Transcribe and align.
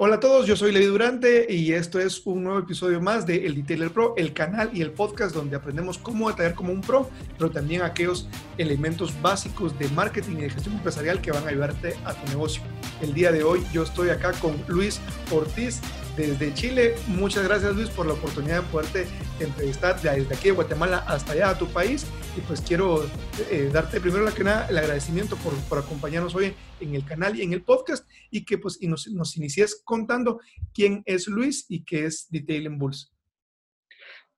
Hola 0.00 0.14
a 0.14 0.20
todos, 0.20 0.46
yo 0.46 0.54
soy 0.54 0.70
Levi 0.70 0.86
Durante 0.86 1.52
y 1.52 1.72
esto 1.72 1.98
es 1.98 2.24
un 2.24 2.44
nuevo 2.44 2.60
episodio 2.60 3.00
más 3.00 3.26
de 3.26 3.44
El 3.44 3.56
Detailer 3.56 3.90
Pro, 3.90 4.14
el 4.16 4.32
canal 4.32 4.70
y 4.72 4.80
el 4.80 4.92
podcast 4.92 5.34
donde 5.34 5.56
aprendemos 5.56 5.98
cómo 5.98 6.30
detallar 6.30 6.54
como 6.54 6.72
un 6.72 6.82
pro, 6.82 7.10
pero 7.36 7.50
también 7.50 7.82
aquellos 7.82 8.28
elementos 8.58 9.12
básicos 9.20 9.76
de 9.76 9.88
marketing 9.88 10.36
y 10.36 10.42
de 10.42 10.50
gestión 10.50 10.76
empresarial 10.76 11.20
que 11.20 11.32
van 11.32 11.42
a 11.44 11.48
ayudarte 11.48 11.96
a 12.04 12.14
tu 12.14 12.30
negocio. 12.30 12.62
El 13.02 13.12
día 13.12 13.32
de 13.32 13.42
hoy 13.42 13.60
yo 13.72 13.82
estoy 13.82 14.10
acá 14.10 14.30
con 14.34 14.54
Luis 14.68 15.00
Ortiz 15.32 15.80
desde 16.16 16.54
Chile. 16.54 16.94
Muchas 17.08 17.42
gracias 17.42 17.74
Luis 17.74 17.88
por 17.88 18.06
la 18.06 18.12
oportunidad 18.12 18.62
de 18.62 18.68
poderte 18.68 19.08
entrevistar 19.40 20.00
desde 20.00 20.32
aquí 20.32 20.44
de 20.44 20.52
Guatemala 20.52 20.98
hasta 21.08 21.32
allá 21.32 21.50
a 21.50 21.58
tu 21.58 21.66
país. 21.66 22.06
Y 22.38 22.40
pues 22.42 22.60
quiero 22.60 23.04
eh, 23.50 23.68
darte 23.72 24.00
primero 24.00 24.22
la 24.22 24.32
que 24.32 24.44
nada 24.44 24.68
el 24.68 24.78
agradecimiento 24.78 25.34
por, 25.38 25.52
por, 25.68 25.78
acompañarnos 25.78 26.36
hoy 26.36 26.54
en 26.78 26.94
el 26.94 27.04
canal 27.04 27.34
y 27.34 27.42
en 27.42 27.52
el 27.52 27.62
podcast 27.62 28.08
y 28.30 28.44
que 28.44 28.58
pues 28.58 28.80
y 28.80 28.86
nos, 28.86 29.36
inicies 29.36 29.82
contando 29.84 30.38
quién 30.72 31.02
es 31.04 31.26
Luis 31.26 31.66
y 31.68 31.84
qué 31.84 32.04
es 32.04 32.30
Detailing 32.30 32.78
Bulls. 32.78 33.12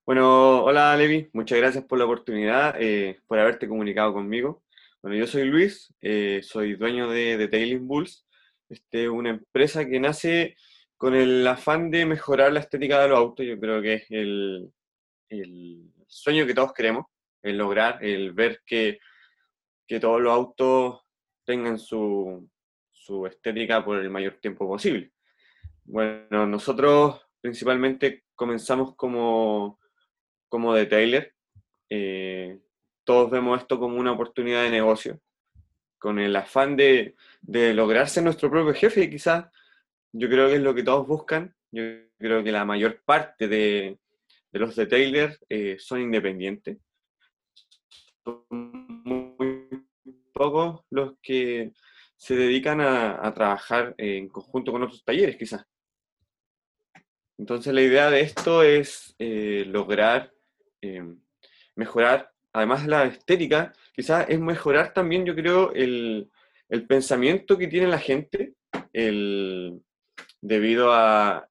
Bueno, 0.03 0.63
hola 0.63 0.97
Levi, 0.97 1.29
muchas 1.33 1.59
gracias 1.59 1.83
por 1.83 1.99
la 1.99 2.05
oportunidad, 2.05 2.75
eh, 2.79 3.19
por 3.27 3.37
haberte 3.37 3.67
comunicado 3.67 4.13
conmigo. 4.13 4.63
Bueno, 5.03 5.15
yo 5.15 5.27
soy 5.27 5.43
Luis, 5.43 5.93
eh, 6.01 6.41
soy 6.41 6.73
dueño 6.73 7.07
de 7.07 7.37
Detailing 7.37 7.87
Bulls, 7.87 8.25
este, 8.67 9.09
una 9.09 9.29
empresa 9.29 9.85
que 9.85 9.99
nace 9.99 10.55
con 10.97 11.13
el 11.13 11.45
afán 11.45 11.91
de 11.91 12.07
mejorar 12.07 12.51
la 12.51 12.61
estética 12.61 12.99
de 12.99 13.09
los 13.09 13.19
autos, 13.19 13.45
yo 13.45 13.59
creo 13.59 13.79
que 13.79 13.93
es 13.93 14.05
el 14.09 14.71
sueño 16.07 16.47
que 16.47 16.55
todos 16.55 16.73
queremos, 16.73 17.05
el 17.41 17.57
lograr, 17.57 18.03
el 18.03 18.33
ver 18.33 18.61
que, 18.65 18.99
que 19.87 19.99
todos 19.99 20.21
los 20.21 20.33
autos 20.33 21.01
tengan 21.45 21.79
su, 21.79 22.49
su, 22.91 23.25
estética 23.25 23.83
por 23.83 23.99
el 23.99 24.09
mayor 24.09 24.39
tiempo 24.41 24.67
posible. 24.67 25.11
Bueno, 25.83 26.45
nosotros 26.47 27.21
principalmente 27.41 28.23
comenzamos 28.35 28.95
como, 28.95 29.79
como 30.47 30.73
detailer. 30.73 31.33
Eh, 31.89 32.59
todos 33.03 33.31
vemos 33.31 33.59
esto 33.59 33.79
como 33.79 33.97
una 33.97 34.11
oportunidad 34.11 34.63
de 34.63 34.69
negocio, 34.69 35.19
con 35.97 36.19
el 36.19 36.35
afán 36.35 36.75
de, 36.75 37.15
de 37.41 37.73
lograr 37.73 38.07
ser 38.07 38.23
nuestro 38.23 38.49
propio 38.49 38.73
jefe, 38.73 39.09
quizás 39.09 39.45
yo 40.13 40.29
creo 40.29 40.47
que 40.47 40.55
es 40.55 40.61
lo 40.61 40.75
que 40.75 40.83
todos 40.83 41.07
buscan. 41.07 41.55
Yo 41.71 41.83
creo 42.17 42.43
que 42.43 42.51
la 42.51 42.65
mayor 42.65 43.01
parte 43.03 43.47
de, 43.47 43.97
los 44.51 44.75
detailers 44.75 45.39
eh, 45.49 45.77
son 45.79 46.01
independientes. 46.01 46.77
Muy 48.25 49.85
pocos 50.33 50.81
los 50.89 51.13
que 51.21 51.73
se 52.17 52.35
dedican 52.35 52.81
a, 52.81 53.33
trabajar 53.33 53.95
en 53.97 54.27
conjunto 54.29 54.71
con 54.71 54.83
otros 54.83 55.03
talleres, 55.03 55.37
quizás. 55.37 55.65
Entonces 57.37 57.73
la 57.73 57.81
idea 57.81 58.11
de 58.11 58.21
esto 58.21 58.61
es 58.61 59.15
eh, 59.17 59.63
lograr 59.67 60.31
em, 60.81 61.19
mejorar, 61.75 62.31
además 62.53 62.83
de 62.83 62.89
la 62.89 63.05
estética, 63.05 63.73
quizás 63.93 64.29
es 64.29 64.39
mejorar 64.39 64.93
también, 64.93 65.25
yo 65.25 65.33
creo, 65.33 65.73
el, 65.73 66.29
el 66.69 66.87
pensamiento 66.87 67.57
que 67.57 67.67
tiene 67.67 67.87
la 67.87 67.99
gente, 67.99 68.53
el, 68.93 69.81
debido 70.41 70.93
a, 70.93 71.47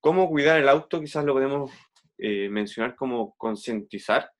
cómo 0.00 0.28
cuidar 0.28 0.60
el 0.60 0.68
auto, 0.68 1.00
quizás 1.00 1.24
lo 1.24 1.34
podemos 1.34 1.70
eh, 2.18 2.48
mencionar 2.48 2.94
como 2.96 3.34
concientizar. 3.36 4.30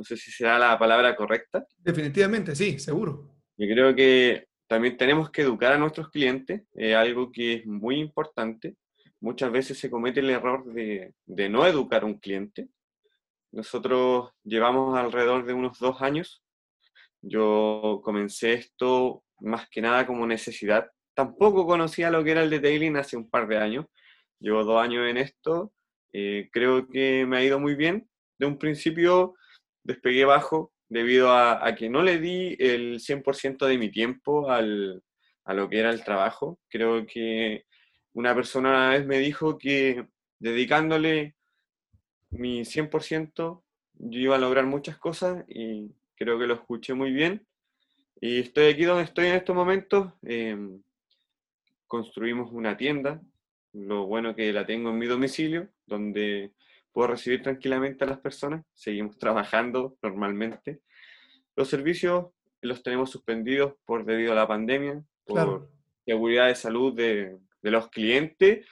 No 0.00 0.04
sé 0.04 0.16
si 0.16 0.30
será 0.30 0.58
la 0.58 0.78
palabra 0.78 1.14
correcta. 1.14 1.66
Definitivamente, 1.76 2.56
sí, 2.56 2.78
seguro. 2.78 3.36
Yo 3.58 3.66
creo 3.68 3.94
que 3.94 4.46
también 4.66 4.96
tenemos 4.96 5.30
que 5.30 5.42
educar 5.42 5.74
a 5.74 5.78
nuestros 5.78 6.08
clientes, 6.08 6.62
algo 6.96 7.30
que 7.30 7.54
es 7.56 7.66
muy 7.66 8.00
importante. 8.00 8.76
Muchas 9.20 9.52
veces 9.52 9.78
se 9.78 9.90
comete 9.90 10.20
el 10.20 10.30
error 10.30 10.64
de, 10.72 11.12
de 11.26 11.48
no 11.50 11.66
educar 11.66 12.04
a 12.04 12.06
un 12.06 12.18
cliente. 12.18 12.68
Nosotros 13.52 14.30
llevamos 14.42 14.98
alrededor 14.98 15.44
de 15.44 15.52
unos 15.52 15.78
dos 15.78 16.00
años. 16.00 16.42
Yo 17.20 18.00
comencé 18.02 18.54
esto 18.54 19.22
más 19.40 19.68
que 19.68 19.82
nada 19.82 20.06
como 20.06 20.26
necesidad 20.26 20.90
tampoco 21.20 21.66
conocía 21.66 22.10
lo 22.10 22.24
que 22.24 22.30
era 22.30 22.42
el 22.42 22.48
detailing 22.48 22.96
hace 22.96 23.14
un 23.14 23.28
par 23.28 23.46
de 23.46 23.58
años. 23.58 23.84
Llevo 24.38 24.64
dos 24.64 24.82
años 24.82 25.06
en 25.06 25.18
esto. 25.18 25.70
Eh, 26.14 26.48
creo 26.50 26.88
que 26.88 27.26
me 27.26 27.36
ha 27.36 27.44
ido 27.44 27.60
muy 27.60 27.74
bien. 27.74 28.08
De 28.38 28.46
un 28.46 28.58
principio 28.58 29.34
despegué 29.82 30.24
bajo 30.24 30.72
debido 30.88 31.32
a, 31.32 31.74
que 31.76 31.88
no 31.88 32.02
le 32.02 32.18
di 32.18 32.56
el 32.58 33.00
100% 33.00 33.66
de 33.66 33.78
mi 33.78 33.90
tiempo 33.90 34.50
al, 34.50 35.02
a 35.44 35.54
lo 35.54 35.68
que 35.68 35.78
era 35.78 35.90
el 35.90 36.04
trabajo. 36.04 36.58
Creo 36.68 37.06
que 37.06 37.64
una 38.12 38.34
persona 38.34 38.70
una 38.70 38.90
vez 38.90 39.06
me 39.06 39.18
dijo 39.18 39.56
que 39.56 40.06
dedicándole 40.38 41.36
mi 42.30 42.64
100% 42.64 43.62
yo 44.02 44.20
iba 44.20 44.36
a 44.36 44.40
lograr 44.40 44.66
muchas 44.66 44.98
cosas 44.98 45.44
y 45.48 45.90
creo 46.16 46.38
que 46.38 46.46
lo 46.46 46.54
escuché 46.54 46.94
muy 46.94 47.12
bien. 47.12 47.46
Y 48.20 48.40
estoy 48.40 48.72
aquí 48.72 48.84
donde 48.84 49.04
estoy 49.04 49.26
en 49.26 49.36
estos 49.36 49.54
momentos. 49.54 50.12
Em, 50.22 50.82
construimos 51.86 52.52
una 52.52 52.76
tienda, 52.76 53.20
lo 53.72 54.06
bueno 54.06 54.34
que 54.34 54.52
la 54.52 54.66
tengo 54.66 54.90
en 54.90 54.98
mi 54.98 55.06
domicilio, 55.06 55.68
donde 55.86 56.52
puedo 56.92 57.08
recibir 57.08 57.42
tranquilamente 57.42 58.04
a 58.04 58.08
las 58.08 58.20
personas, 58.20 58.64
seguimos 58.74 59.18
trabajando 59.18 59.96
normalmente. 60.02 60.80
Los 61.56 61.68
servicios 61.68 62.26
los 62.62 62.82
tenemos 62.82 63.10
suspendidos 63.10 63.74
por 63.84 64.04
debido 64.04 64.32
a 64.32 64.36
la 64.36 64.48
pandemia, 64.48 65.02
por 65.24 65.70
seguridad 66.04 66.48
de 66.48 66.54
salud 66.54 66.94
de, 66.94 67.38
de 67.62 67.70
los 67.70 67.88
clientes, 67.88 68.66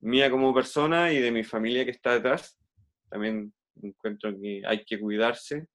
mía 0.00 0.30
como 0.30 0.54
persona 0.54 1.12
y 1.12 1.18
de 1.18 1.30
mi 1.30 1.44
familia 1.44 1.84
que 1.84 1.90
está 1.92 2.14
detrás. 2.14 2.58
También 3.08 3.52
encuentro 3.80 4.32
que 4.38 4.62
hay 4.66 4.84
que 4.84 4.98
cuidarse. 5.00 5.66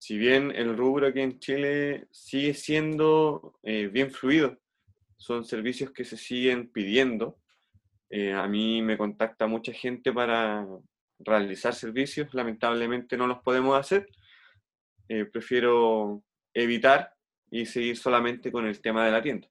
Si 0.00 0.16
bien 0.16 0.52
el 0.54 0.76
rubro 0.76 1.08
aquí 1.08 1.20
en 1.20 1.38
Chile 1.38 2.06
sigue 2.10 2.54
siendo 2.54 3.58
eh, 3.62 3.88
bien 3.88 4.10
fluido, 4.10 4.58
son 5.16 5.44
servicios 5.44 5.90
que 5.90 6.04
se 6.04 6.16
siguen 6.16 6.70
pidiendo. 6.70 7.38
Eh, 8.10 8.32
a 8.32 8.46
mí 8.46 8.80
me 8.80 8.96
contacta 8.96 9.46
mucha 9.46 9.72
gente 9.72 10.12
para 10.12 10.66
realizar 11.18 11.74
servicios, 11.74 12.32
lamentablemente 12.34 13.16
no 13.16 13.26
los 13.26 13.38
podemos 13.38 13.78
hacer. 13.78 14.08
Eh, 15.08 15.24
prefiero 15.24 16.22
evitar 16.52 17.14
y 17.50 17.66
seguir 17.66 17.96
solamente 17.96 18.52
con 18.52 18.66
el 18.66 18.80
tema 18.80 19.04
de 19.04 19.12
la 19.12 19.22
tienda. 19.22 19.48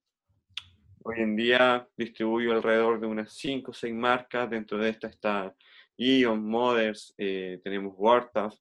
Hoy 1.03 1.19
en 1.19 1.35
día 1.35 1.87
distribuyo 1.97 2.51
alrededor 2.51 2.99
de 2.99 3.07
unas 3.07 3.33
5 3.33 3.71
o 3.71 3.73
6 3.73 3.93
marcas, 3.93 4.49
dentro 4.49 4.77
de 4.77 4.89
esta 4.89 5.07
está 5.07 5.55
Ion, 5.97 6.47
Mothers, 6.47 7.13
eh, 7.17 7.59
tenemos 7.63 7.93
Wartaf, 7.95 8.55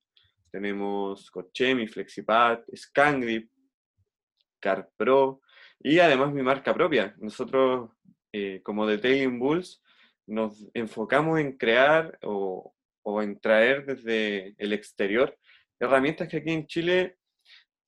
tenemos 0.51 1.31
Cochemi, 1.31 1.87
Flexipad, 1.87 2.61
Scangrip, 2.75 3.51
CarPro, 4.61 5.43
y 5.81 5.99
además 5.99 6.33
mi 6.33 6.43
marca 6.43 6.73
propia. 6.73 7.15
Nosotros, 7.19 7.91
eh, 8.33 8.61
como 8.63 8.87
Detailing 8.87 9.39
Bulls, 9.39 9.83
nos 10.27 10.67
enfocamos 10.75 11.39
en 11.39 11.57
crear 11.57 12.19
o, 12.23 12.75
o, 13.07 13.23
en 13.23 13.39
traer 13.39 13.87
desde 13.87 14.55
el 14.59 14.73
exterior 14.73 15.37
herramientas 15.79 16.29
que 16.29 16.39
aquí 16.39 16.51
en 16.51 16.67
Chile 16.67 17.17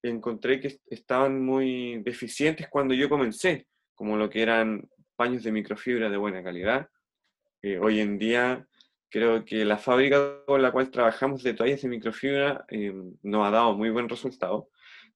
encontré 0.02 0.60
que 0.60 0.78
estaban 0.86 1.44
muy 1.44 2.02
deficientes 2.04 2.68
cuando 2.68 2.94
yo 2.94 3.08
comencé, 3.08 3.66
como 3.94 4.16
lo 4.16 4.30
que 4.30 4.42
eran 4.42 4.88
paños 5.16 5.42
de 5.42 5.52
microfibra 5.52 6.08
de 6.08 6.16
buena 6.16 6.42
calidad. 6.42 6.88
Eh, 7.62 7.78
hoy 7.78 8.00
en 8.00 8.18
día 8.18 8.66
creo 9.10 9.44
que 9.44 9.64
la 9.64 9.78
fábrica 9.78 10.44
con 10.46 10.62
la 10.62 10.70
cual 10.70 10.90
trabajamos 10.90 11.42
de 11.42 11.54
toallas 11.54 11.82
de 11.82 11.88
microfibra 11.88 12.64
eh, 12.68 12.94
nos 13.22 13.46
ha 13.46 13.50
dado 13.50 13.74
muy 13.74 13.90
buen 13.90 14.08
resultado 14.08 14.68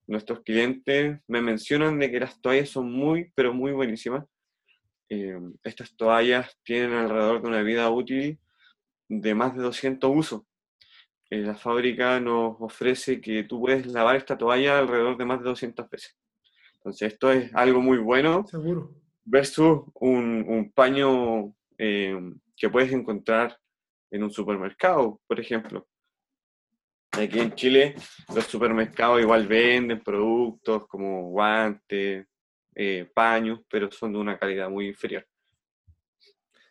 nuestros 0.06 0.40
clientes 0.42 1.20
me 1.26 1.40
mencionan 1.40 1.98
de 1.98 2.10
que 2.10 2.20
las 2.20 2.40
toallas 2.40 2.68
son 2.68 2.90
muy, 2.92 3.32
pero 3.34 3.54
muy 3.54 3.72
buenísimas. 3.72 4.24
Eh, 5.08 5.38
estas 5.62 5.94
toallas 5.96 6.56
tienen 6.64 6.92
alrededor 6.92 7.42
de 7.42 7.48
una 7.48 7.62
vida 7.62 7.90
útil 7.90 8.38
de 9.20 9.34
más 9.34 9.54
de 9.54 9.62
200 9.62 10.10
usos. 10.14 10.42
Eh, 11.28 11.40
la 11.40 11.54
fábrica 11.54 12.18
nos 12.20 12.56
ofrece 12.60 13.20
que 13.20 13.44
tú 13.44 13.60
puedes 13.60 13.86
lavar 13.86 14.16
esta 14.16 14.38
toalla 14.38 14.78
alrededor 14.78 15.16
de 15.16 15.24
más 15.24 15.40
de 15.40 15.48
200 15.50 15.88
veces. 15.90 16.16
Entonces, 16.76 17.12
esto 17.12 17.30
es 17.30 17.54
algo 17.54 17.80
muy 17.80 17.98
bueno. 17.98 18.46
Seguro. 18.46 18.94
Versus 19.24 19.82
un, 19.94 20.44
un 20.48 20.72
paño 20.72 21.54
eh, 21.78 22.18
que 22.56 22.70
puedes 22.70 22.92
encontrar 22.92 23.56
en 24.10 24.22
un 24.22 24.30
supermercado, 24.30 25.20
por 25.26 25.38
ejemplo. 25.38 25.86
Aquí 27.12 27.38
en 27.40 27.54
Chile 27.54 27.94
los 28.34 28.46
supermercados 28.46 29.20
igual 29.20 29.46
venden 29.46 30.00
productos 30.00 30.86
como 30.86 31.28
guantes, 31.28 32.26
eh, 32.74 33.10
paños, 33.14 33.60
pero 33.68 33.90
son 33.90 34.14
de 34.14 34.18
una 34.18 34.38
calidad 34.38 34.70
muy 34.70 34.88
inferior. 34.88 35.26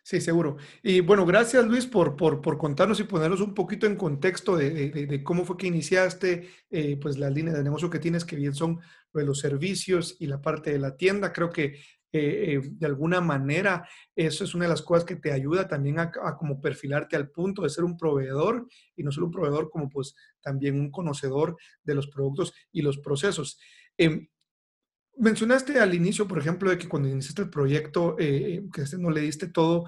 Sí, 0.04 0.20
seguro. 0.20 0.56
Y 0.82 1.00
bueno, 1.00 1.24
gracias 1.24 1.64
Luis 1.64 1.86
por, 1.86 2.16
por, 2.16 2.40
por 2.40 2.58
contarnos 2.58 2.98
y 2.98 3.04
ponernos 3.04 3.40
un 3.40 3.54
poquito 3.54 3.86
en 3.86 3.94
contexto 3.94 4.56
de, 4.56 4.90
de, 4.90 5.22
cómo 5.22 5.44
fue 5.44 5.56
que 5.56 5.68
iniciaste, 5.68 6.48
eh, 6.70 6.98
pues 7.00 7.18
las 7.18 7.32
líneas 7.32 7.56
de 7.56 7.62
negocio 7.62 7.88
que 7.88 8.00
tienes, 8.00 8.24
que 8.24 8.34
bien 8.34 8.52
son 8.52 8.80
los 9.12 9.38
servicios 9.38 10.16
y 10.18 10.26
la 10.26 10.40
parte 10.40 10.72
de 10.72 10.80
la 10.80 10.96
tienda. 10.96 11.32
Creo 11.32 11.50
que 11.50 11.76
eh, 12.14 12.54
eh, 12.54 12.60
de 12.64 12.86
alguna 12.86 13.20
manera, 13.20 13.88
eso 14.14 14.44
es 14.44 14.54
una 14.54 14.64
de 14.64 14.70
las 14.70 14.82
cosas 14.82 15.04
que 15.04 15.16
te 15.16 15.32
ayuda 15.32 15.66
también 15.66 15.98
a, 15.98 16.10
como 16.36 16.60
perfilarte 16.60 17.16
al 17.16 17.30
punto 17.30 17.62
de 17.62 17.70
ser 17.70 17.84
un 17.84 17.96
proveedor 17.96 18.66
y 18.96 19.02
no 19.02 19.10
solo 19.12 19.26
un 19.26 19.32
proveedor, 19.32 19.70
como 19.70 19.88
pues 19.88 20.14
también 20.42 20.78
un 20.78 20.90
conocedor 20.90 21.56
de 21.82 21.94
los 21.94 22.08
productos 22.08 22.52
y 22.70 22.82
los 22.82 22.98
procesos. 22.98 23.58
Em, 23.96 24.28
mencionaste 25.16 25.78
al 25.78 25.94
inicio, 25.94 26.26
por 26.26 26.38
ejemplo, 26.38 26.70
de 26.70 26.78
que 26.78 26.88
cuando 26.88 27.08
iniciaste 27.08 27.42
el 27.42 27.50
proyecto, 27.50 28.16
que 28.16 28.62
este 28.76 28.98
no 28.98 29.10
le 29.10 29.20
diste 29.20 29.48
todo, 29.48 29.84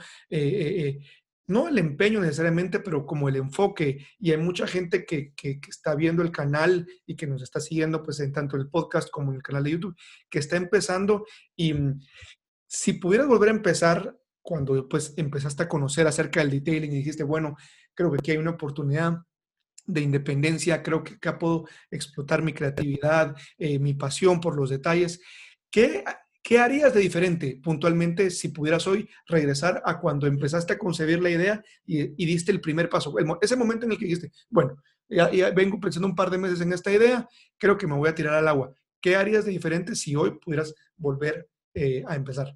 no 1.47 1.69
el 1.69 1.79
empeño 1.79 2.21
necesariamente, 2.21 2.81
pero 2.81 3.05
como 3.07 3.29
el 3.29 3.37
enfoque. 3.37 4.07
Y 4.19 4.31
hay 4.33 4.39
mucha 4.39 4.67
gente 4.67 5.05
que, 5.05 5.33
está 5.69 5.95
viendo 5.95 6.23
el 6.23 6.31
canal 6.31 6.87
y 7.07 7.17
que 7.17 7.27
nos 7.27 7.43
está 7.43 7.61
siguiendo, 7.61 8.03
pues 8.03 8.21
en 8.21 8.33
tanto 8.33 8.57
el 8.57 8.69
podcast 8.69 9.11
como 9.11 9.33
el 9.33 9.43
canal 9.43 9.65
de 9.65 9.73
YouTube, 9.73 9.97
que 10.31 10.39
está 10.39 10.57
empezando. 10.57 11.27
Y 11.55 11.75
mm, 11.75 12.01
si 12.67 12.95
pudieras 12.95 13.29
volver 13.29 13.51
a 13.51 13.53
empezar 13.53 14.17
cuando 14.43 14.89
pues 14.89 15.15
empezaste 15.17 15.63
a 15.63 15.69
conocer 15.69 16.07
acerca 16.07 16.41
del 16.41 16.51
detailing 16.51 16.93
y 16.93 16.97
dijiste, 16.97 17.25
bueno, 17.25 17.57
creo 17.95 18.11
que 18.11 18.19
aquí 18.19 18.31
hay 18.33 18.37
una 18.37 18.53
oportunidad 18.53 19.19
de 19.87 20.01
independencia, 20.01 20.83
creo 20.83 21.05
que 21.05 21.15
acá 21.15 21.39
puedo 21.39 21.67
explotar 21.91 22.43
mi 22.43 22.53
creatividad, 22.53 23.37
eh, 23.59 23.79
mi 23.79 23.95
pasión 23.95 24.41
por 24.41 24.57
los 24.57 24.71
detalles. 24.71 25.21
¿Qué 25.71 26.05
¿Qué 26.45 26.59
harías 26.59 26.93
de 26.93 27.01
diferente 27.01 27.59
puntualmente 27.63 28.29
si 28.29 28.49
pudieras 28.49 28.87
hoy 28.87 29.09
regresar 29.27 29.83
a 29.87 29.99
cuando 29.99 30.27
empezaste 30.27 30.75
a 30.75 30.79
concebir 30.79 31.23
la 31.23 31.31
idea 31.31 31.65
y, 31.87 32.07
diste 32.27 32.53
el 32.53 32.61
primer 32.61 32.91
paso? 32.91 33.15
ese 33.41 33.57
momento 33.57 33.87
en 33.87 33.93
el 33.93 33.99
que 33.99 34.05
dijiste, 34.05 34.31
bueno, 34.51 34.77
ya, 35.09 35.31
vengo 35.53 35.81
pensando 35.81 36.07
un 36.07 36.15
par 36.15 36.29
de 36.29 36.37
meses 36.37 36.61
en 36.61 36.75
esta 36.75 36.93
idea, 36.93 37.27
creo 37.57 37.79
que 37.79 37.87
me 37.87 37.95
voy 37.95 38.11
a 38.11 38.15
tirar 38.15 38.35
al 38.35 38.47
agua. 38.47 38.75
¿Qué 39.01 39.17
harías 39.17 39.47
de 39.47 39.53
diferente 39.53 39.95
si 39.95 40.15
hoy 40.17 40.33
pudieras 40.33 40.75
volver 40.99 41.49
eh, 41.73 42.05
a 42.07 42.15
empezar? 42.15 42.55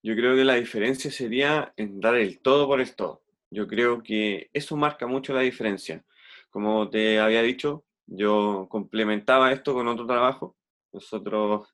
Yo 0.00 0.14
creo 0.14 0.36
que 0.36 0.44
la 0.44 0.54
diferencia 0.54 1.10
sería 1.10 1.72
en 1.76 1.98
dar 1.98 2.14
el 2.14 2.38
todo 2.38 2.68
por 2.68 2.80
el 2.80 2.94
todo. 2.94 3.24
Yo 3.50 3.66
creo 3.66 4.00
que 4.00 4.48
eso 4.52 4.76
marca 4.76 5.08
mucho 5.08 5.34
la 5.34 5.40
diferencia. 5.40 6.04
Como 6.56 6.88
te 6.88 7.20
había 7.20 7.42
dicho, 7.42 7.84
yo 8.06 8.66
complementaba 8.70 9.52
esto 9.52 9.74
con 9.74 9.88
otro 9.88 10.06
trabajo. 10.06 10.56
Nosotros 10.90 11.68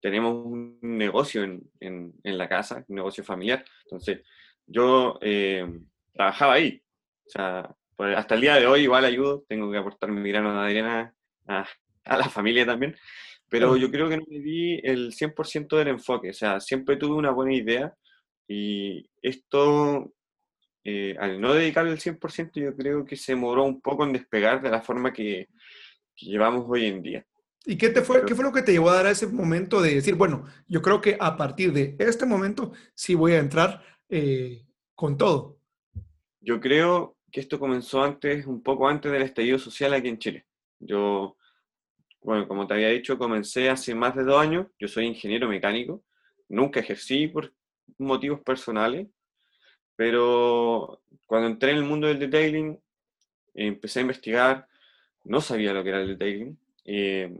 tenemos 0.00 0.44
un 0.44 0.80
negocio 0.80 1.44
en, 1.44 1.62
en, 1.78 2.12
la 2.36 2.48
casa, 2.48 2.84
un 2.88 2.96
negocio 2.96 3.22
familiar. 3.22 3.64
Entonces, 3.84 4.22
yo 4.66 5.16
eh, 5.20 5.64
trabajaba 6.12 6.54
ahí. 6.54 6.82
O 7.24 7.30
sea, 7.30 7.72
hasta 8.16 8.34
el 8.34 8.40
día 8.40 8.56
de 8.56 8.66
hoy 8.66 8.80
igual 8.80 9.04
ayudo, 9.04 9.44
tengo 9.48 9.70
que 9.70 9.78
aportar 9.78 10.10
mi 10.10 10.28
grano 10.28 10.60
de 10.60 10.70
arena 10.70 11.14
a, 11.46 11.64
a 12.06 12.16
la 12.16 12.28
familia 12.28 12.66
también. 12.66 12.96
Pero 13.48 13.76
yo 13.76 13.92
creo 13.92 14.08
que 14.08 14.16
no 14.16 14.24
me 14.28 14.40
di 14.40 14.80
el 14.82 15.12
100% 15.12 15.76
del 15.76 15.86
enfoque. 15.86 16.30
O 16.30 16.34
sea, 16.34 16.58
siempre 16.58 16.96
tuve 16.96 17.14
una 17.14 17.30
buena 17.30 17.54
idea 17.54 17.94
y 18.48 19.08
esto, 19.22 20.12
eh, 20.88 21.16
al 21.18 21.40
no 21.40 21.52
dedicarle 21.52 21.90
el 21.90 21.98
100%, 21.98 22.60
yo 22.60 22.76
creo 22.76 23.04
que 23.04 23.16
se 23.16 23.34
moró 23.34 23.64
un 23.64 23.80
poco 23.80 24.04
en 24.04 24.12
despegar 24.12 24.62
de 24.62 24.70
la 24.70 24.80
forma 24.80 25.12
que, 25.12 25.48
que 26.14 26.26
llevamos 26.26 26.64
hoy 26.68 26.86
en 26.86 27.02
día. 27.02 27.26
¿Y 27.64 27.76
qué, 27.76 27.88
te 27.88 28.02
fue, 28.02 28.24
qué 28.24 28.36
fue 28.36 28.44
lo 28.44 28.52
que 28.52 28.62
te 28.62 28.70
llevó 28.70 28.90
a 28.90 28.94
dar 28.94 29.06
a 29.06 29.10
ese 29.10 29.26
momento 29.26 29.82
de 29.82 29.96
decir, 29.96 30.14
bueno, 30.14 30.44
yo 30.68 30.80
creo 30.82 31.00
que 31.00 31.16
a 31.18 31.36
partir 31.36 31.72
de 31.72 31.96
este 31.98 32.24
momento 32.24 32.70
sí 32.94 33.16
voy 33.16 33.32
a 33.32 33.40
entrar 33.40 33.82
eh, 34.08 34.64
con 34.94 35.18
todo? 35.18 35.58
Yo 36.40 36.60
creo 36.60 37.16
que 37.32 37.40
esto 37.40 37.58
comenzó 37.58 38.04
antes, 38.04 38.46
un 38.46 38.62
poco 38.62 38.88
antes 38.88 39.10
del 39.10 39.22
estallido 39.22 39.58
social 39.58 39.92
aquí 39.92 40.06
en 40.06 40.18
Chile. 40.18 40.46
Yo, 40.78 41.36
bueno, 42.20 42.46
como 42.46 42.64
te 42.68 42.74
había 42.74 42.90
dicho, 42.90 43.18
comencé 43.18 43.68
hace 43.70 43.92
más 43.92 44.14
de 44.14 44.22
dos 44.22 44.40
años. 44.40 44.68
Yo 44.78 44.86
soy 44.86 45.06
ingeniero 45.06 45.48
mecánico. 45.48 46.04
Nunca 46.48 46.78
ejercí 46.78 47.26
por 47.26 47.52
motivos 47.98 48.40
personales, 48.42 49.08
pero 49.96 51.00
cuando 51.26 51.48
entré 51.48 51.72
en 51.72 51.78
el 51.78 51.84
mundo 51.84 52.06
del 52.06 52.18
detailing, 52.18 52.78
empecé 53.54 53.98
a 53.98 54.02
investigar. 54.02 54.68
No 55.24 55.40
sabía 55.40 55.72
lo 55.72 55.82
que 55.82 55.88
era 55.88 56.00
el 56.02 56.08
detailing. 56.08 56.58
Eh, 56.84 57.36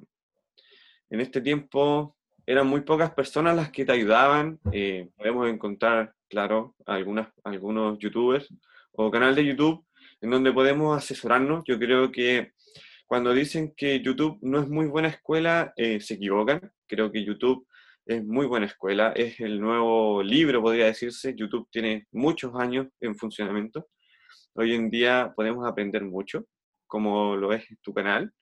en 1.11 1.20
este 1.20 1.41
tiempo 1.41 2.17
eran 2.47 2.67
muy 2.67 2.81
pocas 2.81 3.12
personas 3.12 3.55
las 3.55 3.70
que 3.70 3.85
te 3.85 3.93
ayudaban. 3.93 4.58
Eh, 4.73 5.08
podemos 5.17 5.49
encontrar, 5.49 6.14
claro, 6.29 6.75
algunas, 6.87 7.29
algunos 7.44 7.99
youtubers 7.99 8.49
o 8.93 9.11
canal 9.11 9.35
de 9.35 9.44
YouTube 9.44 9.85
en 10.20 10.31
donde 10.31 10.53
podemos 10.53 10.97
asesorarnos. 10.97 11.64
Yo 11.67 11.79
creo 11.79 12.11
que 12.11 12.53
cuando 13.06 13.32
dicen 13.32 13.73
que 13.76 14.00
YouTube 14.00 14.38
no 14.43 14.61
es 14.61 14.69
muy 14.69 14.87
buena 14.87 15.08
escuela, 15.08 15.73
eh, 15.76 16.00
se 16.00 16.14
equivocan. 16.14 16.73
Creo 16.87 17.12
que 17.12 17.25
YouTube 17.25 17.67
es 18.06 18.25
muy 18.25 18.47
buena 18.47 18.67
escuela, 18.67 19.12
es 19.17 19.41
el 19.41 19.61
nuevo 19.61 20.23
libro, 20.23 20.62
podría 20.62 20.87
decirse. 20.87 21.35
YouTube 21.37 21.69
tiene 21.70 22.06
muchos 22.12 22.55
años 22.55 22.87
en 23.00 23.17
funcionamiento. 23.17 23.88
Hoy 24.55 24.75
en 24.75 24.88
día 24.88 25.32
podemos 25.35 25.67
aprender 25.67 26.05
mucho, 26.05 26.47
como 26.87 27.37
lo 27.37 27.53
es 27.53 27.67
tu 27.82 27.93
canal. 27.93 28.32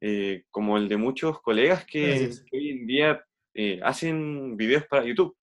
Eh, 0.00 0.44
como 0.50 0.76
el 0.76 0.88
de 0.88 0.96
muchos 0.96 1.40
colegas 1.40 1.86
que, 1.86 2.30
hoy 2.52 2.70
en 2.70 2.86
día 2.86 3.24
eh, 3.54 3.80
hacen 3.82 4.56
videos 4.56 4.86
para 4.86 5.04
YouTube. 5.04 5.34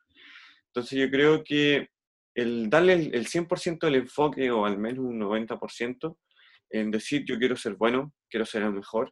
Entonces 0.68 1.00
yo 1.00 1.10
creo 1.10 1.44
que 1.44 1.90
el 2.36 2.70
darle 2.70 2.94
el, 2.94 3.26
100% 3.26 3.80
del 3.80 3.96
enfoque 3.96 4.52
o 4.52 4.66
al 4.66 4.78
menos 4.78 5.04
un 5.04 5.20
90% 5.20 6.16
en 6.70 6.92
decir 6.92 7.26
yo 7.26 7.40
quiero 7.40 7.56
ser 7.56 7.76
bueno, 7.76 8.14
quiero 8.30 8.46
ser 8.46 8.62
el 8.62 8.72
mejor, 8.72 9.12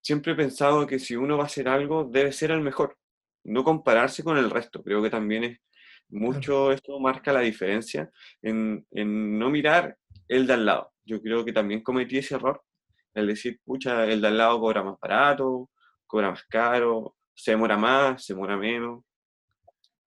siempre 0.00 0.32
he 0.32 0.36
pensado 0.36 0.86
que 0.86 0.98
si 0.98 1.16
uno 1.16 1.36
va 1.36 1.44
a 1.44 1.46
hacer 1.46 1.68
algo 1.68 2.04
debe 2.04 2.30
ser 2.30 2.52
el 2.52 2.60
mejor, 2.60 2.96
no 3.44 3.64
compararse 3.64 4.24
con 4.24 4.36
el 4.38 4.50
resto. 4.50 4.82
Creo 4.82 5.02
que 5.02 5.10
también 5.10 5.44
es 5.44 5.60
mucho, 6.08 6.72
esto 6.72 6.98
marca 7.00 7.32
la 7.32 7.40
diferencia 7.40 8.10
en, 8.42 8.86
en 8.90 9.38
no 9.38 9.50
mirar 9.50 9.96
el 10.28 10.46
de 10.46 10.52
al 10.54 10.66
lado. 10.66 10.92
Yo 11.04 11.20
creo 11.20 11.44
que 11.44 11.52
también 11.52 11.82
cometí 11.82 12.18
ese 12.18 12.34
error 12.34 12.62
el 13.14 13.28
decir, 13.28 13.60
pucha, 13.64 14.04
el 14.04 14.20
de 14.20 14.28
al 14.28 14.38
lado 14.38 14.60
cobra 14.60 14.82
más 14.82 14.98
barato, 15.00 15.70
cobra 16.06 16.30
más 16.30 16.44
caro, 16.44 17.16
se 17.34 17.52
demora 17.52 17.76
más, 17.76 18.24
se 18.24 18.34
demora 18.34 18.56
menos. 18.56 19.04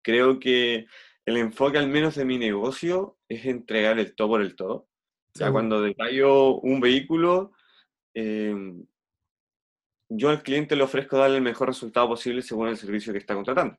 Creo 0.02 0.40
que 0.40 0.86
el 1.26 1.38
enfoque 1.38 1.78
al 1.78 1.88
menos 1.88 2.16
de 2.16 2.26
mi 2.26 2.38
negocio 2.38 3.18
es 3.28 3.46
entregar 3.46 3.98
el 4.00 4.16
todo 4.16 4.30
por 4.30 4.42
el 4.42 4.56
todo. 4.56 4.76
O 4.76 5.38
sea, 5.38 5.52
cuando 5.52 5.82
detallo 5.82 6.56
un 6.56 6.80
vehículo, 6.80 7.52
em, 8.14 8.86
yo 10.10 10.30
al 10.30 10.44
cliente 10.44 10.76
le 10.76 10.84
ofrezco 10.84 11.18
darle 11.18 11.38
el 11.38 11.44
mejor 11.44 11.68
resultado 11.68 12.08
posible 12.08 12.42
según 12.42 12.70
el 12.70 12.78
servicio 12.78 13.14
que 13.14 13.20
está 13.20 13.36
contratando. 13.36 13.78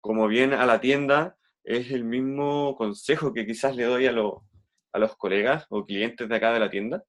Como 0.00 0.26
bien 0.26 0.52
a 0.52 0.66
la 0.66 0.80
tienda, 0.80 1.36
es 1.64 1.90
el 1.90 2.04
mismo 2.04 2.74
consejo 2.76 3.32
que 3.32 3.46
quizás 3.46 3.76
le 3.76 3.84
doy 3.84 4.06
a, 4.06 4.10
a 4.10 4.98
los 4.98 5.16
colegas 5.16 5.66
o 5.68 5.84
clientes 5.84 6.28
de 6.28 6.36
acá 6.36 6.52
de 6.52 6.60
la 6.60 6.70
tienda 6.70 7.04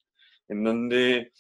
en 0.48 0.63
donde 0.63 1.32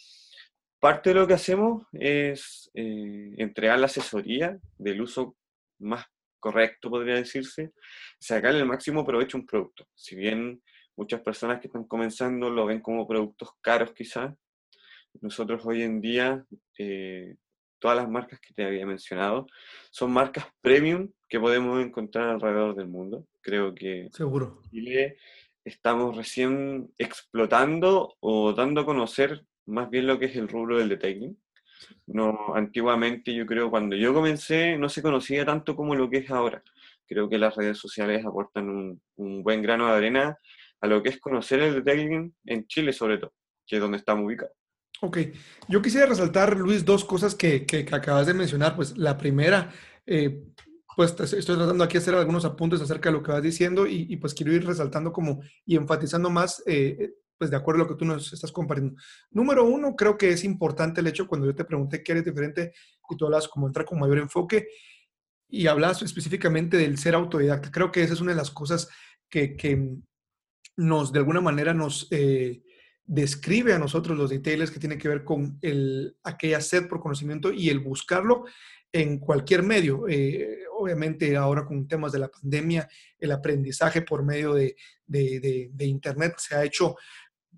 parte 0.79 1.09
de 1.09 1.15
lo 1.15 1.27
que 1.27 1.33
hacemos 1.33 1.85
es 1.93 2.69
eh, 2.73 3.33
entregar 3.37 3.79
la 3.79 3.85
asesoría 3.85 4.57
del 4.77 5.01
uso 5.01 5.35
más 5.79 6.05
correcto, 6.39 6.89
podría 6.89 7.15
decirse, 7.15 7.71
sacarle 8.19 8.59
el 8.59 8.65
máximo 8.65 9.05
provecho 9.05 9.37
a 9.37 9.41
un 9.41 9.45
producto. 9.45 9.87
Si 9.95 10.15
bien 10.15 10.61
muchas 10.97 11.21
personas 11.21 11.59
que 11.59 11.67
están 11.67 11.85
comenzando 11.85 12.49
lo 12.49 12.65
ven 12.65 12.81
como 12.81 13.07
productos 13.07 13.49
caros 13.61 13.93
quizás, 13.93 14.33
nosotros 15.21 15.61
hoy 15.65 15.83
en 15.83 16.01
día, 16.01 16.45
eh, 16.77 17.35
todas 17.79 17.97
las 17.97 18.09
marcas 18.09 18.39
que 18.39 18.53
te 18.53 18.65
había 18.65 18.85
mencionado, 18.85 19.47
son 19.91 20.11
marcas 20.11 20.45
premium 20.61 21.09
que 21.27 21.39
podemos 21.39 21.83
encontrar 21.83 22.29
alrededor 22.29 22.75
del 22.75 22.87
mundo. 22.87 23.27
Creo 23.41 23.75
que 23.75 24.09
Seguro 24.11 24.61
estamos 25.65 26.15
recién 26.15 26.91
explotando 26.97 28.15
o 28.19 28.53
dando 28.53 28.81
a 28.81 28.85
conocer 28.85 29.45
más 29.65 29.89
bien 29.89 30.07
lo 30.07 30.19
que 30.19 30.25
es 30.25 30.35
el 30.35 30.47
rubro 30.47 30.77
del 30.77 30.89
detailing. 30.89 31.37
No, 32.05 32.53
antiguamente 32.55 33.33
yo 33.33 33.45
creo 33.45 33.69
cuando 33.69 33.95
yo 33.95 34.13
comencé 34.13 34.77
no 34.77 34.89
se 34.89 35.01
conocía 35.01 35.45
tanto 35.45 35.75
como 35.75 35.95
lo 35.95 36.09
que 36.09 36.17
es 36.17 36.31
ahora. 36.31 36.63
Creo 37.05 37.29
que 37.29 37.37
las 37.37 37.55
redes 37.55 37.77
sociales 37.77 38.25
aportan 38.25 38.69
un, 38.69 39.01
un 39.15 39.43
buen 39.43 39.61
grano 39.61 39.87
de 39.87 39.93
arena 39.93 40.37
a 40.81 40.87
lo 40.87 41.01
que 41.01 41.09
es 41.09 41.19
conocer 41.19 41.61
el 41.61 41.75
detailing 41.75 42.33
en 42.45 42.67
Chile 42.67 42.93
sobre 42.93 43.17
todo, 43.17 43.33
que 43.65 43.75
es 43.75 43.81
donde 43.81 43.97
estamos 43.97 44.25
ubicados. 44.25 44.55
Ok, 45.03 45.17
yo 45.67 45.81
quisiera 45.81 46.05
resaltar, 46.05 46.55
Luis, 46.55 46.85
dos 46.85 47.03
cosas 47.03 47.35
que, 47.35 47.65
que, 47.65 47.85
acabas 47.91 48.25
de 48.25 48.33
mencionar. 48.33 48.73
Pues 48.73 48.97
la 48.97 49.17
primera, 49.17 49.69
eh, 50.05 50.45
pues 50.95 51.11
estoy 51.19 51.57
tratando 51.57 51.83
aquí 51.83 51.95
de 51.95 51.99
hacer 51.99 52.15
algunos 52.15 52.45
apuntes 52.45 52.79
acerca 52.79 53.09
de 53.09 53.17
lo 53.17 53.21
que 53.21 53.33
vas 53.33 53.43
diciendo 53.43 53.85
y, 53.85 54.15
pues 54.15 54.33
quiero 54.33 54.53
ir 54.53 54.65
resaltando 54.65 55.11
como 55.11 55.41
y 55.65 55.75
enfatizando 55.75 56.29
más, 56.29 56.63
eh, 56.65 56.95
eh, 56.97 57.13
pues 57.37 57.51
de 57.51 57.57
acuerdo 57.57 57.81
a 57.81 57.83
lo 57.83 57.89
que 57.89 57.99
tú 57.99 58.05
nos 58.05 58.31
estás 58.31 58.53
compartiendo. 58.53 58.95
Número 59.29 59.65
uno, 59.65 59.93
creo 59.93 60.17
que 60.17 60.29
es 60.29 60.45
importante 60.45 61.01
el 61.01 61.07
hecho 61.07 61.27
cuando 61.27 61.47
yo 61.47 61.53
te 61.53 61.65
pregunté 61.65 62.01
qué 62.01 62.13
eres 62.13 62.23
diferente 62.23 62.71
y 63.09 63.17
tú 63.17 63.25
hablas 63.25 63.49
como 63.49 63.67
entrar 63.67 63.85
con 63.85 63.99
mayor 63.99 64.19
enfoque 64.19 64.69
y 65.49 65.67
hablas 65.67 66.01
específicamente 66.01 66.77
del 66.77 66.97
ser 66.97 67.15
autodidacta. 67.15 67.71
Creo 67.71 67.91
que 67.91 68.03
esa 68.03 68.13
es 68.13 68.21
una 68.21 68.31
de 68.31 68.37
las 68.37 68.51
cosas 68.51 68.87
que, 69.29 69.57
que 69.57 69.97
nos, 70.77 71.11
de 71.11 71.19
alguna 71.19 71.41
manera, 71.41 71.73
nos... 71.73 72.07
Eh, 72.09 72.63
describe 73.05 73.73
a 73.73 73.79
nosotros 73.79 74.17
los 74.17 74.29
details 74.29 74.71
que 74.71 74.79
tiene 74.79 74.97
que 74.97 75.09
ver 75.09 75.23
con 75.23 75.57
el, 75.61 76.15
aquella 76.23 76.61
sed 76.61 76.87
por 76.87 76.99
conocimiento 76.99 77.51
y 77.51 77.69
el 77.69 77.79
buscarlo 77.79 78.45
en 78.91 79.19
cualquier 79.19 79.63
medio. 79.63 80.07
Eh, 80.07 80.59
obviamente 80.77 81.35
ahora 81.35 81.65
con 81.65 81.87
temas 81.87 82.11
de 82.11 82.19
la 82.19 82.29
pandemia, 82.29 82.87
el 83.19 83.31
aprendizaje 83.31 84.01
por 84.01 84.23
medio 84.23 84.53
de, 84.53 84.75
de 85.05 85.85
Internet 85.85 86.35
se 86.37 86.55
ha 86.55 86.63
hecho 86.63 86.95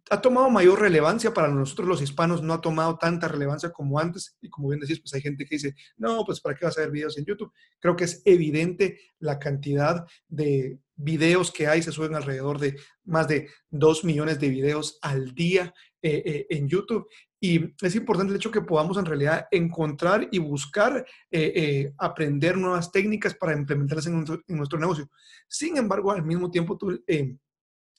ha 0.09 0.21
tomado 0.21 0.49
mayor 0.49 0.79
relevancia 0.79 1.33
para 1.33 1.47
nosotros 1.47 1.87
los 1.87 2.01
hispanos, 2.01 2.43
no 2.43 2.53
ha 2.53 2.61
tomado 2.61 2.97
tanta 2.97 3.27
relevancia 3.27 3.71
como 3.71 3.99
antes. 3.99 4.37
Y 4.41 4.49
como 4.49 4.69
bien 4.69 4.79
decís, 4.79 4.99
pues 4.99 5.13
hay 5.13 5.21
gente 5.21 5.45
que 5.45 5.55
dice, 5.55 5.75
no, 5.97 6.23
pues 6.25 6.41
¿para 6.41 6.55
qué 6.55 6.65
vas 6.65 6.77
a 6.77 6.81
ver 6.81 6.91
videos 6.91 7.17
en 7.17 7.25
YouTube? 7.25 7.51
Creo 7.79 7.95
que 7.95 8.03
es 8.03 8.21
evidente 8.25 8.99
la 9.19 9.39
cantidad 9.39 10.05
de 10.27 10.79
videos 10.95 11.51
que 11.51 11.67
hay, 11.67 11.81
se 11.81 11.91
suben 11.91 12.15
alrededor 12.15 12.59
de 12.59 12.77
más 13.03 13.27
de 13.27 13.49
2 13.69 14.05
millones 14.05 14.39
de 14.39 14.49
videos 14.49 14.99
al 15.01 15.33
día 15.33 15.73
eh, 16.01 16.23
eh, 16.25 16.47
en 16.51 16.69
YouTube. 16.69 17.07
Y 17.39 17.73
es 17.81 17.95
importante 17.95 18.31
el 18.31 18.37
hecho 18.37 18.51
que 18.51 18.61
podamos 18.61 18.97
en 18.97 19.05
realidad 19.05 19.47
encontrar 19.51 20.27
y 20.31 20.39
buscar 20.39 21.05
eh, 21.29 21.91
aprender 21.97 22.57
nuevas 22.57 22.91
técnicas 22.91 23.35
para 23.35 23.53
implementarlas 23.53 24.07
en 24.07 24.13
nuestro, 24.13 24.41
en 24.47 24.57
nuestro, 24.57 24.79
negocio. 24.79 25.09
Sin 25.47 25.77
embargo, 25.77 26.11
al 26.11 26.23
mismo 26.23 26.49
tiempo, 26.49 26.77
tú 26.77 27.03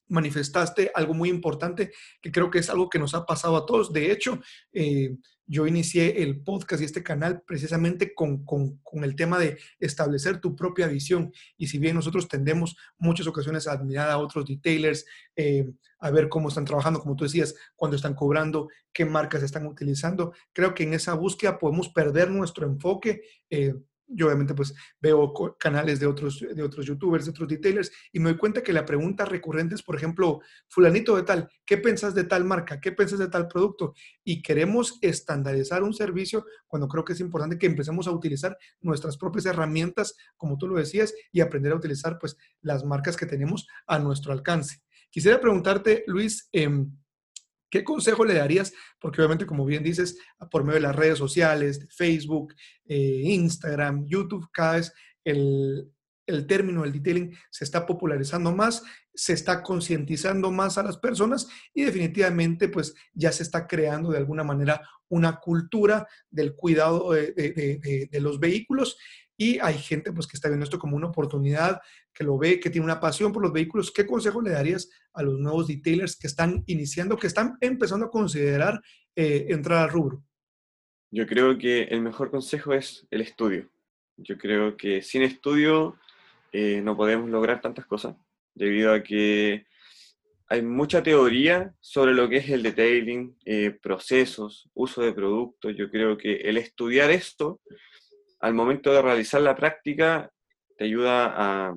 manifestaste 0.09 0.91
algo 0.95 1.15
muy 1.15 1.29
importante 1.29 1.93
que 2.21 2.33
creo 2.33 2.51
que 2.51 2.59
es 2.59 2.71
algo 2.71 2.89
que 2.89 2.99
nos 2.99 3.15
ha 3.15 3.27
pasado 3.27 3.57
a 3.57 3.67
todos. 3.67 3.93
De 3.93 4.11
hecho, 4.11 4.41
eh, 4.73 5.17
yo 5.47 5.67
inicié 5.67 6.23
el 6.23 6.41
podcast 6.41 6.83
y 6.83 6.85
este 6.85 7.03
canal 7.03 7.43
precisamente 7.47 8.15
con, 8.15 8.45
el 9.03 9.17
tema 9.17 9.39
de 9.39 9.59
establecer 9.79 10.41
tu 10.41 10.57
propia 10.57 10.89
visión. 10.89 11.33
Y 11.57 11.69
si 11.69 11.79
bien 11.79 11.95
nosotros 11.95 12.29
tendemos 12.29 12.77
muchas 12.99 13.27
ocasiones 13.27 13.67
a 13.67 13.73
admirar 13.73 14.11
a 14.11 14.19
otros 14.19 14.45
detailers, 14.45 15.07
eh, 15.37 15.71
a 16.01 16.11
ver 16.11 16.29
cómo 16.29 16.49
están 16.49 16.65
trabajando, 16.65 17.01
como 17.01 17.17
tú 17.17 17.25
decías, 17.25 17.55
cuando 17.77 17.97
están 17.97 18.15
cobrando, 18.15 18.69
qué 18.93 19.05
marcas 19.05 19.43
están 19.43 19.67
utilizando, 19.67 20.33
creo 20.53 20.75
que 20.75 20.83
en 20.83 20.95
esa 20.95 21.15
búsqueda 21.15 21.59
podemos 21.59 21.89
perder 21.91 22.31
nuestro 22.31 22.67
enfoque. 22.67 23.23
Eh, 23.49 23.75
yo 24.09 24.27
obviamente 24.27 24.55
pues 24.55 24.75
veo 25.01 25.33
canales 25.59 26.01
de 26.01 26.07
otros, 26.07 26.41
de 26.41 26.63
otros 26.63 26.87
youtubers, 26.87 27.25
de 27.25 27.31
otros 27.31 27.49
detailers, 27.49 27.91
y 28.13 28.21
me 28.21 28.31
doy 28.31 28.39
cuenta 28.39 28.63
que 28.63 28.73
la 28.73 28.85
pregunta 28.85 29.25
recurrente 29.25 29.75
es, 29.75 29.83
por 29.83 29.97
ejemplo, 29.97 30.41
fulanito 30.69 31.17
de 31.17 31.23
tal, 31.23 31.49
¿qué 31.65 31.79
pensás 31.79 32.15
de 32.15 32.25
tal 32.25 32.45
marca? 32.45 32.81
¿Qué 32.81 32.93
pensás 32.93 33.19
de 33.19 33.29
tal 33.29 33.49
producto? 33.49 33.95
Y 34.25 34.43
queremos 34.43 34.99
estandarizar 35.01 35.83
un 35.83 35.95
servicio 35.95 36.47
cuando 36.67 36.89
creo 36.89 37.05
que 37.05 37.13
es 37.13 37.21
importante 37.21 37.59
que 37.59 37.67
empecemos 37.67 38.07
a 38.07 38.13
utilizar 38.13 38.57
nuestras 38.81 39.17
propias 39.17 39.47
herramientas, 39.47 40.17
como 40.37 40.59
tú 40.59 40.69
lo 40.69 40.77
decías, 40.77 41.15
y 41.33 41.41
aprender 41.41 41.73
a 41.73 41.77
utilizar 41.77 42.19
pues 42.19 42.37
las 42.63 42.85
marcas 42.85 43.17
que 43.17 43.27
tenemos 43.27 43.67
a 43.87 43.99
nuestro 43.99 44.33
alcance. 44.33 44.83
Quisiera 45.11 45.41
preguntarte, 45.41 46.05
Luis, 46.07 46.49
eh, 46.53 46.69
¿Qué 47.71 47.85
consejo 47.85 48.25
le 48.25 48.35
darías? 48.35 48.73
Porque 49.01 49.21
obviamente, 49.21 49.47
como 49.47 49.65
bien 49.65 49.83
dices, 49.83 50.19
por 50.51 50.65
medio 50.65 50.77
de 50.77 50.87
las 50.87 50.97
redes 50.97 51.19
sociales, 51.19 51.87
Facebook, 51.91 52.55
eh, 52.87 53.23
Instagram, 53.25 54.07
YouTube, 54.07 54.49
cada 54.53 54.77
vez 54.77 54.93
el, 55.25 55.91
el 56.27 56.47
término 56.47 56.83
del 56.83 56.93
detailing 56.93 57.37
se 57.51 57.65
está 57.65 57.87
popularizando 57.87 58.53
más, 58.53 58.83
se 59.15 59.33
está 59.33 59.63
concientizando 59.63 60.51
más 60.51 60.79
a 60.79 60.83
las 60.83 60.99
personas 60.99 61.49
y 61.73 61.85
definitivamente 61.85 62.69
pues 62.69 62.95
ya 63.15 63.33
se 63.33 63.43
está 63.43 63.67
creando 63.67 64.11
de 64.11 64.19
alguna 64.19 64.45
manera 64.45 64.87
una 65.09 65.37
cultura 65.37 66.07
del 66.31 66.55
cuidado 66.55 67.13
de, 67.13 67.33
de, 67.33 68.09
de 68.11 68.21
los 68.21 68.41
vehículos 68.41 68.97
y 69.37 69.59
hay 69.59 69.79
gente 69.79 70.13
pues 70.13 70.27
que 70.27 70.37
está 70.37 70.49
viendo 70.49 70.65
esto 70.65 70.79
como 70.79 70.97
una 70.97 71.09
oportunidad, 71.09 71.81
que 72.13 72.25
lo 72.25 72.39
ve, 72.39 72.59
que 72.59 72.71
tiene 72.71 72.85
una 72.85 73.01
pasión 73.01 73.33
por 73.33 73.43
los 73.43 73.53
vehículos. 73.53 73.91
¿Qué 73.91 74.07
consejo 74.07 74.41
le 74.41 74.51
darías 74.51 74.89
a 75.13 75.23
los 75.23 75.39
nuevos 75.39 75.67
detailers 75.67 76.17
que 76.17 76.27
están 76.27 76.63
iniciando, 76.67 77.17
que 77.17 77.27
están 77.27 77.57
empezando 77.61 78.07
a 78.07 78.11
considerar 78.11 78.81
eh, 79.15 79.47
entrar 79.51 79.85
al 79.85 79.91
rubro? 79.91 80.23
Yo 81.11 81.27
creo 81.27 81.57
que 81.59 81.83
el 81.85 82.01
mejor 82.01 82.31
consejo 82.31 82.73
es 82.73 83.07
el 83.11 83.21
estudio. 83.21 83.71
Yo 84.17 84.39
creo 84.39 84.77
que 84.77 85.03
sin 85.03 85.23
estudio 85.23 85.99
eh, 86.53 86.81
no 86.83 86.97
podemos 86.97 87.29
lograr 87.29 87.61
tantas 87.61 87.87
cosas, 87.87 88.17
debido 88.55 88.93
a 88.93 89.03
que 89.03 89.67
hay 90.49 90.63
mucha 90.63 91.03
teoría 91.03 91.75
sobre 91.81 92.15
lo 92.15 92.29
que 92.29 92.37
es 92.37 92.49
el 92.49 92.63
detailing, 92.63 93.37
eh, 93.45 93.71
procesos, 93.83 94.71
uso 94.75 95.03
de 95.03 95.13
productos. 95.13 95.75
Yo 95.77 95.91
creo 95.91 96.17
que 96.17 96.37
el 96.37 96.57
estudiar 96.57 97.11
esto 97.11 97.61
al 98.47 98.55
momento 98.55 98.93
de 98.93 99.03
realizar 99.03 99.41
la 99.41 99.57
práctica 99.57 100.31
te 100.79 100.85
ayuda 100.85 101.35
a, 101.37 101.75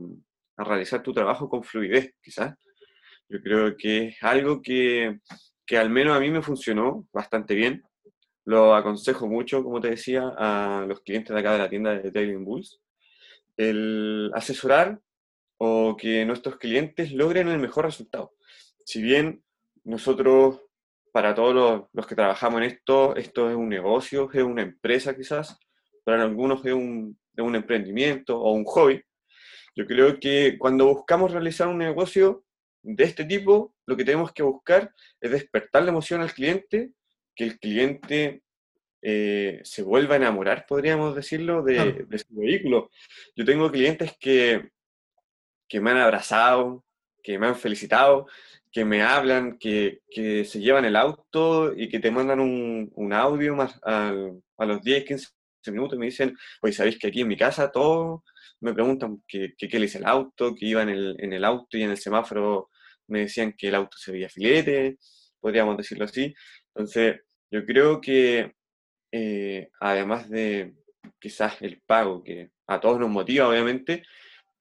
realizar 0.58 1.02
tu 1.02 1.12
trabajo 1.14 1.50
con 1.50 1.64
fluidez, 1.64 2.14
quizás. 2.22 2.54
Yo 3.28 3.42
creo 3.42 3.76
que 3.76 4.10
es 4.10 4.22
algo 4.22 4.62
que, 4.62 5.20
al 5.72 5.90
menos 5.90 6.16
a 6.16 6.20
mí 6.20 6.30
me 6.30 6.44
funcionó 6.44 7.08
bastante 7.12 7.56
bien. 7.56 7.82
Lo 8.46 8.76
aconsejo 8.76 9.26
mucho, 9.26 9.64
como 9.64 9.82
te 9.82 9.90
decía, 9.90 10.32
a 10.38 10.86
los 10.88 11.02
clientes 11.02 11.34
de 11.34 11.40
acá 11.40 11.54
de 11.54 11.58
la 11.60 11.70
tienda 11.70 11.92
de 11.92 12.02
Detailing 12.02 12.46
Bulls. 12.46 12.80
El 13.58 14.30
asesorar 14.36 15.00
o 15.58 15.98
que 15.98 16.24
nuestros 16.24 16.58
clientes 16.58 17.12
logren 17.14 17.48
el 17.48 17.58
mejor 17.58 17.86
resultado. 17.86 18.34
Si 18.86 19.02
bien 19.02 19.44
nosotros, 19.86 20.62
para 21.12 21.34
todos 21.34 21.56
los, 21.56 21.84
los 21.94 22.06
que 22.06 22.16
trabajamos 22.16 22.62
en 22.62 22.68
esto, 22.68 23.16
esto 23.16 23.50
es 23.50 23.56
un 23.56 23.70
negocio, 23.70 24.30
es 24.32 24.44
una 24.44 24.62
empresa 24.62 25.16
quizás, 25.16 25.58
para 26.10 26.24
algunos 26.24 26.66
es 26.66 26.74
un, 26.74 27.20
un 27.38 27.56
emprendimiento 27.56 28.39
o 28.39 28.51
un 28.54 28.66
hobby. 28.66 29.00
Yo 29.75 29.86
creo 29.86 30.20
que 30.20 30.58
cuando 30.58 30.88
buscamos 30.88 31.32
realizar 31.32 31.68
un 31.68 31.78
negocio 31.78 32.44
de 32.82 33.04
este 33.04 33.25
tipo, 33.25 33.75
lo 33.86 33.96
que 33.96 34.04
tenemos 34.04 34.32
que 34.34 34.42
buscar 34.42 34.92
es 35.22 35.30
despertar 35.30 35.84
la 35.84 35.89
emoción 35.89 36.22
al 36.22 36.34
cliente, 36.34 36.92
que 37.36 37.44
el 37.44 37.60
cliente 37.60 38.42
eh, 39.04 39.62
se 39.63 39.84
vuelva 39.84 40.16
a 40.16 40.18
enamorar, 40.18 40.66
podríamos 40.68 41.16
decirlo, 41.16 41.62
de, 41.62 42.06
de, 42.08 42.18
su 42.18 42.36
vehículo. 42.36 42.89
Yo 43.36 43.46
tengo 43.46 43.72
clientes 43.72 44.18
que, 44.20 44.70
que 45.68 45.80
me 45.80 45.92
han 45.92 45.98
abrazado, 45.98 46.84
que 47.22 47.38
me 47.38 47.46
han 47.46 47.56
felicitado, 47.56 48.25
que 48.72 48.84
me 48.84 49.04
hablan, 49.04 49.60
que, 49.60 50.01
que 50.10 50.44
se 50.44 50.60
llevan 50.60 50.86
el 50.86 50.96
auto 50.96 51.72
y 51.75 51.88
que 51.88 52.00
te 52.00 52.10
mandan 52.10 52.39
un, 52.39 52.92
un 52.96 53.13
audio 53.13 53.56
más 53.56 53.80
a, 53.84 54.12
a 54.58 54.66
los 54.66 54.82
10, 54.82 55.06
15 55.06 55.38
minutos 55.68 55.96
y 55.96 56.00
me 56.00 56.06
dicen, 56.08 56.36
oye, 56.62 56.74
¿sabéis 56.74 56.98
que 56.98 57.08
aquí 57.08 57.22
en 57.22 57.28
mi 57.28 57.38
casa 57.38 57.72
todos 57.72 58.22
me 58.62 58.74
preguntan 58.74 59.24
qué, 59.28 59.54
qué, 59.58 59.80
le 59.80 59.86
hice 59.86 60.00
el 60.00 60.06
auto, 60.06 60.56
que 60.56 60.66
iba 60.66 60.82
en 60.82 60.89
el, 60.89 61.16
en 61.20 61.34
el 61.34 61.46
auto 61.46 61.78
y 61.78 61.84
en 61.84 61.92
el 61.92 61.98
semáforo 61.98 62.70
me 63.08 63.22
decían 63.22 63.54
que 63.58 63.70
el 63.70 63.75
auto 63.75 63.98
se 63.98 64.12
veía 64.12 64.30
filete, 64.30 64.98
podríamos 65.39 65.78
decirlo 65.78 66.06
así. 66.06 66.34
Entonces, 66.74 67.22
yo 67.51 67.66
creo 67.66 68.00
que 68.01 68.54
eh, 69.12 69.70
además 69.80 70.30
de 70.30 70.75
quizás 71.20 71.62
el 71.62 71.82
pago, 71.86 72.24
que 72.24 72.51
a 72.68 72.80
todos 72.80 73.00
nos 73.00 73.10
motiva, 73.10 73.50
obviamente, 73.50 74.04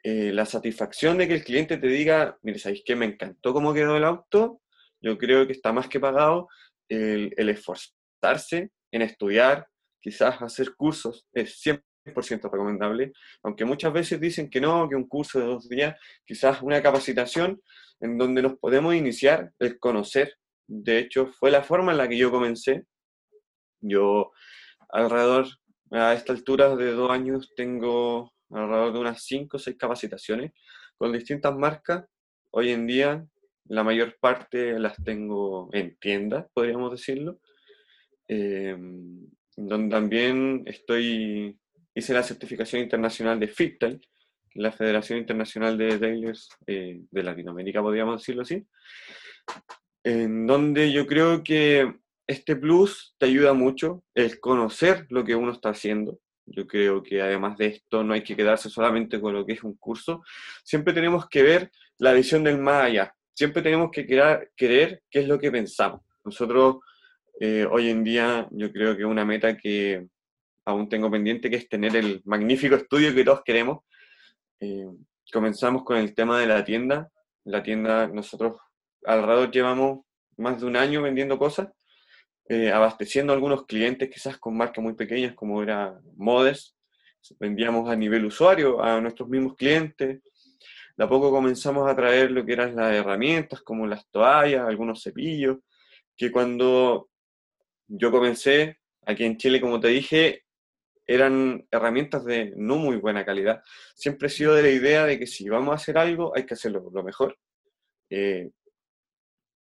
eh, 0.02 0.32
la 0.32 0.46
satisfacción 0.46 1.18
de 1.18 1.28
que 1.28 1.34
el 1.34 1.44
cliente 1.44 1.76
te 1.76 1.88
diga, 1.88 2.38
mire, 2.42 2.58
¿sabéis 2.58 2.82
qué? 2.84 2.96
Me 2.96 3.06
encantó 3.06 3.52
cómo 3.52 3.74
quedó 3.74 3.96
el 3.96 4.04
auto, 4.04 4.62
yo 5.00 5.18
creo 5.18 5.46
que 5.46 5.52
está 5.52 5.72
más 5.72 5.88
que 5.88 6.00
pagado 6.00 6.48
el, 6.88 7.32
el 7.36 7.48
esforzarse 7.50 8.70
en 8.90 9.02
estudiar, 9.02 9.66
quizás 10.00 10.40
hacer 10.42 10.74
cursos 10.76 11.26
es 11.32 11.60
100% 11.64 12.50
recomendable, 12.50 13.12
aunque 13.42 13.64
muchas 13.64 13.92
veces 13.92 14.20
dicen 14.20 14.50
que 14.50 14.60
no, 14.60 14.88
que 14.88 14.96
un 14.96 15.08
curso 15.08 15.38
de 15.38 15.46
dos 15.46 15.68
días, 15.68 15.98
quizás 16.24 16.62
una 16.62 16.82
capacitación 16.82 17.60
en 18.00 18.18
donde 18.18 18.42
nos 18.42 18.58
podemos 18.58 18.94
iniciar 18.94 19.52
el 19.58 19.78
conocer. 19.78 20.34
De 20.66 20.98
hecho, 20.98 21.26
fue 21.26 21.50
la 21.50 21.62
forma 21.62 21.92
en 21.92 21.98
la 21.98 22.08
que 22.08 22.16
yo 22.16 22.30
comencé. 22.30 22.84
Yo 23.80 24.32
alrededor, 24.90 25.46
a 25.90 26.14
esta 26.14 26.32
altura 26.32 26.76
de 26.76 26.92
dos 26.92 27.10
años, 27.10 27.52
tengo 27.56 28.32
alrededor 28.50 28.92
de 28.92 28.98
unas 29.00 29.24
cinco 29.24 29.56
o 29.56 29.60
seis 29.60 29.76
capacitaciones 29.78 30.52
con 30.96 31.12
distintas 31.12 31.54
marcas. 31.56 32.04
Hoy 32.50 32.70
en 32.70 32.86
día, 32.86 33.24
la 33.64 33.84
mayor 33.84 34.16
parte 34.20 34.78
las 34.78 34.96
tengo 35.04 35.68
en 35.72 35.96
tiendas, 35.98 36.46
podríamos 36.54 36.90
decirlo. 36.90 37.40
Eh, 38.26 38.76
donde 39.58 39.90
también 39.90 40.62
estoy, 40.66 41.58
hice 41.92 42.14
la 42.14 42.22
certificación 42.22 42.80
internacional 42.80 43.40
de 43.40 43.48
FITTEL, 43.48 44.00
la 44.54 44.70
Federación 44.70 45.18
Internacional 45.18 45.76
de 45.76 45.98
Dealers 45.98 46.48
eh, 46.66 47.00
de 47.10 47.22
Latinoamérica, 47.22 47.82
podríamos 47.82 48.20
decirlo 48.20 48.42
así, 48.42 48.64
en 50.04 50.46
donde 50.46 50.92
yo 50.92 51.06
creo 51.06 51.42
que 51.42 51.92
este 52.28 52.54
plus 52.54 53.16
te 53.18 53.26
ayuda 53.26 53.52
mucho 53.52 54.04
el 54.14 54.38
conocer 54.38 55.06
lo 55.10 55.24
que 55.24 55.34
uno 55.34 55.50
está 55.50 55.70
haciendo. 55.70 56.20
Yo 56.46 56.66
creo 56.66 57.02
que 57.02 57.20
además 57.20 57.58
de 57.58 57.66
esto 57.66 58.04
no 58.04 58.14
hay 58.14 58.22
que 58.22 58.36
quedarse 58.36 58.70
solamente 58.70 59.20
con 59.20 59.34
lo 59.34 59.44
que 59.44 59.54
es 59.54 59.64
un 59.64 59.76
curso, 59.76 60.22
siempre 60.62 60.94
tenemos 60.94 61.28
que 61.28 61.42
ver 61.42 61.70
la 61.98 62.12
visión 62.12 62.44
del 62.44 62.58
más 62.58 62.84
allá, 62.84 63.12
siempre 63.34 63.60
tenemos 63.60 63.90
que 63.90 64.06
querer 64.06 64.52
qué 64.56 65.18
es 65.18 65.26
lo 65.26 65.38
que 65.38 65.50
pensamos. 65.50 66.02
Nosotros 66.24 66.76
eh, 67.40 67.66
hoy 67.70 67.88
en 67.88 68.02
día 68.02 68.48
yo 68.50 68.72
creo 68.72 68.96
que 68.96 69.04
una 69.04 69.24
meta 69.24 69.56
que 69.56 70.08
aún 70.64 70.88
tengo 70.88 71.10
pendiente, 71.10 71.48
que 71.48 71.56
es 71.56 71.68
tener 71.68 71.94
el 71.96 72.20
magnífico 72.24 72.74
estudio 72.74 73.14
que 73.14 73.24
todos 73.24 73.42
queremos. 73.44 73.84
Eh, 74.60 74.88
comenzamos 75.32 75.84
con 75.84 75.96
el 75.96 76.14
tema 76.14 76.40
de 76.40 76.46
la 76.46 76.64
tienda. 76.64 77.08
La 77.44 77.62
tienda, 77.62 78.08
nosotros 78.08 78.56
alrededor 79.04 79.50
llevamos 79.50 80.00
más 80.36 80.60
de 80.60 80.66
un 80.66 80.76
año 80.76 81.00
vendiendo 81.02 81.38
cosas, 81.38 81.68
eh, 82.48 82.70
abasteciendo 82.72 83.32
a 83.32 83.36
algunos 83.36 83.66
clientes 83.66 84.10
quizás 84.10 84.36
con 84.38 84.56
marcas 84.56 84.82
muy 84.82 84.94
pequeñas 84.94 85.34
como 85.34 85.62
era 85.62 85.98
Modes, 86.16 86.76
vendíamos 87.38 87.88
a 87.88 87.96
nivel 87.96 88.24
usuario 88.24 88.82
a 88.82 89.00
nuestros 89.00 89.28
mismos 89.28 89.54
clientes. 89.56 90.20
De 90.96 91.04
a 91.04 91.08
poco 91.08 91.30
comenzamos 91.30 91.88
a 91.88 91.94
traer 91.94 92.30
lo 92.32 92.44
que 92.44 92.52
eran 92.52 92.74
las 92.74 92.92
herramientas, 92.92 93.62
como 93.62 93.86
las 93.86 94.08
toallas, 94.10 94.66
algunos 94.66 95.02
cepillos, 95.02 95.58
que 96.16 96.32
cuando 96.32 97.08
yo 97.88 98.10
comencé, 98.10 98.78
aquí 99.06 99.24
en 99.24 99.36
Chile, 99.36 99.60
como 99.60 99.80
te 99.80 99.88
dije, 99.88 100.44
eran 101.06 101.66
herramientas 101.70 102.24
de 102.24 102.52
no 102.56 102.76
muy 102.76 102.96
buena 102.96 103.24
calidad. 103.24 103.62
Siempre 103.94 104.28
he 104.28 104.30
sido 104.30 104.54
de 104.54 104.62
la 104.62 104.70
idea 104.70 105.06
de 105.06 105.18
que 105.18 105.26
si 105.26 105.48
vamos 105.48 105.72
a 105.72 105.76
hacer 105.76 105.96
algo, 105.96 106.32
hay 106.36 106.44
que 106.44 106.54
hacerlo 106.54 106.88
lo 106.92 107.02
mejor. 107.02 107.38
Eh, 108.10 108.50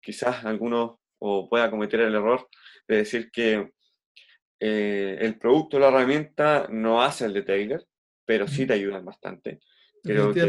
quizás 0.01 0.45
algunos 0.45 0.97
o 1.19 1.49
pueda 1.49 1.71
cometer 1.71 2.01
el 2.01 2.15
error 2.15 2.49
de 2.89 2.97
decir 2.97 3.31
que 3.31 3.71
eh, 4.61 5.19
el 5.21 5.39
producto 5.39 5.79
la 5.79 5.89
herramienta 5.89 6.67
no 6.71 7.03
hace 7.03 7.27
el 7.27 7.35
detailer, 7.35 7.87
pero 8.25 8.49
sí 8.49 8.67
te 8.67 8.75
ayudan 8.75 9.05
bastante. 9.05 9.61
Creo 10.03 10.33
que 10.33 10.41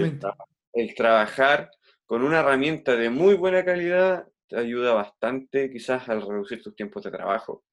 el, 0.73 0.95
trabajar 0.95 1.69
con 2.05 2.23
una 2.23 2.39
herramienta 2.39 2.95
de 2.95 3.09
muy 3.09 3.35
buena 3.35 3.63
calidad 3.63 4.25
te 4.47 4.57
ayuda 4.57 4.93
bastante 4.93 5.71
quizás 5.71 6.07
al 6.09 6.21
reducir 6.21 6.61
tus 6.61 6.75
tiempos 6.75 7.03
de 7.03 7.11
trabajo, 7.11 7.63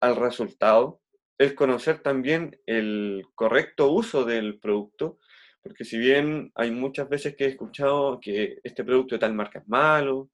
al 0.00 0.16
resultado, 0.16 1.00
el 1.38 1.54
conocer 1.54 2.00
también 2.00 2.58
el 2.66 3.24
correcto 3.34 3.90
uso 3.90 4.24
del 4.24 4.58
producto, 4.58 5.18
porque 5.62 5.84
si 5.84 5.98
bien 5.98 6.52
hay 6.54 6.70
muchas 6.70 7.08
veces 7.08 7.34
que 7.36 7.44
he 7.44 7.48
escuchado 7.48 8.20
que 8.20 8.58
este 8.62 8.84
producto 8.84 9.14
de 9.14 9.18
tal 9.18 9.34
marca 9.34 9.58
es 9.58 9.68
malo, 9.68 10.30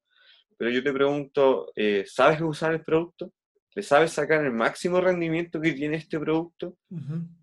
pero 0.58 0.70
yo 0.70 0.82
te 0.82 0.92
pregunto, 0.92 1.72
eh, 1.74 2.04
¿sabes 2.06 2.40
usar 2.42 2.74
el 2.74 2.84
producto? 2.84 3.32
¿Le 3.74 3.82
sabes 3.82 4.12
sacar 4.12 4.44
el 4.44 4.52
máximo 4.52 5.00
rendimiento 5.00 5.60
que 5.60 5.72
tiene 5.72 5.96
este 5.96 6.18
producto? 6.18 6.76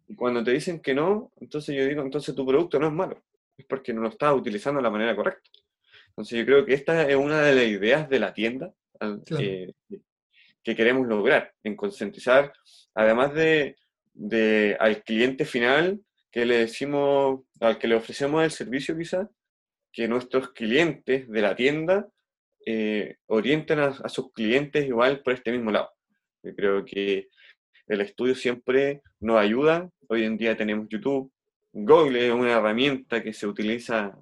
Y 0.08 0.16
cuando 0.16 0.44
te 0.44 0.52
dicen 0.52 0.82
que 0.82 0.94
no, 0.94 1.32
entonces 1.38 1.76
yo 1.76 1.86
digo, 1.86 2.02
entonces 2.02 2.36
tu 2.36 2.46
producto 2.46 2.80
no 2.80 2.88
es 2.88 2.94
malo, 2.94 3.24
es 3.58 3.66
porque 3.66 3.94
no 3.94 4.02
lo 4.02 4.10
estás 4.10 4.36
utilizando 4.36 4.80
de 4.80 4.84
la 4.84 4.92
manera 4.92 5.16
correcta. 5.16 5.50
Entonces 6.18 6.40
yo 6.40 6.46
creo 6.48 6.66
que 6.66 6.74
esta 6.74 7.08
es 7.08 7.16
una 7.16 7.44
de 7.44 7.54
las 7.54 7.66
ideas 7.66 8.10
de 8.10 8.20
la 8.20 8.34
tienda 8.34 8.74
eh, 9.38 9.72
que 10.64 10.76
queremos 10.76 11.06
lograr, 11.06 11.54
en 11.64 11.76
concientizar, 11.76 12.52
además 12.96 13.36
de, 13.36 13.76
de, 14.16 14.76
al 14.80 15.04
cliente 15.04 15.46
final 15.46 16.02
que 16.32 16.48
le 16.48 16.58
decimos, 16.58 17.42
al 17.60 17.78
que 17.78 17.88
le 17.88 17.94
ofrecemos 17.94 18.44
el 18.44 18.50
servicio 18.50 18.98
quizás, 18.98 19.28
que 19.94 20.08
nuestros 20.08 20.54
clientes 20.54 21.30
de 21.30 21.42
la 21.44 21.56
tienda 21.56 22.08
eh, 22.66 23.18
orienten 23.28 23.78
a, 23.78 23.90
a, 24.04 24.10
sus 24.10 24.34
clientes 24.34 24.88
igual 24.88 25.22
por 25.22 25.34
este 25.34 25.52
mismo 25.52 25.70
lado. 25.70 25.92
Yo 26.42 26.56
creo 26.56 26.84
que 26.84 27.28
el 27.86 28.02
estudio 28.02 28.34
siempre 28.34 29.04
nos 29.20 29.38
ayuda. 29.38 29.88
Hoy 30.08 30.24
en 30.24 30.36
día 30.36 30.58
tenemos 30.58 30.88
YouTube. 30.90 31.32
Google 31.74 32.26
es 32.26 32.34
una 32.34 32.54
herramienta 32.54 33.22
que 33.22 33.34
se 33.34 33.46
utiliza 33.46 34.18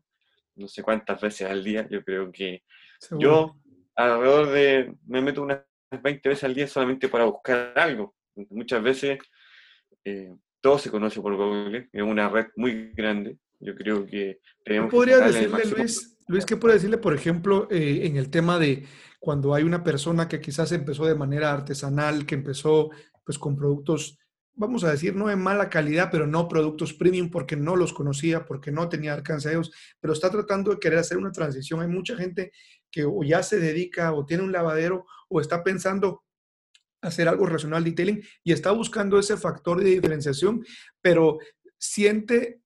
no 0.56 0.68
sé 0.68 0.84
cuántas 0.84 1.20
veces 1.22 1.50
al 1.50 1.64
día. 1.64 1.88
Yo 1.90 2.04
creo 2.04 2.32
que 2.32 2.64
yo 3.20 3.56
alrededor 3.96 4.50
de, 4.50 4.96
me 5.08 5.22
meto 5.22 5.42
unas 5.42 5.62
20 5.92 6.30
veces 6.30 6.44
al 6.44 6.54
día 6.54 6.68
solamente 6.68 7.08
para 7.08 7.26
buscar 7.26 7.74
algo. 7.76 8.16
Muchas 8.50 8.82
veces 8.84 9.20
eh, 10.04 10.34
todo 10.62 10.78
se 10.78 10.90
conoce 10.90 11.22
por 11.22 11.36
Google, 11.36 11.90
es 11.92 12.02
una 12.02 12.30
red 12.30 12.48
muy 12.56 12.92
grande. 12.94 13.38
Yo 13.60 13.76
creo 13.76 14.06
que 14.06 14.40
tenemos 14.64 14.90
¿Qué 14.90 14.96
podría 14.96 15.20
decirle, 15.20 15.66
Luis, 15.78 16.18
Luis, 16.28 16.46
qué 16.46 16.58
puede 16.58 16.76
decirle, 16.76 16.98
por 16.98 17.14
ejemplo, 17.14 17.68
eh, 17.72 18.02
en 18.04 18.18
el 18.18 18.30
tema 18.30 18.60
de 18.60 18.86
cuando 19.20 19.54
hay 19.54 19.64
una 19.64 19.84
persona 19.84 20.28
que 20.28 20.42
quizás 20.42 20.72
empezó 20.72 21.06
de 21.06 21.16
manera 21.16 21.52
artesanal, 21.52 22.26
que 22.26 22.36
empezó 22.36 22.90
pues 23.24 23.40
con 23.40 23.56
productos, 23.56 24.20
vamos 24.56 24.84
a 24.84 24.92
decir, 24.92 25.16
no 25.16 25.28
de 25.28 25.36
mala 25.36 25.70
calidad, 25.70 26.10
pero 26.12 26.26
no 26.28 26.48
productos 26.48 26.94
premium 26.94 27.30
porque 27.30 27.56
no 27.56 27.76
los 27.76 27.94
conocía, 27.94 28.46
porque 28.46 28.72
no 28.72 28.90
tenía 28.90 29.14
alcance 29.14 29.50
a 29.50 29.52
ellos, 29.52 29.72
pero 30.00 30.14
está 30.14 30.30
tratando 30.30 30.72
de 30.72 30.80
querer 30.80 31.00
hacer 31.00 31.18
una 31.18 31.32
transición. 31.32 31.82
Hay 31.82 31.88
mucha 31.88 32.16
gente 32.16 32.52
que 32.90 33.06
ya 33.26 33.44
se 33.44 33.60
dedica 33.60 34.14
o 34.14 34.26
tiene 34.26 34.44
un 34.44 34.52
lavadero 34.52 35.06
o 35.28 35.42
está 35.42 35.64
pensando 35.64 36.24
hacer 37.02 37.28
algo 37.28 37.46
relacionado 37.46 37.84
detailing 37.84 38.24
y 38.44 38.52
está 38.52 38.72
buscando 38.72 39.20
ese 39.20 39.38
factor 39.38 39.84
de 39.84 39.92
diferenciación, 39.92 40.66
pero 41.02 41.38
siente, 41.78 42.62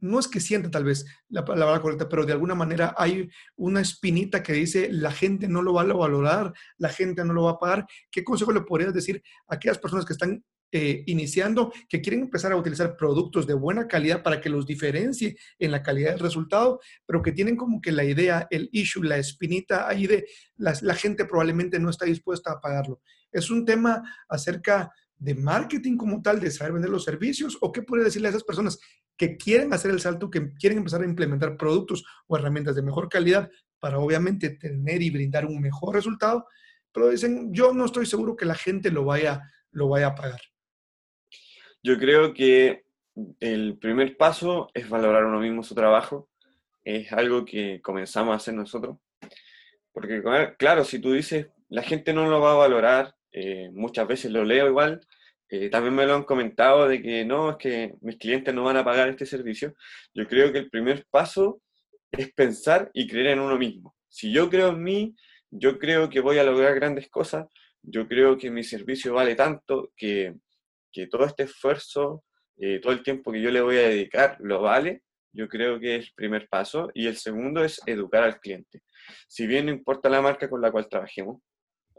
no 0.00 0.18
es 0.20 0.28
que 0.28 0.40
siente 0.40 0.68
tal 0.70 0.84
vez 0.84 1.04
la 1.28 1.44
palabra 1.44 1.80
correcta, 1.80 2.08
pero 2.08 2.24
de 2.24 2.32
alguna 2.32 2.54
manera 2.54 2.94
hay 2.96 3.28
una 3.56 3.80
espinita 3.80 4.42
que 4.42 4.52
dice 4.52 4.88
la 4.90 5.10
gente 5.10 5.48
no 5.48 5.60
lo 5.60 5.74
va 5.74 5.82
a 5.82 5.92
valorar, 5.92 6.52
la 6.78 6.88
gente 6.88 7.24
no 7.24 7.34
lo 7.34 7.44
va 7.44 7.52
a 7.52 7.58
pagar. 7.58 7.86
¿Qué 8.10 8.24
consejo 8.24 8.52
le 8.52 8.62
podrías 8.62 8.94
decir 8.94 9.22
a 9.48 9.56
aquellas 9.56 9.78
personas 9.78 10.06
que 10.06 10.12
están 10.12 10.42
eh, 10.70 11.02
iniciando, 11.06 11.72
que 11.88 12.02
quieren 12.02 12.20
empezar 12.20 12.52
a 12.52 12.56
utilizar 12.56 12.94
productos 12.94 13.46
de 13.46 13.54
buena 13.54 13.88
calidad 13.88 14.22
para 14.22 14.38
que 14.38 14.50
los 14.50 14.66
diferencie 14.66 15.38
en 15.58 15.70
la 15.70 15.82
calidad 15.82 16.10
del 16.10 16.18
resultado, 16.18 16.78
pero 17.06 17.22
que 17.22 17.32
tienen 17.32 17.56
como 17.56 17.80
que 17.80 17.90
la 17.90 18.04
idea, 18.04 18.46
el 18.50 18.68
issue, 18.70 19.02
la 19.02 19.16
espinita 19.16 19.88
ahí 19.88 20.06
de 20.06 20.26
la, 20.56 20.94
gente 20.94 21.24
probablemente 21.24 21.78
no 21.78 21.88
está 21.88 22.04
dispuesta 22.04 22.52
a 22.52 22.60
pagarlo. 22.60 23.00
¿Es 23.32 23.50
un 23.50 23.64
tema 23.64 24.02
acerca 24.28 24.92
de 25.16 25.34
marketing 25.34 25.96
como 25.96 26.20
tal, 26.20 26.38
de 26.38 26.50
saber 26.50 26.74
vender 26.74 26.90
los 26.90 27.04
servicios? 27.04 27.56
¿O 27.62 27.72
qué 27.72 27.80
puede 27.80 28.04
decirle 28.04 28.28
a 28.28 28.32
esas 28.32 28.44
personas 28.44 28.78
que 29.16 29.38
quieren 29.38 29.72
hacer 29.72 29.90
el 29.90 30.00
salto, 30.00 30.28
que 30.28 30.52
quieren 30.52 30.76
empezar 30.76 31.00
a 31.00 31.06
implementar 31.06 31.56
productos 31.56 32.04
o 32.26 32.36
herramientas 32.36 32.76
de 32.76 32.82
mejor 32.82 33.08
calidad 33.08 33.50
para 33.80 34.00
obviamente 34.00 34.50
tener 34.50 35.00
y 35.00 35.08
brindar 35.08 35.46
un 35.46 35.62
mejor 35.62 35.94
resultado? 35.94 36.44
Pero 36.92 37.08
dicen, 37.08 37.54
yo 37.54 37.72
no 37.72 37.86
estoy 37.86 38.04
seguro 38.04 38.36
que 38.36 38.44
la 38.44 38.54
gente 38.54 38.90
lo 38.90 39.06
vaya, 39.06 39.50
lo 39.70 39.88
vaya 39.88 40.08
a 40.08 40.14
pagar. 40.14 40.40
Yo 41.82 41.98
creo 41.98 42.34
que 42.34 42.84
el 43.40 43.78
primer 43.78 44.16
paso 44.16 44.68
es 44.74 44.88
valorar 44.88 45.24
uno 45.24 45.40
mismo 45.40 45.62
su 45.62 45.74
trabajo. 45.74 46.28
Es 46.84 47.12
algo 47.12 47.44
que 47.44 47.80
comenzamos 47.82 48.32
a 48.32 48.36
hacer 48.36 48.54
nosotros. 48.54 48.98
Porque, 49.92 50.22
claro, 50.58 50.84
si 50.84 50.98
tú 50.98 51.12
dices, 51.12 51.48
la 51.68 51.82
gente 51.82 52.12
no 52.12 52.28
lo 52.28 52.40
va 52.40 52.52
a 52.52 52.56
valorar, 52.56 53.14
eh, 53.32 53.70
muchas 53.72 54.06
veces 54.06 54.30
lo 54.30 54.44
leo 54.44 54.68
igual, 54.68 55.00
eh, 55.50 55.70
también 55.70 55.94
me 55.94 56.06
lo 56.06 56.14
han 56.14 56.24
comentado 56.24 56.86
de 56.88 57.02
que 57.02 57.24
no, 57.24 57.50
es 57.50 57.56
que 57.56 57.94
mis 58.00 58.16
clientes 58.16 58.54
no 58.54 58.64
van 58.64 58.76
a 58.76 58.84
pagar 58.84 59.08
este 59.08 59.26
servicio. 59.26 59.74
Yo 60.14 60.26
creo 60.26 60.52
que 60.52 60.58
el 60.58 60.70
primer 60.70 61.06
paso 61.10 61.60
es 62.12 62.32
pensar 62.32 62.90
y 62.92 63.06
creer 63.06 63.28
en 63.28 63.40
uno 63.40 63.58
mismo. 63.58 63.94
Si 64.08 64.32
yo 64.32 64.50
creo 64.50 64.68
en 64.70 64.82
mí, 64.82 65.14
yo 65.50 65.78
creo 65.78 66.08
que 66.08 66.20
voy 66.20 66.38
a 66.38 66.44
lograr 66.44 66.74
grandes 66.74 67.08
cosas, 67.08 67.46
yo 67.82 68.06
creo 68.06 68.36
que 68.36 68.50
mi 68.50 68.62
servicio 68.62 69.14
vale 69.14 69.34
tanto 69.34 69.92
que 69.96 70.34
que 70.92 71.06
todo 71.06 71.24
este 71.24 71.44
esfuerzo, 71.44 72.24
eh, 72.56 72.80
todo 72.80 72.92
el 72.92 73.02
tiempo 73.02 73.32
que 73.32 73.40
yo 73.40 73.50
le 73.50 73.60
voy 73.60 73.76
a 73.76 73.88
dedicar, 73.88 74.36
lo 74.40 74.62
vale, 74.62 75.02
yo 75.32 75.48
creo 75.48 75.78
que 75.78 75.96
es 75.96 76.06
el 76.06 76.12
primer 76.14 76.48
paso. 76.48 76.90
Y 76.94 77.06
el 77.06 77.16
segundo 77.16 77.62
es 77.64 77.80
educar 77.86 78.24
al 78.24 78.40
cliente. 78.40 78.82
Si 79.26 79.46
bien 79.46 79.66
no 79.66 79.72
importa 79.72 80.08
la 80.08 80.20
marca 80.20 80.48
con 80.48 80.60
la 80.60 80.70
cual 80.70 80.88
trabajemos, 80.88 81.40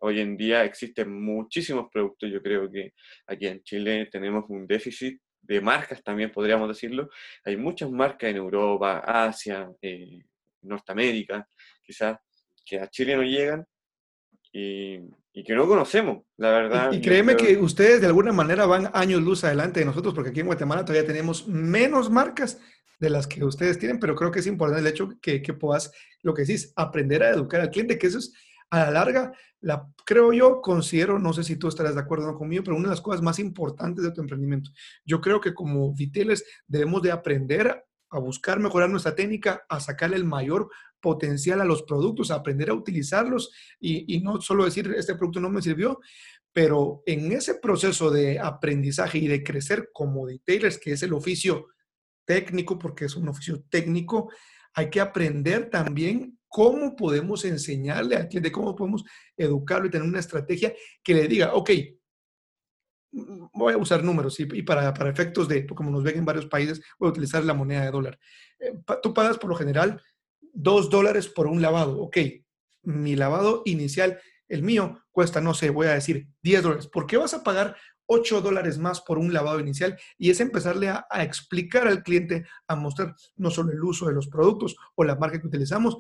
hoy 0.01 0.19
en 0.19 0.37
día 0.37 0.63
existen 0.63 1.11
muchísimos 1.21 1.87
productos. 1.91 2.29
Yo 2.31 2.41
creo 2.41 2.69
que 2.69 2.93
aquí 3.27 3.47
en 3.47 3.63
Chile 3.63 4.07
tenemos 4.11 4.45
un 4.49 4.67
déficit 4.67 5.19
de 5.41 5.61
marcas 5.61 6.03
también, 6.03 6.31
podríamos 6.31 6.67
decirlo. 6.67 7.09
Hay 7.43 7.57
muchas 7.57 7.89
marcas 7.89 8.29
en 8.29 8.37
Europa, 8.37 8.99
Asia, 8.99 9.69
eh, 9.81 10.19
Norteamérica, 10.61 11.47
quizás, 11.81 12.17
que 12.65 12.79
a 12.79 12.87
Chile 12.87 13.15
no 13.15 13.23
llegan 13.23 13.65
y, 14.51 14.99
que 15.45 15.55
no 15.55 15.67
conocemos, 15.67 16.23
la 16.37 16.51
verdad. 16.51 16.91
Y, 16.91 17.01
créeme 17.01 17.37
que 17.37 17.57
ustedes 17.57 18.01
de 18.01 18.07
alguna 18.07 18.33
manera 18.33 18.65
van 18.65 18.89
años 18.93 19.21
luz 19.21 19.43
adelante 19.43 19.79
de 19.79 19.85
nosotros, 19.85 20.13
porque 20.13 20.31
aquí 20.31 20.41
en 20.41 20.47
Guatemala 20.47 20.83
todavía 20.83 21.07
tenemos 21.07 21.47
menos 21.47 22.09
marcas 22.09 22.59
de 22.99 23.09
las 23.09 23.25
que 23.27 23.43
ustedes 23.45 23.79
tienen, 23.79 23.99
pero 23.99 24.15
creo 24.15 24.31
que 24.31 24.39
es 24.39 24.47
importante 24.47 24.81
el 24.81 24.87
hecho 24.87 25.09
que, 25.21 25.41
que 25.41 25.53
puedas, 25.53 25.91
lo 26.21 26.33
que 26.33 26.41
decís, 26.41 26.73
aprender 26.75 27.23
a 27.23 27.29
educar 27.29 27.61
al 27.61 27.69
cliente, 27.69 27.97
que 27.97 28.07
eso 28.07 28.19
es 28.19 28.33
a 28.69 28.79
la 28.79 28.91
larga, 28.91 29.33
la, 29.61 29.87
creo 30.05 30.31
yo, 30.31 30.61
considero, 30.61 31.19
no 31.19 31.33
sé 31.33 31.43
si 31.43 31.55
tú 31.55 31.67
estarás 31.67 31.95
de 31.95 32.01
acuerdo 32.01 32.37
conmigo, 32.37 32.63
pero 32.63 32.77
una 32.77 32.87
de 32.87 32.93
las 32.93 33.01
cosas 33.01 33.21
más 33.21 33.39
importantes 33.39 34.03
de 34.03 34.11
tu 34.11 34.21
emprendimiento. 34.21 34.71
Yo 35.05 35.21
creo 35.21 35.41
que 35.41 35.53
como 35.53 35.93
Viteles 35.93 36.45
debemos 36.67 37.01
de 37.01 37.11
aprender 37.11 37.85
a 38.11 38.19
buscar 38.19 38.59
mejorar 38.59 38.89
nuestra 38.89 39.15
técnica, 39.15 39.63
a 39.69 39.79
sacarle 39.79 40.15
el 40.15 40.25
mayor 40.25 40.69
potencial 41.01 41.61
a 41.61 41.65
los 41.65 41.83
productos, 41.83 42.31
aprender 42.31 42.69
a 42.69 42.73
utilizarlos 42.73 43.51
y, 43.79 44.19
no 44.21 44.41
solo 44.41 44.65
decir, 44.65 44.93
este 44.97 45.15
producto 45.15 45.39
no 45.39 45.49
me 45.49 45.61
sirvió, 45.61 45.99
pero 46.51 47.03
en 47.05 47.31
ese 47.31 47.55
proceso 47.55 48.09
de 48.09 48.39
aprendizaje 48.39 49.17
y 49.19 49.27
de 49.27 49.43
crecer 49.43 49.89
como 49.93 50.27
detailers, 50.27 50.77
que 50.77 50.93
es 50.93 51.03
el 51.03 51.13
oficio 51.13 51.67
técnico, 52.25 52.77
porque 52.77 53.05
es 53.05 53.15
un 53.15 53.29
oficio 53.29 53.63
técnico, 53.69 54.31
hay 54.73 54.89
que 54.89 55.01
aprender 55.01 55.69
también 55.69 56.37
cómo 56.47 56.95
podemos 56.95 57.45
enseñarle 57.45 58.15
al 58.15 58.27
cliente, 58.27 58.51
cómo 58.51 58.75
podemos 58.75 59.03
educarlo 59.37 59.87
y 59.87 59.91
tener 59.91 60.07
una 60.07 60.19
estrategia 60.19 60.73
que 61.03 61.13
le 61.13 61.27
diga, 61.27 61.53
ok, 61.53 61.69
voy 63.11 63.73
a 63.73 63.77
usar 63.77 64.03
números 64.03 64.39
y, 64.39 64.45
para, 64.63 64.93
para, 64.93 65.09
efectos 65.09 65.47
de, 65.47 65.65
como 65.65 65.89
nos 65.89 66.03
ven 66.03 66.17
en 66.17 66.25
varios 66.25 66.45
países, 66.45 66.81
voy 66.97 67.07
a 67.07 67.11
utilizar 67.11 67.43
la 67.43 67.53
moneda 67.53 67.85
de 67.85 67.91
dólar. 67.91 68.19
Eh, 68.59 68.73
tú 69.01 69.13
pagas 69.13 69.37
por 69.37 69.49
lo 69.49 69.55
general 69.55 70.01
dos 70.53 70.89
dólares 70.89 71.27
por 71.27 71.47
un 71.47 71.61
lavado. 71.61 71.99
Ok, 72.01 72.17
mi 72.83 73.15
lavado 73.15 73.61
inicial, 73.65 74.19
el 74.47 74.63
mío, 74.63 75.03
cuesta, 75.11 75.41
no 75.41 75.53
sé, 75.53 75.69
voy 75.69 75.87
a 75.87 75.93
decir 75.93 76.27
10 76.43 76.63
dólares. 76.63 76.87
¿Por 76.87 77.05
qué 77.05 77.17
vas 77.17 77.33
a 77.33 77.43
pagar 77.43 77.75
8 78.07 78.41
dólares 78.41 78.79
más 78.79 79.01
por 79.01 79.19
un 79.19 79.31
lavado 79.33 79.59
inicial 79.59 79.97
y 80.17 80.31
es 80.31 80.39
empezarle 80.39 80.89
a, 80.89 81.05
explicar 81.21 81.87
al 81.87 82.03
cliente, 82.03 82.45
a 82.67 82.75
mostrar 82.75 83.15
no 83.37 83.51
solo 83.51 83.71
el 83.71 83.83
uso 83.83 84.07
de 84.07 84.13
los 84.13 84.27
productos 84.27 84.75
o 84.95 85.03
la 85.03 85.15
marca 85.15 85.39
que 85.39 85.47
utilizamos, 85.47 85.97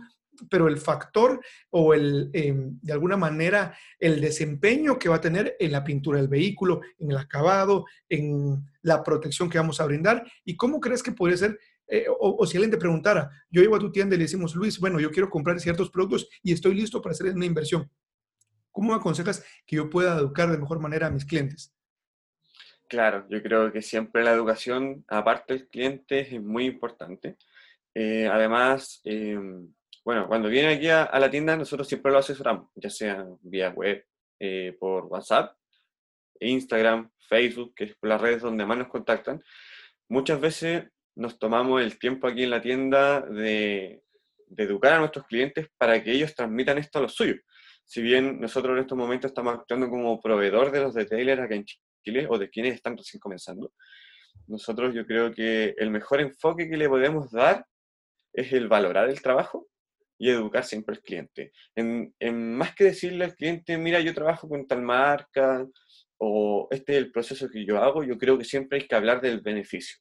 pero 0.49 0.67
el 0.67 0.77
factor 0.77 1.39
o 1.69 1.93
el, 1.93 2.31
em, 2.33 2.79
de 2.81 2.93
alguna 2.93 3.17
manera, 3.17 3.77
el 3.99 4.21
desempeño 4.21 4.97
que 4.97 5.09
va 5.09 5.17
a 5.17 5.21
tener 5.21 5.55
en 5.59 5.71
la 5.71 5.83
pintura 5.83 6.17
del 6.17 6.29
vehículo, 6.29 6.81
en 6.97 7.11
el 7.11 7.17
acabado, 7.17 7.85
en 8.07 8.65
la 8.81 9.03
protección 9.03 9.49
que 9.49 9.59
vamos 9.59 9.79
a 9.79 9.85
brindar 9.85 10.25
y 10.43 10.55
cómo 10.55 10.79
crees 10.79 11.03
que 11.03 11.11
podría 11.11 11.37
ser 11.37 11.59
eh, 11.91 12.05
o, 12.07 12.45
si 12.45 12.57
alguien 12.57 12.69
te 12.69 12.77
preguntara, 12.77 13.31
yo 13.49 13.63
iba 13.63 13.75
a 13.75 13.79
tu 13.79 13.91
tienda 13.91 14.15
y 14.15 14.19
le 14.19 14.25
decimos, 14.25 14.55
Luis, 14.55 14.79
bueno, 14.79 14.99
yo 14.99 15.09
quiero 15.09 15.29
comprar 15.29 15.59
ciertos 15.59 15.89
productos 15.89 16.29
y 16.43 16.53
estoy 16.53 16.75
listo 16.75 17.01
para 17.01 17.13
hacer 17.13 17.33
una 17.33 17.45
inversión. 17.45 17.89
¿Cómo 18.71 18.93
aconsejas 18.93 19.43
que 19.65 19.77
yo 19.77 19.89
pueda 19.89 20.17
educar 20.17 20.51
de 20.51 20.59
mejor 20.59 20.79
manera 20.79 21.07
a 21.07 21.09
mis 21.09 21.25
clientes? 21.25 21.73
Claro, 22.87 23.25
yo 23.29 23.41
creo 23.41 23.71
que 23.71 23.81
siempre 23.81 24.23
la 24.23 24.31
educación, 24.31 25.03
aparte 25.07 25.53
del 25.53 25.67
cliente, 25.67 26.35
es 26.35 26.41
muy 26.41 26.65
importante. 26.65 27.37
Eh, 27.95 28.27
además, 28.27 29.01
em, 29.03 29.73
bueno, 30.05 30.27
cuando 30.27 30.47
viene 30.47 30.75
aquí 30.75 30.89
a, 30.89 31.09
la 31.19 31.29
tienda, 31.29 31.57
nosotros 31.57 31.87
siempre 31.87 32.11
lo 32.11 32.19
asesoramos, 32.19 32.71
ya 32.75 32.89
sea 32.89 33.25
vía 33.41 33.69
web, 33.69 34.05
eh, 34.39 34.77
por 34.79 35.05
WhatsApp, 35.05 35.55
Instagram, 36.39 37.09
Facebook, 37.27 37.73
que 37.75 37.85
es 37.85 37.97
las 38.01 38.21
redes 38.21 38.43
donde 38.43 38.65
más 38.65 38.77
nos 38.77 38.87
contactan. 38.87 39.43
Muchas 40.07 40.39
veces 40.39 40.85
nos 41.19 41.37
tomamos 41.37 41.81
el 41.81 41.99
tiempo 41.99 42.27
aquí 42.27 42.43
en 42.43 42.49
la 42.49 42.61
tienda 42.61 43.21
de, 43.21 44.01
educar 44.57 44.93
a 44.93 44.99
nuestros 44.99 45.25
clientes 45.27 45.67
para 45.77 46.01
que 46.01 46.11
ellos 46.11 46.33
transmitan 46.33 46.77
esto 46.77 46.97
a 46.97 47.01
los 47.03 47.13
suyos. 47.13 47.39
Si 47.85 48.01
bien 48.01 48.39
nosotros 48.39 48.73
en 48.73 48.81
estos 48.81 48.97
momentos 48.97 49.29
estamos 49.29 49.53
actuando 49.53 49.89
como 49.89 50.19
proveedor 50.21 50.71
de 50.71 50.81
los 50.81 50.95
retailers 50.95 51.41
acá 51.41 51.55
en 51.55 51.65
Chile 51.65 52.25
o 52.29 52.37
de 52.37 52.49
quienes 52.49 52.75
están 52.75 52.97
recién 52.97 53.19
comenzando, 53.19 53.73
nosotros 54.47 54.95
yo 54.95 55.05
creo 55.05 55.31
que 55.33 55.75
el 55.77 55.91
mejor 55.91 56.21
enfoque 56.21 56.69
que 56.69 56.77
le 56.77 56.87
podemos 56.87 57.29
dar 57.31 57.65
es 58.33 58.53
el 58.53 58.69
valorar 58.69 59.09
el 59.09 59.21
trabajo 59.21 59.67
y 60.17 60.29
educar 60.29 60.63
siempre 60.63 60.95
al 60.95 61.01
cliente. 61.01 61.51
En, 61.75 62.13
más 62.55 62.73
que 62.75 62.85
decirle 62.85 63.25
al 63.25 63.35
cliente, 63.35 63.77
mira, 63.77 63.99
yo 63.99 64.13
trabajo 64.13 64.47
con 64.47 64.65
tal 64.67 64.81
marca 64.81 65.67
o 66.17 66.69
este 66.71 66.93
es 66.93 66.97
el 66.97 67.11
proceso 67.11 67.49
que 67.49 67.65
yo 67.65 67.83
hago, 67.83 68.03
yo 68.03 68.17
creo 68.17 68.37
que 68.37 68.45
siempre 68.45 68.79
hay 68.79 68.87
que 68.87 68.95
hablar 68.95 69.19
del 69.19 69.41
beneficio. 69.41 69.99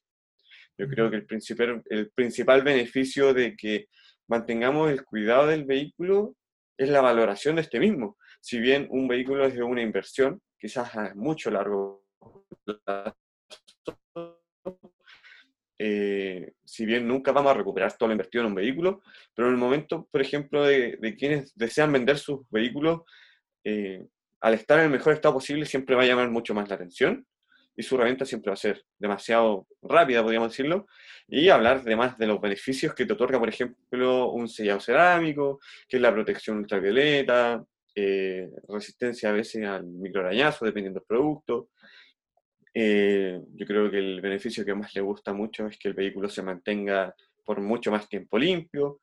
Yo 0.79 0.87
creo 0.87 1.09
que 1.09 1.17
el 1.17 1.25
principal, 1.25 1.83
el 1.89 2.09
principal 2.11 2.63
beneficio 2.63 3.33
de 3.33 3.53
que 3.57 3.89
mantengamos 4.29 4.89
el 4.89 5.03
cuidado 5.03 5.47
del 5.47 5.65
vehículo 5.65 6.37
es 6.77 6.87
la 6.87 7.01
valoración 7.01 7.57
de 7.57 7.63
este 7.63 7.81
mismo. 7.81 8.17
Si 8.39 8.61
bien 8.61 8.87
un 8.89 9.05
vehículo 9.05 9.45
es 9.45 9.53
de 9.55 9.61
una 9.61 9.81
inversión, 9.81 10.41
quizás 10.57 10.95
a 10.95 11.13
mucho 11.15 11.51
largo 11.51 12.05
plazo, 12.63 13.17
eh, 15.77 16.53
si 16.63 16.85
bien 16.85 17.05
nunca 17.05 17.33
vamos 17.33 17.51
a 17.51 17.55
recuperar 17.55 17.91
toda 17.97 18.07
la 18.07 18.13
inversión 18.13 18.45
en 18.45 18.51
un 18.51 18.55
vehículo, 18.55 19.01
pero 19.35 19.49
en 19.49 19.55
el 19.55 19.59
momento, 19.59 20.07
por 20.09 20.21
ejemplo, 20.21 20.63
de, 20.63 20.97
quienes 21.17 21.53
desean 21.57 21.91
vender 21.91 22.17
sus 22.17 22.49
vehículos, 22.49 23.01
eh, 23.65 24.07
al 24.39 24.53
estar 24.53 24.79
en 24.79 24.85
el 24.85 24.91
mejor 24.91 25.11
estado 25.11 25.33
posible, 25.33 25.65
siempre 25.65 25.97
va 25.97 26.03
a 26.03 26.05
llamar 26.05 26.29
mucho 26.29 26.53
más 26.53 26.69
la 26.69 26.75
atención 26.75 27.27
y 27.79 27.83
su 27.83 27.95
reventa 27.95 28.25
siempre 28.25 28.49
va 28.49 28.55
a 28.55 28.57
ser 28.57 28.83
demasiado 28.97 29.65
rápida, 29.81 30.21
podríamos 30.21 30.51
decirlo, 30.51 30.85
y 31.29 31.47
hablar 31.47 31.77
además 31.77 32.17
de 32.17 32.27
los 32.27 32.41
beneficios 32.41 32.93
que 32.93 33.05
te 33.05 33.13
otorga, 33.13 33.39
por 33.39 33.47
ejemplo, 33.47 34.31
un 34.31 34.49
sellado 34.49 34.81
cerámico, 34.81 35.61
que 35.87 35.95
es 35.95 36.01
la 36.01 36.11
protección 36.11 36.57
ultravioleta, 36.57 37.63
eh, 37.95 38.49
resistencia 38.67 39.29
a 39.29 39.31
veces 39.31 39.65
al 39.65 39.85
microarañazo, 39.85 40.65
dependiendo 40.65 40.99
del 40.99 41.07
producto, 41.07 41.69
eh, 42.73 43.39
yo 43.55 43.65
creo 43.65 43.89
que 43.89 43.99
el 43.99 44.19
beneficio 44.19 44.65
que 44.65 44.75
más 44.75 44.93
le 44.93 44.99
gusta 44.99 45.31
mucho 45.31 45.67
es 45.67 45.79
que 45.79 45.87
el 45.87 45.93
vehículo 45.93 46.27
se 46.27 46.43
mantenga 46.43 47.15
por 47.45 47.61
mucho 47.61 47.91
más 47.91 48.09
tiempo 48.09 48.37
limpio. 48.37 48.99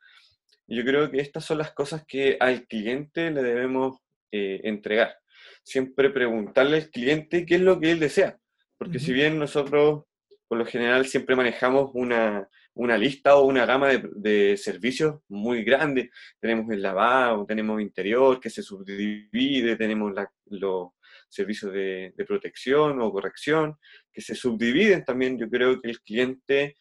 yo 0.67 0.85
creo 0.85 1.11
que 1.11 1.23
estas 1.23 1.47
son 1.47 1.59
las 1.59 1.73
cosas 1.73 2.05
que 2.07 2.37
al 2.39 2.67
cliente 2.67 3.31
le 3.31 3.43
debemos 3.43 4.01
eh, 4.33 4.61
entregar. 4.65 5.17
Siempre 5.63 6.11
preguntarle 6.11 6.77
al 6.77 6.91
cliente 6.91 7.47
qué 7.47 7.55
es 7.55 7.63
lo 7.63 7.81
que 7.81 7.93
él 7.93 8.01
desea. 8.01 8.39
Porque 8.79 8.99
si 8.99 9.13
bien 9.13 9.39
nosotros, 9.39 10.05
por 10.49 10.59
lo 10.59 10.67
general, 10.67 11.07
siempre 11.07 11.37
manejamos 11.37 11.91
una, 11.95 12.49
una 12.75 12.99
lista 12.99 13.37
o 13.37 13.47
una 13.47 13.65
gama 13.65 13.89
de, 13.89 14.09
de, 14.17 14.57
servicios 14.57 15.21
muy 15.29 15.65
grande, 15.65 16.11
tenemos 16.41 16.71
el 16.71 16.83
lavado, 16.83 17.47
tenemos 17.47 17.81
interior 17.81 18.39
que 18.39 18.51
se 18.51 18.63
subdivide, 18.63 19.77
tenemos 19.77 20.13
los 20.47 20.91
servicios 21.29 21.73
de, 21.73 22.13
protección 22.27 23.01
o 23.01 23.13
corrección, 23.13 23.77
que 24.13 24.21
se 24.21 24.35
subdividen 24.35 25.05
también. 25.05 25.39
Yo 25.39 25.49
creo 25.49 25.81
que 25.81 25.91
el 25.91 26.01
cliente 26.01 26.77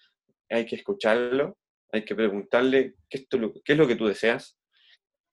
hay 0.49 0.65
que 0.65 0.75
escucharlo, 0.75 1.58
hay 1.91 2.03
que 2.03 2.15
preguntarle 2.15 2.95
qué, 3.10 3.19
esto, 3.19 3.53
qué 3.63 3.73
es 3.73 3.77
lo 3.77 3.88
que 3.88 3.95
tú 3.95 4.08
deseas, 4.08 4.58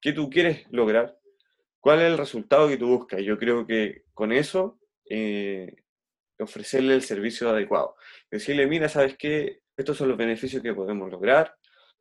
qué 0.01 0.13
tú 0.13 0.31
quieres 0.31 0.67
lograr, 0.71 1.17
cuál 1.81 2.01
es 2.01 2.07
el 2.07 2.19
resultado 2.19 2.69
que 2.69 2.77
tú 2.77 2.89
buscas. 2.89 3.23
Yo 3.23 3.39
creo 3.39 3.67
que 3.67 4.03
con 4.15 4.33
eso 4.33 4.79
eh, 5.09 5.75
ofrecerle 6.43 6.95
el 6.95 7.03
servicio 7.03 7.51
adecuado. 7.51 7.97
Decirle, 8.31 8.67
mira, 8.67 8.89
¿sabes 8.89 9.17
qué? 9.19 9.61
Estos 9.77 9.97
son 9.97 10.09
los 10.09 10.19
beneficios 10.19 10.63
que 10.63 10.75
podemos 10.75 11.11
lograr, 11.11 11.55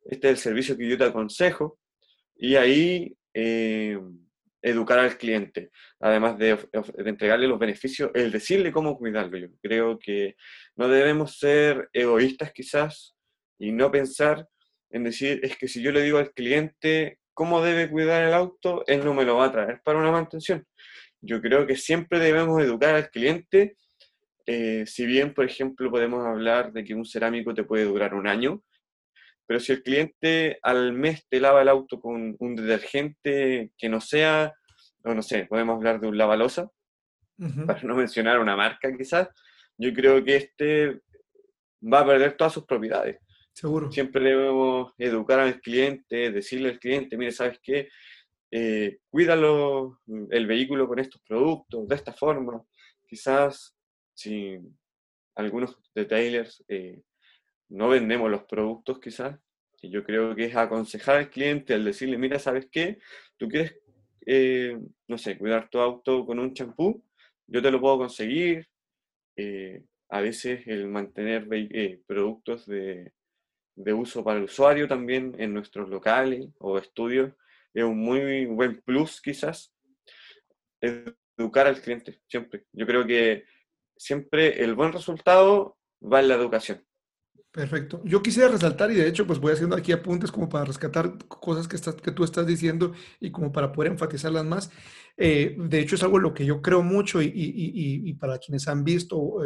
este 0.04 0.28
es 0.28 0.32
el 0.32 0.38
servicio 0.38 0.76
que 0.76 0.88
yo 0.88 0.98
te 0.98 1.04
aconsejo, 1.04 1.78
y 2.36 2.56
ahí 2.56 3.16
eh, 3.34 3.98
educar 4.62 5.00
al 5.00 5.18
cliente, 5.18 5.70
además 6.00 6.38
de, 6.38 6.58
entregarle 6.98 7.48
los 7.48 7.58
beneficios, 7.58 8.10
el 8.14 8.30
decirle 8.30 8.72
cómo 8.72 8.96
cuidarlo. 8.96 9.36
Yo 9.36 9.48
creo 9.60 9.98
que 9.98 10.36
no 10.76 10.88
debemos 10.88 11.38
ser 11.38 11.88
egoístas 11.92 12.52
quizás 12.52 13.16
y 13.58 13.72
no 13.72 13.90
pensar 13.90 14.48
en 14.90 15.04
decir, 15.04 15.40
es 15.42 15.56
que 15.56 15.68
si 15.68 15.82
yo 15.82 15.90
le 15.90 16.02
digo 16.02 16.18
al 16.18 16.32
cliente 16.32 17.18
cómo 17.34 17.62
debe 17.62 17.90
cuidar 17.90 18.22
el 18.22 18.34
auto, 18.34 18.84
él 18.86 19.04
no 19.04 19.14
me 19.14 19.24
lo 19.24 19.36
va 19.36 19.46
a 19.46 19.52
traer 19.52 19.80
para 19.82 19.98
una 19.98 20.12
mantención. 20.12 20.64
Yo 21.20 21.40
creo 21.40 21.66
que 21.66 21.76
siempre 21.76 22.18
debemos 22.18 22.60
educar 22.62 22.94
al 22.94 23.10
cliente, 23.10 23.76
eh, 24.46 24.84
si 24.86 25.06
bien, 25.06 25.34
por 25.34 25.44
ejemplo, 25.44 25.90
podemos 25.90 26.26
hablar 26.26 26.72
de 26.72 26.84
que 26.84 26.94
un 26.94 27.04
cerámico 27.04 27.54
te 27.54 27.64
puede 27.64 27.84
durar 27.84 28.14
un 28.14 28.26
año, 28.26 28.62
pero 29.46 29.60
si 29.60 29.72
el 29.72 29.82
cliente 29.82 30.58
al 30.62 30.92
mes 30.92 31.26
te 31.28 31.40
lava 31.40 31.62
el 31.62 31.68
auto 31.68 32.00
con 32.00 32.36
un 32.38 32.56
detergente 32.56 33.72
que 33.76 33.88
no 33.88 34.00
sea, 34.00 34.54
o 35.04 35.14
no 35.14 35.22
sé, 35.22 35.46
podemos 35.46 35.76
hablar 35.76 36.00
de 36.00 36.08
un 36.08 36.16
lavalosa, 36.16 36.70
para 37.66 37.82
no 37.82 37.96
mencionar 37.96 38.38
una 38.38 38.54
marca 38.54 38.96
quizás, 38.96 39.28
yo 39.76 39.92
creo 39.92 40.22
que 40.22 40.36
este 40.36 41.00
va 41.82 42.00
a 42.00 42.06
perder 42.06 42.36
todas 42.36 42.52
sus 42.52 42.64
propiedades. 42.64 43.18
Seguro. 43.52 43.90
Siempre 43.90 44.22
debemos 44.22 44.92
educar 44.96 45.40
al 45.40 45.60
cliente, 45.60 46.30
decirle 46.30 46.70
al 46.70 46.78
cliente, 46.78 47.16
mire, 47.16 47.32
¿sabes 47.32 47.58
qué? 47.62 47.88
Eh, 48.50 48.98
cuídalo 49.10 50.00
el 50.30 50.46
vehículo 50.46 50.86
con 50.86 50.98
estos 50.98 51.20
productos, 51.22 51.88
de 51.88 51.94
esta 51.94 52.12
forma. 52.12 52.62
Quizás 53.06 53.74
si 54.22 54.58
algunos 55.34 55.78
retailers 55.94 56.64
eh, 56.68 57.02
no 57.68 57.88
vendemos 57.88 58.30
los 58.30 58.44
productos 58.44 59.00
quizás, 59.00 59.38
y 59.82 59.90
yo 59.90 60.04
creo 60.04 60.34
que 60.36 60.44
es 60.44 60.56
aconsejar 60.56 61.16
al 61.16 61.30
cliente 61.30 61.74
al 61.74 61.84
decirle, 61.84 62.16
mira, 62.16 62.38
¿sabes 62.38 62.68
qué? 62.70 62.98
Tú 63.36 63.48
quieres, 63.48 63.76
eh, 64.26 64.78
no 65.08 65.18
sé, 65.18 65.36
cuidar 65.36 65.68
tu 65.68 65.80
auto 65.80 66.24
con 66.24 66.38
un 66.38 66.54
champú, 66.54 67.04
yo 67.46 67.60
te 67.60 67.70
lo 67.70 67.80
puedo 67.80 67.98
conseguir. 67.98 68.68
Eh, 69.36 69.82
a 70.10 70.20
veces 70.20 70.66
el 70.66 70.88
mantener 70.88 71.48
eh, 71.50 72.00
productos 72.06 72.66
de, 72.66 73.12
de, 73.74 73.92
uso 73.94 74.22
para 74.22 74.38
el 74.38 74.44
usuario 74.44 74.86
también 74.86 75.34
en 75.38 75.54
nuestros 75.54 75.88
locales 75.88 76.46
o 76.58 76.76
estudios 76.78 77.32
es 77.72 77.82
un 77.82 77.98
muy 77.98 78.44
buen 78.46 78.82
plus 78.82 79.20
quizás. 79.20 79.74
Educar 80.80 81.66
al 81.66 81.80
cliente, 81.80 82.20
siempre. 82.28 82.64
Yo 82.72 82.86
creo 82.86 83.06
que 83.06 83.44
siempre 84.02 84.62
el 84.62 84.74
buen 84.74 84.92
resultado 84.92 85.78
va 86.02 86.20
en 86.20 86.28
la 86.28 86.34
educación. 86.34 86.84
Perfecto. 87.50 88.00
Yo 88.04 88.22
quisiera 88.22 88.48
resaltar, 88.48 88.90
y 88.90 88.94
de 88.94 89.06
hecho, 89.06 89.26
pues 89.26 89.38
voy 89.38 89.52
haciendo 89.52 89.76
aquí 89.76 89.92
apuntes 89.92 90.32
como 90.32 90.48
para 90.48 90.64
rescatar 90.64 91.18
cosas 91.28 91.68
que, 91.68 91.76
estás, 91.76 91.96
que 91.96 92.10
tú 92.10 92.24
estás 92.24 92.46
diciendo 92.46 92.92
y 93.20 93.30
como 93.30 93.52
para 93.52 93.72
poder 93.72 93.92
enfatizarlas 93.92 94.44
más. 94.44 94.70
Eh, 95.18 95.54
de 95.58 95.80
hecho, 95.80 95.96
es 95.96 96.02
algo 96.02 96.16
en 96.16 96.22
lo 96.22 96.32
que 96.32 96.46
yo 96.46 96.62
creo 96.62 96.82
mucho 96.82 97.20
y, 97.20 97.26
y, 97.26 98.08
y 98.08 98.14
para 98.14 98.38
quienes 98.38 98.66
han 98.68 98.84
visto 98.84 99.40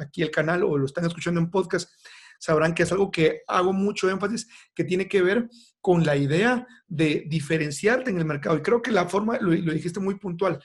aquí 0.00 0.22
el 0.22 0.30
canal 0.30 0.62
o 0.62 0.78
lo 0.78 0.86
están 0.86 1.04
escuchando 1.06 1.40
en 1.40 1.50
podcast, 1.50 1.90
sabrán 2.40 2.74
que 2.74 2.82
es 2.84 2.90
algo 2.92 3.10
que 3.10 3.42
hago 3.46 3.72
mucho 3.72 4.10
énfasis, 4.10 4.48
que 4.74 4.84
tiene 4.84 5.06
que 5.06 5.22
ver 5.22 5.48
con 5.80 6.04
la 6.04 6.16
idea 6.16 6.66
de 6.88 7.24
diferenciarte 7.28 8.10
en 8.10 8.18
el 8.18 8.24
mercado. 8.24 8.56
Y 8.56 8.62
creo 8.62 8.82
que 8.82 8.90
la 8.90 9.08
forma, 9.08 9.38
lo, 9.38 9.50
dijiste 9.52 10.00
muy 10.00 10.16
puntual, 10.16 10.58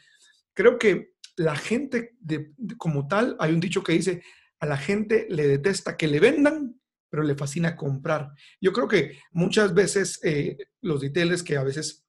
creo 0.53 0.79
que 0.79 1.14
la 1.35 1.55
gente 1.55 2.15
de, 2.19 2.53
como 2.77 3.07
tal, 3.07 3.35
hay 3.39 3.53
un 3.53 3.59
dicho 3.59 3.83
que 3.83 3.93
dice, 3.93 4.23
a 4.59 4.65
la 4.65 4.77
gente 4.77 5.27
le 5.29 5.47
detesta 5.47 5.97
que 5.97 6.07
le 6.07 6.19
vendan, 6.19 6.79
pero 7.09 7.23
le 7.23 7.35
fascina 7.35 7.75
comprar. 7.75 8.31
Yo 8.59 8.73
creo 8.73 8.87
que 8.87 9.19
muchas 9.31 9.73
veces 9.73 10.19
eh, 10.23 10.57
los 10.81 11.01
retailers 11.01 11.43
que 11.43 11.57
a 11.57 11.63
veces 11.63 12.05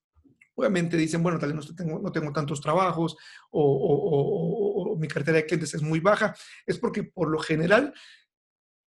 obviamente 0.57 0.97
dicen, 0.97 1.23
bueno, 1.23 1.39
tal 1.39 1.53
vez 1.53 1.69
no 1.69 1.75
tengo, 1.75 2.01
no 2.01 2.11
tengo 2.11 2.33
tantos 2.33 2.61
trabajos 2.61 3.17
o, 3.51 4.97
mi 4.99 5.09
cartera 5.09 5.37
de 5.37 5.47
clientes 5.47 5.75
es 5.75 5.83
muy 5.83 6.01
baja, 6.01 6.35
es 6.65 6.79
porque 6.79 7.05
por 7.05 7.29
lo 7.29 7.39
general 7.39 7.93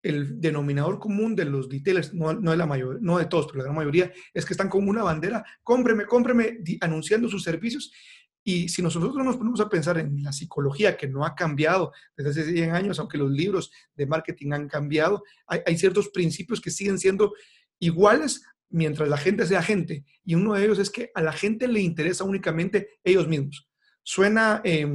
el 0.01 0.39
denominador 0.39 0.99
común 0.99 1.35
de 1.35 1.43
los 1.43 1.67
detailers, 1.67 2.13
no, 2.13 2.31
no, 2.33 2.51
de 2.51 2.57
la 2.57 2.65
mayor, 2.65 2.99
no 3.01 3.17
de 3.17 3.25
todos, 3.25 3.47
pero 3.47 3.57
la 3.57 3.63
gran 3.65 3.75
mayoría, 3.75 4.11
es 4.33 4.45
que 4.45 4.53
están 4.53 4.69
con 4.69 4.87
una 4.87 5.03
bandera, 5.03 5.43
cómpreme, 5.63 6.05
cómpreme, 6.05 6.59
anunciando 6.79 7.27
sus 7.27 7.43
servicios. 7.43 7.91
Y 8.49 8.69
si 8.69 8.81
nosotros 8.81 9.13
nos 9.13 9.35
ponemos 9.35 9.59
a 9.59 9.67
pensar 9.67 9.97
en 9.97 10.23
la 10.23 10.31
psicología 10.31 10.95
que 10.95 11.09
no 11.09 11.25
ha 11.25 11.35
cambiado 11.35 11.91
desde 12.15 12.29
hace 12.29 12.53
100 12.53 12.71
años, 12.71 12.97
aunque 12.97 13.17
los 13.17 13.29
libros 13.29 13.69
de 13.93 14.05
marketing 14.05 14.53
han 14.53 14.69
cambiado, 14.69 15.21
hay, 15.47 15.77
ciertos 15.77 16.07
principios 16.07 16.61
que 16.61 16.71
siguen 16.71 16.97
siendo 16.97 17.33
iguales 17.77 18.41
mientras 18.69 19.09
la 19.09 19.17
gente 19.17 19.45
sea 19.45 19.61
gente. 19.61 20.05
Y 20.23 20.35
uno 20.35 20.53
de 20.53 20.63
ellos 20.63 20.79
es 20.79 20.89
que 20.89 21.11
a 21.13 21.21
la 21.21 21.33
gente 21.33 21.67
le 21.67 21.81
interesa 21.81 22.23
únicamente 22.23 22.99
ellos 23.03 23.27
mismos. 23.27 23.69
Suena... 24.01 24.61
Eh, 24.63 24.87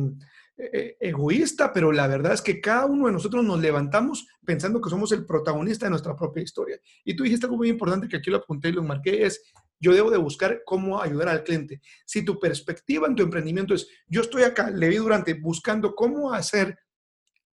eh, 0.59 0.97
egoísta, 1.01 1.73
pero 1.73 1.91
la 1.91 2.07
verdad 2.07 2.35
es 2.35 2.43
que 2.43 2.61
cada 2.61 2.85
uno 2.85 3.07
de 3.07 3.12
nosotros 3.12 3.43
nos 3.43 3.59
levantamos 3.59 4.29
pensando 4.45 4.81
que 4.81 4.91
somos 4.91 5.11
el 5.11 5.25
protagonista 5.25 5.87
de 5.87 5.91
nuestra 5.91 6.15
propia 6.15 6.43
historia. 6.43 6.79
Y 7.05 7.17
tú 7.17 7.25
dijiste 7.25 7.47
algo 7.47 7.57
muy 7.57 7.71
importante 7.71 8.07
que 8.07 8.19
aquí 8.19 8.31
lo 8.31 8.37
apunté 8.37 8.69
y 8.69 8.73
lo 8.73 8.83
marqué, 8.83 9.25
es 9.25 9.43
yo 9.83 9.92
debo 9.92 10.11
de 10.11 10.16
buscar 10.16 10.62
cómo 10.64 11.03
ayudar 11.03 11.29
al 11.29 11.42
cliente. 11.42 11.83
Si 12.07 12.25
tu 12.25 12.38
perspectiva 12.38 13.09
en 13.09 13.16
tu 13.16 13.25
emprendimiento 13.25 13.75
es, 13.75 13.88
yo 14.07 14.21
estoy 14.21 14.45
acá, 14.45 14.71
le 14.71 14.88
vi 14.88 14.97
durante 14.97 15.35
buscando 15.35 15.95
cómo 15.95 16.33
hacer 16.33 16.79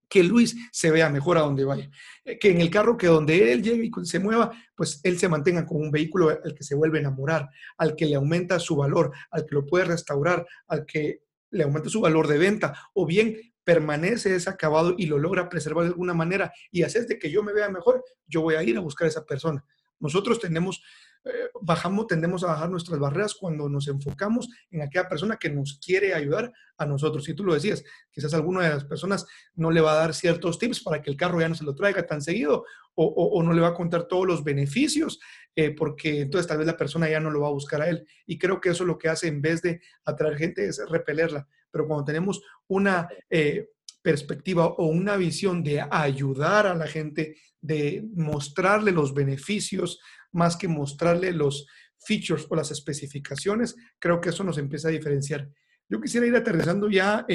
que 0.07 0.23
Luis 0.23 0.55
se 0.71 0.91
vea 0.91 1.09
mejor 1.09 1.37
a 1.37 1.41
donde 1.41 1.65
vaya. 1.65 1.89
Eh, 2.23 2.37
que 2.37 2.51
en 2.51 2.61
el 2.61 2.69
carro 2.69 2.97
que 2.97 3.07
donde 3.07 3.51
él 3.51 3.63
llegue 3.63 3.85
y 3.85 4.05
se 4.05 4.19
mueva, 4.19 4.51
pues 4.75 5.01
él 5.03 5.17
se 5.17 5.27
mantenga 5.27 5.65
como 5.65 5.81
un 5.81 5.91
vehículo 5.91 6.29
al 6.29 6.53
que 6.53 6.63
se 6.63 6.75
vuelve 6.75 6.99
a 6.99 7.01
enamorar, 7.01 7.49
al 7.77 7.95
que 7.95 8.05
le 8.05 8.15
aumenta 8.15 8.59
su 8.59 8.75
valor, 8.75 9.11
al 9.31 9.45
que 9.45 9.55
lo 9.55 9.65
puede 9.65 9.85
restaurar, 9.85 10.45
al 10.67 10.85
que 10.85 11.23
le 11.51 11.63
aumenta 11.63 11.89
su 11.89 12.01
valor 12.01 12.27
de 12.27 12.37
venta, 12.37 12.73
o 12.93 13.05
bien 13.05 13.37
permanece 13.63 14.35
ese 14.35 14.49
acabado 14.49 14.95
y 14.97 15.05
lo 15.07 15.17
logra 15.19 15.49
preservar 15.49 15.83
de 15.83 15.91
alguna 15.91 16.13
manera 16.13 16.51
y 16.71 16.83
haces 16.83 17.07
de 17.07 17.19
que 17.19 17.29
yo 17.29 17.43
me 17.43 17.53
vea 17.53 17.69
mejor, 17.69 18.03
yo 18.27 18.41
voy 18.41 18.55
a 18.55 18.63
ir 18.63 18.77
a 18.77 18.81
buscar 18.81 19.05
a 19.05 19.09
esa 19.09 19.25
persona. 19.25 19.63
Nosotros 19.99 20.39
tenemos, 20.39 20.81
eh, 21.25 21.49
bajamos, 21.61 22.07
tendemos 22.07 22.43
a 22.43 22.47
bajar 22.47 22.69
nuestras 22.69 22.99
barreras 22.99 23.35
cuando 23.35 23.69
nos 23.69 23.87
enfocamos 23.87 24.49
en 24.71 24.81
aquella 24.81 25.07
persona 25.07 25.37
que 25.37 25.49
nos 25.49 25.79
quiere 25.83 26.13
ayudar 26.13 26.51
a 26.77 26.85
nosotros. 26.85 27.25
Si 27.25 27.33
tú 27.33 27.43
lo 27.43 27.53
decías, 27.53 27.83
quizás 28.11 28.33
alguna 28.33 28.63
de 28.63 28.69
las 28.69 28.85
personas 28.85 29.25
no 29.55 29.71
le 29.71 29.81
va 29.81 29.93
a 29.93 29.97
dar 29.97 30.13
ciertos 30.13 30.57
tips 30.57 30.81
para 30.81 31.01
que 31.01 31.09
el 31.09 31.17
carro 31.17 31.39
ya 31.39 31.49
no 31.49 31.55
se 31.55 31.63
lo 31.63 31.75
traiga 31.75 32.05
tan 32.05 32.21
seguido 32.21 32.65
o, 33.01 33.41
no 33.43 33.53
le 33.53 33.61
va 33.61 33.69
a 33.69 33.73
contar 33.73 34.09
todos 34.09 34.27
los 34.27 34.43
beneficios, 34.43 35.21
eh, 35.55 35.71
porque 35.71 36.21
entonces 36.21 36.47
tal 36.47 36.57
vez 36.57 36.67
la 36.67 36.75
persona 36.75 37.09
ya 37.09 37.21
no 37.21 37.29
lo 37.29 37.39
va 37.41 37.47
a 37.47 37.51
buscar 37.51 37.81
a 37.81 37.89
él. 37.89 38.05
Y 38.25 38.37
creo 38.37 38.59
que 38.59 38.69
eso 38.69 38.83
lo 38.83 38.97
que 38.97 39.07
hace 39.07 39.27
en 39.27 39.41
vez 39.41 39.61
de 39.61 39.79
atraer 40.03 40.35
gente 40.35 40.67
es 40.67 40.81
repelerla. 40.89 41.47
Pero 41.71 41.87
cuando 41.87 42.05
tenemos 42.05 42.41
una... 42.67 43.07
Eh, 43.29 43.69
perspectiva 44.01 44.67
o 44.67 44.87
una 44.87 45.17
visión 45.17 45.63
de 45.63 45.85
ayudar 45.91 46.67
a 46.67 46.75
la 46.75 46.87
gente, 46.87 47.37
de 47.61 48.05
mostrarle 48.13 48.91
los 48.91 49.13
beneficios 49.13 49.99
más 50.31 50.55
que 50.55 50.67
mostrarle 50.67 51.33
los 51.33 51.67
features 51.99 52.47
o 52.49 52.55
las 52.55 52.71
especificaciones, 52.71 53.75
creo 53.99 54.21
que 54.21 54.29
eso 54.29 54.43
nos 54.43 54.57
empieza 54.57 54.87
a 54.87 54.91
diferenciar. 54.91 55.49
Yo 55.89 55.99
quisiera 55.99 56.27
ir 56.27 56.35
aterrizando 56.35 56.89
ya, 56.89 57.25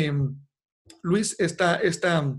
Luis, 1.03 1.37
esta, 1.39 1.77
esta 1.77 2.35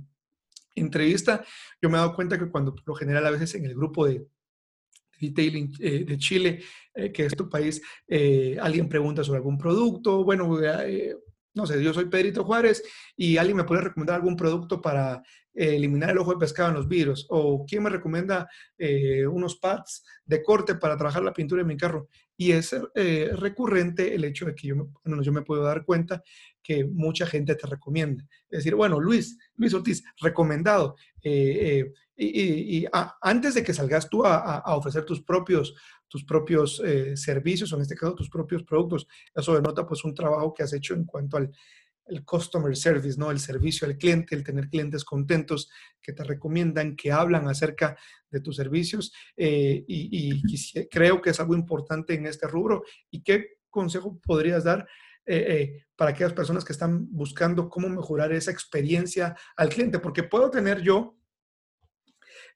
entrevista. 0.76 1.44
Yo 1.82 1.90
me 1.90 1.98
he 1.98 2.00
dado 2.00 2.16
cuenta 2.16 2.38
que 2.38 2.50
cuando 2.50 2.74
por 2.74 2.88
lo 2.88 2.96
general 2.96 3.26
a 3.26 3.32
veces 3.32 3.56
en 3.56 3.66
el 3.66 3.76
grupo 3.76 4.08
de 4.08 4.26
detailing 5.20 5.72
eh, 5.80 6.04
de 6.04 6.18
Chile, 6.18 6.62
eh, 6.94 7.12
que 7.12 7.26
es 7.26 7.36
tu 7.36 7.50
país, 7.50 7.82
eh, 8.08 8.58
alguien 8.62 8.90
pregunta 8.90 9.24
sobre 9.24 9.38
algún 9.38 9.58
producto, 9.58 10.24
bueno, 10.24 10.60
no 11.56 11.66
sé, 11.66 11.82
yo 11.82 11.94
soy 11.94 12.06
Pedrito 12.06 12.44
Juárez 12.44 12.84
y 13.16 13.38
alguien 13.38 13.58
me 13.58 13.64
puede 13.64 13.82
recomendar 13.82 14.18
algún 14.18 14.36
producto 14.36 14.82
para 14.82 15.24
eh, 15.54 15.78
eliminar 15.78 16.10
el 16.10 16.18
ojo 16.18 16.32
de 16.32 16.38
pescado 16.38 16.70
en 16.70 16.76
los 16.76 16.88
vidrios. 16.88 17.26
O 17.30 17.66
quién 17.66 17.82
me 17.82 17.90
recomienda 17.90 18.48
eh, 18.78 19.26
unos 19.26 19.56
pads 19.56 20.04
de 20.26 20.44
corte 20.44 20.76
para 20.76 20.98
trabajar 20.98 21.24
la 21.24 21.34
pintura 21.34 21.62
en 21.62 21.68
mi 21.68 21.78
carro. 21.78 22.10
Y 22.38 22.52
es 22.52 22.76
eh, 22.94 23.32
recurrente 23.34 24.14
el 24.14 24.26
hecho 24.26 24.46
de 24.46 24.54
que 24.54 24.68
yo 24.68 24.76
me, 24.76 25.24
yo 25.24 25.32
me 25.32 25.44
puedo 25.44 25.64
dar 25.64 25.86
cuenta 25.86 26.22
que 26.66 26.84
mucha 26.86 27.28
gente 27.28 27.56
te 27.56 27.68
recomienda. 27.68 28.26
Es 28.50 28.60
decir, 28.60 28.74
bueno, 28.74 29.00
Luis, 29.00 29.38
Luis 29.56 29.74
Ortiz, 29.74 30.04
recomendado. 30.20 30.96
y, 32.18 32.86
antes 33.22 33.56
de 33.56 33.64
que 33.64 33.74
salgas 33.74 34.10
tú 34.10 34.26
a, 34.26 34.60
a 34.60 34.76
ofrecer 34.76 35.04
tus 35.04 35.22
propios 35.22 35.76
tus 36.08 36.24
propios 36.24 36.82
eh, 36.86 37.18
servicios, 37.18 37.74
o 37.74 37.76
en 37.76 37.82
este 37.82 37.96
caso 37.96 38.16
tus 38.16 38.30
propios 38.30 38.64
productos. 38.64 39.08
Eso 39.34 39.54
denota 39.54 39.86
pues 39.86 40.04
un 40.06 40.14
trabajo 40.14 40.54
que 40.54 40.64
has 40.64 40.72
hecho 40.72 40.94
en 40.94 41.04
cuanto 41.04 41.36
al 41.38 41.52
el 42.08 42.24
customer 42.24 42.76
service, 42.76 43.18
¿no? 43.18 43.32
El 43.32 43.40
servicio 43.40 43.88
al 43.88 43.98
cliente, 43.98 44.36
el 44.36 44.44
tener 44.44 44.70
clientes 44.70 45.04
contentos 45.04 45.70
que 46.02 46.14
te 46.14 46.24
recomiendan, 46.24 46.96
que 46.96 47.12
hablan 47.12 47.48
acerca 47.48 47.98
de 48.30 48.42
tus 48.42 48.56
servicios. 48.56 49.12
Eh, 49.36 49.84
y, 49.88 50.88
creo 50.90 51.22
que 51.22 51.32
es 51.32 51.40
algo 51.40 51.56
importante 51.56 52.14
en 52.14 52.28
este 52.28 52.48
rubro. 52.48 52.84
¿Y 53.10 53.24
qué 53.24 53.58
consejo 53.70 54.20
podrías 54.20 54.64
dar 54.64 54.88
eh, 55.26 55.86
para 55.96 56.12
aquellas 56.12 56.34
personas 56.34 56.64
que 56.64 56.74
están 56.74 57.08
buscando 57.12 57.70
cómo 57.70 57.90
mejorar 57.90 58.32
esa 58.34 58.52
experiencia 58.52 59.36
al 59.56 59.70
cliente? 59.70 60.00
Porque 60.00 60.24
puedo 60.24 60.50
tener 60.50 60.82
yo 60.82 61.18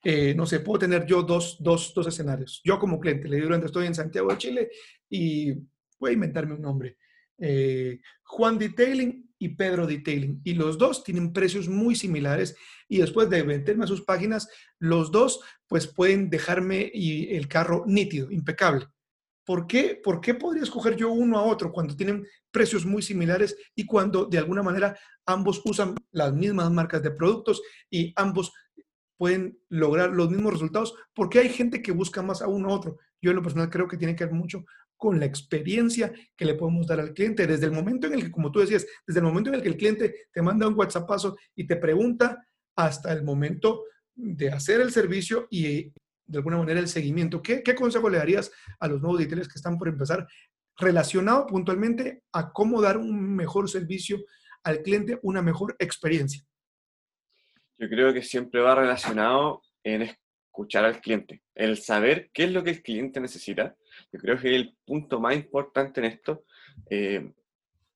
eh, 0.04 0.34
no 0.34 0.46
sé, 0.46 0.62
puedo 0.62 0.80
tener 0.80 1.06
yo 1.06 1.24
dos, 1.24 1.58
dos, 1.60 1.94
dos 1.94 2.08
escenarios. 2.08 2.62
Yo 2.64 2.80
como 2.80 3.00
cliente, 3.00 3.28
le 3.28 3.38
digo, 3.38 3.54
estoy 3.54 3.88
en 3.88 3.96
Santiago 3.96 4.30
de 4.30 4.38
Chile 4.38 4.70
y 5.10 5.54
voy 6.00 6.12
a 6.12 6.14
inventarme 6.14 6.56
un 6.56 6.62
nombre. 6.62 6.98
Eh, 7.38 8.00
Juan 8.24 8.58
Detailing 8.58 9.30
y 9.38 9.50
Pedro 9.50 9.86
Detailing. 9.86 10.42
Y 10.44 10.54
los 10.54 10.78
dos 10.78 11.04
tienen 11.04 11.34
precios 11.34 11.68
muy 11.68 11.96
similares 11.96 12.56
y 12.88 13.00
después 13.00 13.30
de 13.30 13.44
meterme 13.44 13.84
a 13.84 13.88
sus 13.88 14.02
páginas, 14.02 14.50
los 14.80 15.12
dos 15.12 15.42
pues 15.68 15.88
pueden 15.88 16.30
dejarme 16.30 16.90
y 16.94 17.36
el 17.36 17.48
carro 17.48 17.84
nítido, 17.86 18.32
impecable. 18.32 18.88
¿Por 19.50 19.66
qué? 19.66 20.00
¿Por 20.04 20.22
qué 20.22 20.36
podría 20.36 20.62
escoger 20.62 20.96
yo 20.96 21.10
uno 21.10 21.40
a 21.40 21.42
otro 21.42 21.72
cuando 21.72 21.96
tienen 21.96 22.24
precios 22.52 22.86
muy 22.86 23.02
similares 23.02 23.58
y 23.76 23.84
cuando 23.84 24.26
de 24.26 24.38
alguna 24.38 24.62
manera 24.62 24.96
ambos 25.26 25.60
usan 25.66 25.96
las 26.12 26.32
mismas 26.32 26.70
marcas 26.70 27.02
de 27.02 27.10
productos 27.10 27.60
y 27.90 28.14
ambos 28.16 28.54
pueden 29.18 29.58
lograr 29.70 30.12
los 30.12 30.30
mismos 30.30 30.54
resultados, 30.54 30.94
porque 31.16 31.40
hay 31.40 31.50
gente 31.50 31.82
que 31.82 31.92
busca 31.92 32.22
más 32.22 32.44
a 32.44 32.48
uno 32.48 32.70
a 32.70 32.74
otro. 32.76 33.00
Yo 33.24 33.32
en 33.32 33.38
lo 33.38 33.42
personal 33.42 33.72
creo 33.72 33.88
que 33.88 33.98
tiene 33.98 34.16
que 34.16 34.26
ver 34.26 34.36
mucho 34.36 34.66
con 34.96 35.20
la 35.20 35.26
experiencia 35.26 36.14
que 36.38 36.46
le 36.46 36.54
podemos 36.54 36.86
dar 36.86 37.00
al 37.00 37.16
cliente. 37.16 37.48
Desde 37.48 37.66
el 37.66 37.72
momento 37.72 38.06
en 38.06 38.14
el 38.14 38.26
que, 38.26 38.32
como 38.32 38.52
tú 38.52 38.60
decías, 38.60 38.86
desde 39.08 39.20
el 39.20 39.26
momento 39.26 39.50
en 39.50 39.56
el 39.56 39.64
que 39.64 39.70
el 39.70 39.78
cliente 39.78 40.28
te 40.32 40.44
manda 40.44 40.68
un 40.68 40.78
WhatsAppazo 40.78 41.36
y 41.56 41.66
te 41.66 41.78
pregunta 41.78 42.38
hasta 42.76 43.12
el 43.12 43.24
momento 43.24 43.86
de 44.14 44.52
hacer 44.52 44.80
el 44.80 44.92
servicio 44.92 45.48
y 45.50 45.92
de 46.30 46.38
alguna 46.38 46.58
manera 46.58 46.80
el 46.80 46.88
seguimiento. 46.88 47.42
¿Qué, 47.42 47.64
consejo 47.76 48.10
le 48.10 48.20
darías 48.20 48.52
a 48.80 48.88
los 48.88 49.02
nuevos 49.02 49.20
editores 49.20 49.48
que 49.48 49.58
están 49.58 49.78
por 49.78 49.88
empezar 49.88 50.28
relacionado 50.78 51.48
puntualmente 51.48 52.22
a 52.32 52.52
cómo 52.52 52.82
dar 52.82 52.98
un 52.98 53.36
mejor 53.36 53.70
servicio 53.70 54.24
al 54.64 54.82
cliente, 54.82 55.20
una 55.24 55.42
mejor 55.42 55.76
experiencia? 55.80 56.44
Yo 57.78 57.90
creo 57.90 58.14
que 58.14 58.22
siempre 58.22 58.62
va 58.62 58.76
relacionado 58.76 59.64
en 59.84 60.04
escuchar 60.04 60.86
al 60.86 61.02
cliente, 61.02 61.42
el 61.56 61.78
saber 61.78 62.30
qué 62.32 62.44
es 62.44 62.52
lo 62.52 62.64
que 62.64 62.72
el 62.72 62.84
cliente 62.84 63.20
necesita. 63.20 63.76
Yo 64.12 64.20
creo 64.20 64.40
que 64.40 64.56
el 64.56 64.78
punto 64.86 65.20
más 65.20 65.36
importante 65.36 66.00
en 66.00 66.06
esto. 66.06 66.44
Eh, 66.90 67.32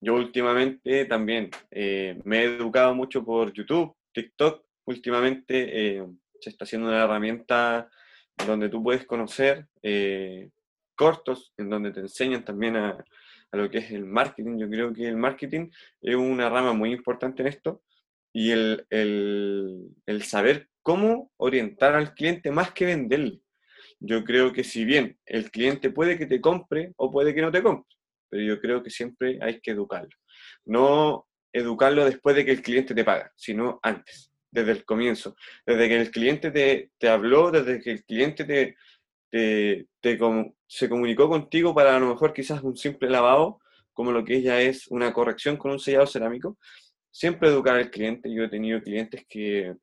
yo 0.01 0.15
últimamente 0.15 1.05
también 1.05 1.51
eh, 1.69 2.19
me 2.25 2.39
he 2.39 2.55
educado 2.55 2.95
mucho 2.95 3.23
por 3.23 3.53
YouTube, 3.53 3.95
TikTok. 4.11 4.65
Últimamente 4.85 5.97
eh, 5.97 6.05
se 6.39 6.49
está 6.49 6.65
haciendo 6.65 6.87
una 6.89 7.03
herramienta 7.03 7.89
donde 8.45 8.69
tú 8.69 8.83
puedes 8.83 9.05
conocer 9.05 9.67
cortos, 10.95 11.53
en 11.57 11.69
donde 11.69 11.91
te 11.91 12.01
enseñan 12.01 12.45
también 12.45 12.75
a, 12.75 13.03
a 13.53 13.57
lo 13.57 13.69
que 13.69 13.77
es 13.77 13.91
el 13.91 14.05
marketing. 14.05 14.57
Yo 14.57 14.69
creo 14.69 14.93
que 14.93 15.07
el 15.07 15.15
marketing 15.15 15.69
es 16.01 16.15
una 16.15 16.49
rama 16.49 16.73
muy 16.73 16.91
importante 16.91 17.43
en 17.43 17.47
esto 17.47 17.83
y 18.33 18.51
el, 18.51 18.85
el, 18.89 19.89
el, 20.07 20.23
saber 20.23 20.69
cómo 20.81 21.31
orientar 21.37 21.93
al 21.95 22.13
cliente 22.15 22.51
más 22.51 22.71
que 22.71 22.85
venderle. 22.85 23.39
Yo 23.99 24.23
creo 24.23 24.51
que 24.51 24.63
si 24.63 24.83
bien 24.85 25.17
el 25.25 25.51
cliente 25.51 25.91
puede 25.91 26.17
que 26.17 26.25
te 26.25 26.41
compre 26.41 26.93
o 26.97 27.11
puede 27.11 27.33
que 27.33 27.41
no 27.41 27.51
te 27.51 27.61
compre, 27.61 27.95
pero 28.27 28.43
yo 28.43 28.59
creo 28.59 28.81
que 28.81 28.89
siempre 28.89 29.37
hay 29.39 29.61
que 29.61 29.71
educarlo. 29.71 30.09
No 30.65 31.27
educarlo 31.53 32.03
después 32.03 32.35
de 32.35 32.43
que 32.43 32.51
el 32.51 32.63
cliente 32.63 32.95
te 32.95 33.05
paga, 33.05 33.31
sino 33.35 33.79
antes, 33.83 34.32
desde 34.53 34.71
el 34.71 34.85
comienzo, 34.85 35.35
desde 35.65 35.89
que 35.89 35.99
el 35.99 36.11
cliente 36.11 36.51
te, 36.51 36.91
te 36.99 37.09
habló, 37.09 37.49
desde 37.49 37.81
que 37.81 37.91
el 37.91 38.03
cliente 38.03 38.45
te, 38.45 38.77
te, 39.29 39.87
te, 39.99 40.19
se 40.67 40.87
comunicó 40.87 41.27
contigo 41.27 41.73
para 41.73 41.95
a 41.95 41.99
lo 41.99 42.09
mejor 42.09 42.33
quizás 42.33 42.61
un 42.61 42.77
simple 42.77 43.09
lavado, 43.09 43.59
como 43.93 44.11
lo 44.11 44.23
que 44.23 44.35
ella 44.35 44.61
es 44.61 44.87
una 44.87 45.11
corrección 45.11 45.57
con 45.57 45.71
un 45.71 45.79
sellado 45.79 46.05
cerámico, 46.05 46.57
siempre 47.09 47.49
educar 47.49 47.75
al 47.75 47.89
cliente. 47.89 48.31
Yo 48.31 48.43
he 48.43 48.49
tenido 48.49 48.81
clientes 48.81 49.25
que, 49.27 49.75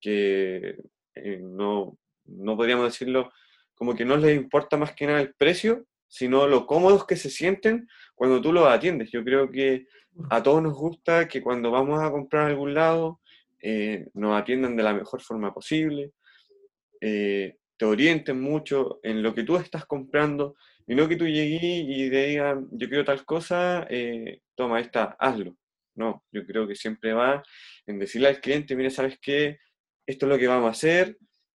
que 0.00 0.76
eh, 1.14 1.40
no, 1.40 1.96
no 2.24 2.56
podríamos 2.56 2.86
decirlo, 2.86 3.32
como 3.74 3.94
que 3.94 4.04
no 4.04 4.16
les 4.16 4.36
importa 4.36 4.76
más 4.76 4.94
que 4.94 5.06
nada 5.06 5.20
el 5.20 5.34
precio, 5.34 5.86
sino 6.08 6.48
lo 6.48 6.66
cómodos 6.66 7.06
que 7.06 7.16
se 7.16 7.30
sienten 7.30 7.88
cuando 8.16 8.40
tú 8.40 8.52
los 8.52 8.66
atiendes. 8.66 9.10
Yo 9.12 9.22
creo 9.22 9.48
que 9.48 9.86
a 10.28 10.42
todos 10.42 10.60
nos 10.60 10.74
gusta 10.74 11.28
que 11.28 11.40
cuando 11.40 11.70
vamos 11.70 12.02
a 12.02 12.10
comprar 12.10 12.46
algún 12.46 12.74
lado 12.74 13.21
eh, 13.62 14.08
nos 14.14 14.36
atiendan 14.36 14.76
de 14.76 14.82
la 14.82 14.92
mejor 14.92 15.22
forma 15.22 15.54
posible, 15.54 16.10
eh, 17.00 17.56
te 17.76 17.84
orienten 17.84 18.40
mucho 18.40 18.98
en 19.04 19.22
lo 19.22 19.32
que 19.32 19.44
tú 19.44 19.56
estás 19.56 19.86
comprando 19.86 20.56
y 20.86 20.96
no 20.96 21.08
que 21.08 21.16
tú 21.16 21.26
llegues 21.26 21.60
y 21.62 22.10
te 22.10 22.26
digan, 22.26 22.68
yo 22.72 22.88
quiero 22.88 23.04
tal 23.04 23.24
cosa, 23.24 23.86
eh, 23.88 24.40
toma 24.56 24.80
esta, 24.80 25.16
hazlo. 25.18 25.56
No, 25.94 26.24
yo 26.32 26.44
creo 26.44 26.66
que 26.66 26.74
siempre 26.74 27.12
va 27.12 27.42
en 27.86 27.98
decirle 27.98 28.28
al 28.28 28.40
cliente, 28.40 28.74
mira, 28.74 28.90
¿sabes 28.90 29.18
qué? 29.20 29.58
Esto 30.06 30.26
es 30.26 30.30
lo 30.30 30.38
que 30.38 30.48
vamos 30.48 30.68
a 30.68 30.72
hacer, 30.72 31.16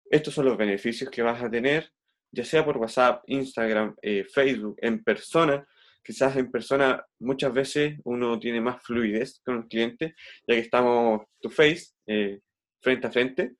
estos 0.09 0.33
son 0.33 0.45
los 0.45 0.57
beneficios 0.57 1.09
que 1.09 1.21
vas 1.21 1.41
a 1.41 1.49
tener, 1.49 1.89
ya 2.31 2.43
sea 2.43 2.65
por 2.65 2.77
WhatsApp, 2.77 3.23
Instagram, 3.27 3.95
Facebook, 4.33 4.75
en 4.81 5.03
persona, 5.03 5.65
quizás 6.03 6.35
en 6.35 6.51
persona 6.51 7.05
muchas 7.19 7.53
veces 7.53 7.99
uno 8.03 8.39
tiene 8.39 8.61
más 8.61 8.83
fluidez 8.83 9.41
con 9.43 9.57
el 9.57 9.67
cliente, 9.67 10.15
ya 10.47 10.55
que 10.55 10.59
estamos 10.59 11.21
to 11.39 11.49
face, 11.49 11.93
eh, 12.05 12.39
frente 12.81 13.07
a 13.07 13.11
frente, 13.11 13.55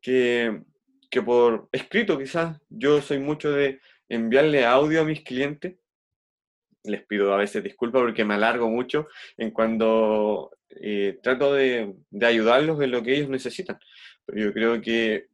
que, 0.00 0.62
que 1.10 1.22
por 1.22 1.68
escrito 1.72 2.18
quizás. 2.18 2.60
Yo 2.68 3.00
soy 3.00 3.18
mucho 3.18 3.50
de 3.50 3.80
enviarle 4.08 4.64
audio 4.64 5.00
a 5.00 5.04
mis 5.04 5.22
clientes. 5.22 5.76
Les 6.84 7.04
pido 7.06 7.32
a 7.34 7.36
veces 7.36 7.62
disculpas 7.62 8.02
porque 8.02 8.24
me 8.24 8.34
alargo 8.34 8.68
mucho 8.68 9.08
en 9.36 9.50
cuando 9.50 10.50
eh, 10.70 11.18
trato 11.22 11.54
de, 11.54 11.94
de 12.10 12.26
ayudarlos 12.26 12.80
en 12.80 12.90
lo 12.90 13.02
que 13.02 13.14
ellos 13.14 13.28
necesitan. 13.28 13.78
Pero 14.24 14.40
yo 14.40 14.52
creo 14.52 14.80
que 14.80 15.28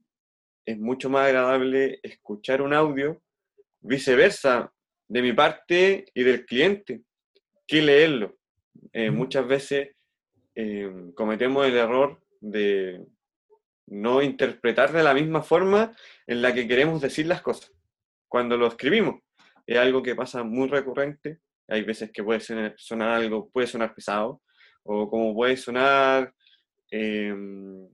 es 0.64 0.78
mucho 0.78 1.08
más 1.08 1.26
agradable 1.26 2.00
escuchar 2.02 2.62
un 2.62 2.74
audio, 2.74 3.22
viceversa, 3.80 4.72
de 5.08 5.22
mi 5.22 5.32
parte 5.32 6.06
y 6.14 6.22
del 6.22 6.44
cliente 6.44 7.02
que 7.66 7.82
leerlo. 7.82 8.36
Eh, 8.92 9.10
muchas 9.10 9.46
veces 9.46 9.90
eh, 10.54 10.90
cometemos 11.14 11.66
el 11.66 11.76
error 11.76 12.20
de 12.40 13.04
no 13.86 14.22
interpretar 14.22 14.92
de 14.92 15.02
la 15.02 15.14
misma 15.14 15.42
forma 15.42 15.94
en 16.26 16.42
la 16.42 16.52
que 16.52 16.66
queremos 16.66 17.00
decir 17.00 17.26
las 17.26 17.42
cosas. 17.42 17.72
Cuando 18.28 18.56
lo 18.56 18.66
escribimos, 18.66 19.20
es 19.66 19.78
algo 19.78 20.02
que 20.02 20.14
pasa 20.14 20.42
muy 20.42 20.68
recurrente. 20.68 21.40
Hay 21.68 21.82
veces 21.82 22.10
que 22.12 22.22
puede 22.22 22.40
sonar, 22.40 23.10
algo, 23.10 23.50
puede 23.50 23.66
sonar 23.66 23.94
pesado, 23.94 24.42
o 24.82 25.08
como 25.10 25.34
puede 25.34 25.56
sonar 25.56 26.32
em, 26.90 27.88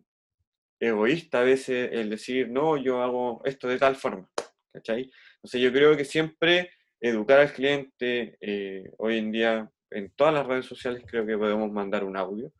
egoísta 0.78 1.40
a 1.40 1.44
veces 1.44 1.90
el 1.92 2.10
decir, 2.10 2.50
no, 2.50 2.76
yo 2.76 3.02
hago 3.02 3.42
esto 3.44 3.68
de 3.68 3.78
tal 3.78 3.96
forma. 3.96 4.28
¿Cachai? 4.72 5.10
Entonces 5.36 5.60
yo 5.60 5.72
creo 5.72 5.96
que 5.96 6.04
siempre 6.04 6.70
educar 7.02 7.40
al 7.40 7.52
cliente, 7.52 8.36
eh, 8.40 8.90
hoy 8.98 9.18
en 9.18 9.32
día 9.32 9.70
en 9.90 10.10
todas 10.10 10.32
las 10.32 10.46
redes 10.46 10.66
sociales 10.66 11.02
creo 11.06 11.26
que 11.26 11.36
podemos 11.36 11.70
mandar 11.70 12.04
un 12.04 12.16
audio 12.16 12.52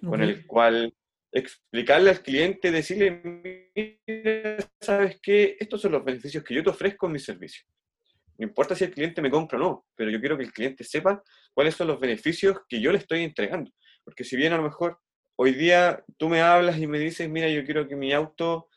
con 0.00 0.22
el 0.22 0.46
cual 0.46 0.94
explicarle 1.30 2.10
al 2.10 2.22
cliente, 2.22 2.70
decirle, 2.70 3.70
sabes 4.80 5.20
qué, 5.22 5.56
estos 5.60 5.82
son 5.82 5.92
los 5.92 6.04
beneficios 6.04 6.42
que 6.42 6.54
yo 6.54 6.64
te 6.64 6.70
ofrezco 6.70 7.06
en 7.06 7.12
mi 7.12 7.18
servicio. 7.18 7.64
No 8.38 8.46
importa 8.46 8.74
si 8.74 8.84
el 8.84 8.92
cliente 8.92 9.20
me 9.20 9.30
compra 9.30 9.58
o 9.58 9.60
no, 9.60 9.86
pero 9.94 10.10
yo 10.10 10.18
quiero 10.18 10.38
que 10.38 10.44
el 10.44 10.52
cliente 10.52 10.82
sepa 10.82 11.22
cuáles 11.52 11.74
son 11.74 11.88
los 11.88 12.00
beneficios 12.00 12.60
que 12.66 12.80
yo 12.80 12.90
le 12.90 12.98
estoy 12.98 13.22
entregando. 13.22 13.70
Porque 14.02 14.24
si 14.24 14.36
bien 14.36 14.54
a 14.54 14.56
lo 14.56 14.62
mejor 14.62 14.98
hoy 15.36 15.52
día 15.52 16.02
tú 16.16 16.30
me 16.30 16.40
hablas 16.40 16.78
y 16.78 16.86
me 16.86 16.98
dices, 16.98 17.28
mira, 17.28 17.48
yo 17.50 17.64
quiero 17.64 17.86
que 17.86 17.96
mi 17.96 18.14
auto 18.14 18.68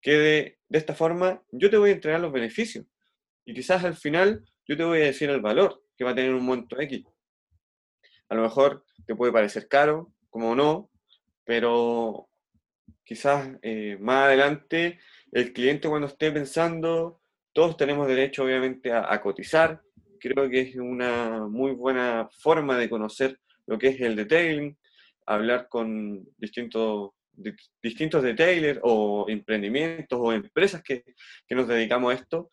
quede 0.00 0.58
de 0.68 0.78
esta 0.78 0.94
forma, 0.94 1.42
yo 1.50 1.68
te 1.68 1.76
voy 1.76 1.90
a 1.90 1.92
entregar 1.92 2.20
los 2.20 2.32
beneficios. 2.32 2.86
Y 3.44 3.52
quizás 3.52 3.84
al 3.84 3.96
final 3.96 4.42
yo 4.66 4.76
te 4.76 4.84
voy 4.84 5.00
a 5.00 5.04
decir 5.04 5.30
el 5.30 5.40
valor 5.40 5.82
que 5.96 6.04
va 6.04 6.10
a 6.10 6.14
tener 6.14 6.34
un 6.34 6.44
monto 6.44 6.80
X. 6.80 7.04
A 8.28 8.34
lo 8.34 8.42
mejor 8.42 8.84
te 9.06 9.14
puede 9.14 9.32
parecer 9.32 9.68
caro, 9.68 10.12
como 10.30 10.54
no, 10.54 10.90
pero 11.44 12.28
quizás 13.04 13.50
eh, 13.62 13.98
más 14.00 14.26
adelante 14.26 14.98
el 15.32 15.52
cliente 15.52 15.88
cuando 15.88 16.06
esté 16.06 16.30
pensando, 16.30 17.20
todos 17.52 17.76
tenemos 17.76 18.06
derecho 18.06 18.44
obviamente 18.44 18.92
a, 18.92 19.20
cotizar. 19.20 19.82
Creo 20.18 20.48
que 20.48 20.60
es 20.60 20.76
una 20.76 21.46
muy 21.48 21.72
buena 21.72 22.28
forma 22.38 22.78
de 22.78 22.88
conocer 22.88 23.38
lo 23.66 23.78
que 23.78 23.88
es 23.88 24.00
el 24.00 24.16
detailing, 24.16 24.78
hablar 25.26 25.68
con 25.68 26.24
distintos, 26.38 27.10
distintos 27.82 28.22
detailers 28.22 28.80
o 28.82 29.26
emprendimientos 29.28 30.18
o 30.20 30.32
empresas 30.32 30.82
que, 30.82 31.04
que 31.46 31.54
nos 31.54 31.68
dedicamos 31.68 32.12
a 32.12 32.16
esto 32.16 32.50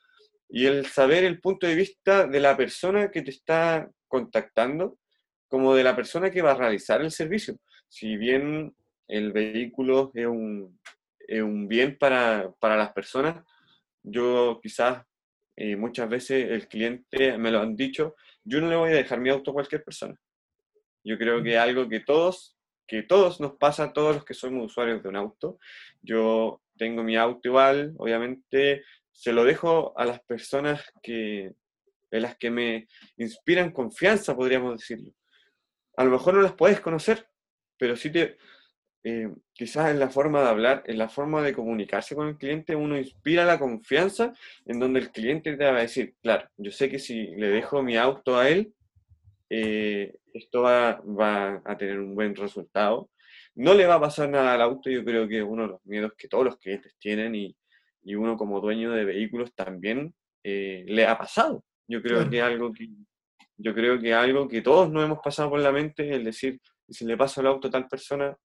y 0.50 0.66
el 0.66 0.88
saber 0.88 1.24
el 1.24 1.40
punto 1.40 1.68
de 1.68 1.76
vista 1.76 2.26
de 2.26 2.40
la 2.40 2.58
persona 2.58 3.12
que 3.12 3.22
te 3.22 3.30
está 3.30 3.90
contactando 4.08 4.98
como 5.48 5.76
de 5.76 5.84
la 5.84 5.96
persona 5.96 6.32
que 6.32 6.42
va 6.42 6.52
a 6.52 6.58
realizar 6.58 7.02
el 7.02 7.12
servicio. 7.12 7.56
Si 7.88 8.18
bien 8.18 8.74
el 9.08 9.32
vehículo 9.32 10.12
es 10.14 10.26
un, 10.26 10.80
es 11.20 11.42
un 11.42 11.68
bien 11.68 11.98
para, 11.98 12.52
para, 12.60 12.76
las 12.76 12.92
personas, 12.94 13.44
yo 14.04 14.60
quizás 14.62 15.04
eh, 15.56 15.76
muchas 15.76 16.10
veces 16.10 16.50
el 16.50 16.68
cliente 16.68 17.38
me 17.38 17.52
lo 17.52 17.60
han 17.60 17.76
dicho, 17.76 18.16
yo 18.44 18.60
no 18.62 18.70
le 18.70 18.76
voy 18.76 18.92
a 18.92 18.96
dejar 18.96 19.20
mi 19.20 19.30
auto 19.30 19.52
a 19.52 19.56
cualquier 19.56 19.84
persona. 19.84 20.20
Yo 21.04 21.18
creo 21.18 21.42
que 21.44 21.54
es 21.54 21.60
algo 21.60 21.88
que 21.88 22.00
todos, 22.00 22.58
que 22.88 23.04
todos 23.04 23.40
nos 23.40 23.56
pasa, 23.58 23.86
a 23.86 23.94
todos 23.94 24.16
los 24.16 24.26
que 24.26 24.34
somos 24.34 24.66
usuarios 24.66 25.02
de 25.02 25.10
un 25.10 25.16
auto. 25.16 25.60
Yo 26.02 26.62
tengo 26.78 27.04
mi 27.04 27.18
auto 27.18 27.48
igual, 27.50 27.94
obviamente 27.98 28.84
se 29.20 29.34
lo 29.34 29.44
dejo 29.44 29.92
a 30.00 30.06
las 30.06 30.22
personas 30.22 30.82
que, 31.04 31.52
en 32.10 32.22
las 32.22 32.38
que 32.38 32.50
me 32.50 32.88
inspiran 33.18 33.74
confianza, 33.74 34.34
podríamos 34.34 34.80
decirlo. 34.80 35.12
A 35.98 36.06
lo 36.06 36.12
mejor 36.12 36.36
no 36.36 36.42
las 36.42 36.54
puedes 36.54 36.80
conocer, 36.80 37.28
pero 37.78 37.98
sí 37.98 38.10
te, 38.12 38.38
eh, 39.04 39.30
quizás 39.52 39.92
en 39.92 40.00
la 40.00 40.10
forma 40.10 40.42
de 40.42 40.48
hablar, 40.48 40.84
en 40.86 40.98
la 40.98 41.10
forma 41.10 41.42
de 41.42 41.54
comunicarse 41.54 42.16
con 42.16 42.30
el 42.30 42.38
cliente, 42.38 42.78
uno 42.78 42.98
inspira 42.98 43.44
la 43.44 43.60
confianza 43.60 44.34
en 44.66 44.80
donde 44.80 45.02
el 45.02 45.12
cliente 45.12 45.58
te 45.58 45.66
va 45.66 45.78
a 45.78 45.82
decir, 45.82 46.16
claro, 46.22 46.48
yo 46.56 46.72
sé 46.72 46.90
que 46.90 46.98
si 46.98 47.28
le 47.36 47.50
dejo 47.50 47.84
mi 47.84 47.98
auto 47.98 48.38
a 48.38 48.48
él, 48.48 48.74
eh, 49.50 50.16
esto 50.34 50.62
va, 50.62 51.02
va, 51.02 51.62
a 51.66 51.78
tener 51.78 52.00
un 52.00 52.16
buen 52.16 52.38
resultado. 52.38 53.10
No 53.54 53.74
le 53.74 53.86
va 53.86 53.96
a 53.96 54.00
pasar 54.00 54.30
nada 54.30 54.54
al 54.54 54.62
auto, 54.62 54.90
yo 54.90 55.04
creo 55.04 55.28
que 55.28 55.40
es 55.40 55.46
uno 55.46 55.64
de 55.64 55.68
los 55.70 55.86
miedos 55.86 56.14
que 56.18 56.30
todos 56.30 56.46
los 56.46 56.58
clientes 56.58 56.96
tienen 56.98 57.36
y, 57.36 57.54
y 58.04 58.16
uno 58.16 58.38
como 58.38 58.62
dueño 58.62 58.92
de 58.92 59.06
vehículos 59.06 59.54
también 59.54 60.14
eh, 60.44 60.84
le 60.88 61.06
ha 61.06 61.18
pasado. 61.18 61.64
Yo 61.88 62.02
creo 62.02 62.30
que 62.30 62.42
algo 62.42 62.72
que 62.72 62.88
yo 63.58 63.74
creo 63.74 64.00
que 64.00 64.14
algo 64.14 64.48
que 64.48 64.62
todos 64.62 64.90
nos 64.90 65.04
hemos 65.04 65.20
pasado 65.20 65.50
por 65.50 65.60
la 65.60 65.72
mente 65.72 66.16
es 66.16 66.24
decir, 66.24 66.62
si 66.88 67.06
le 67.06 67.18
pasa 67.18 67.42
el 67.42 67.48
auto 67.48 67.68
a 67.68 67.72
tal 67.72 67.88
persona, 67.88 68.36